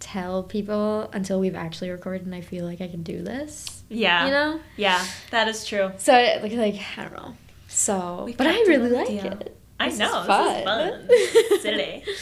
tell 0.00 0.42
people 0.44 1.10
until 1.12 1.40
we've 1.40 1.54
actually 1.56 1.90
recorded 1.90 2.24
and 2.26 2.34
I 2.34 2.40
feel 2.40 2.64
like 2.64 2.80
I 2.80 2.88
can 2.88 3.02
do 3.02 3.22
this. 3.22 3.82
Yeah. 3.88 4.24
You 4.26 4.30
know? 4.30 4.60
Yeah, 4.76 5.04
that 5.30 5.48
is 5.48 5.64
true. 5.64 5.92
So, 5.98 6.12
like, 6.12 6.52
like 6.52 6.76
I 6.96 7.02
don't 7.02 7.12
know. 7.12 7.34
So, 7.68 8.22
We 8.26 8.34
but 8.34 8.46
I 8.46 8.60
really 8.62 8.90
like 8.90 9.08
deal. 9.08 9.26
it. 9.26 9.56
I 9.80 9.88
This 9.90 9.98
know, 9.98 10.20
is 10.22 10.26
this 10.26 10.56
is 10.58 10.64
fun. 10.64 11.60
Silly. 11.60 12.04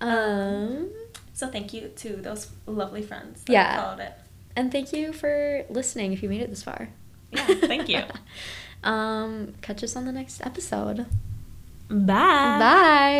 Um, 0.00 0.90
So 1.32 1.48
thank 1.48 1.72
you 1.72 1.88
to 1.96 2.16
those 2.16 2.48
lovely 2.66 3.02
friends 3.02 3.42
that 3.44 3.52
Yeah. 3.52 3.80
followed 3.82 4.00
it. 4.00 4.12
and 4.56 4.70
thank 4.70 4.92
you 4.92 5.12
for 5.12 5.64
listening 5.70 6.12
if 6.12 6.22
you 6.22 6.28
made 6.28 6.40
it 6.42 6.50
this 6.50 6.62
far. 6.62 6.88
Yeah, 7.32 7.46
thank 7.46 7.88
you. 7.88 8.02
um, 8.88 9.54
catch 9.62 9.82
us 9.82 9.96
on 9.96 10.04
the 10.04 10.12
next 10.12 10.40
episode. 10.46 11.06
Bye. 11.88 12.58
Bye. 12.60 13.10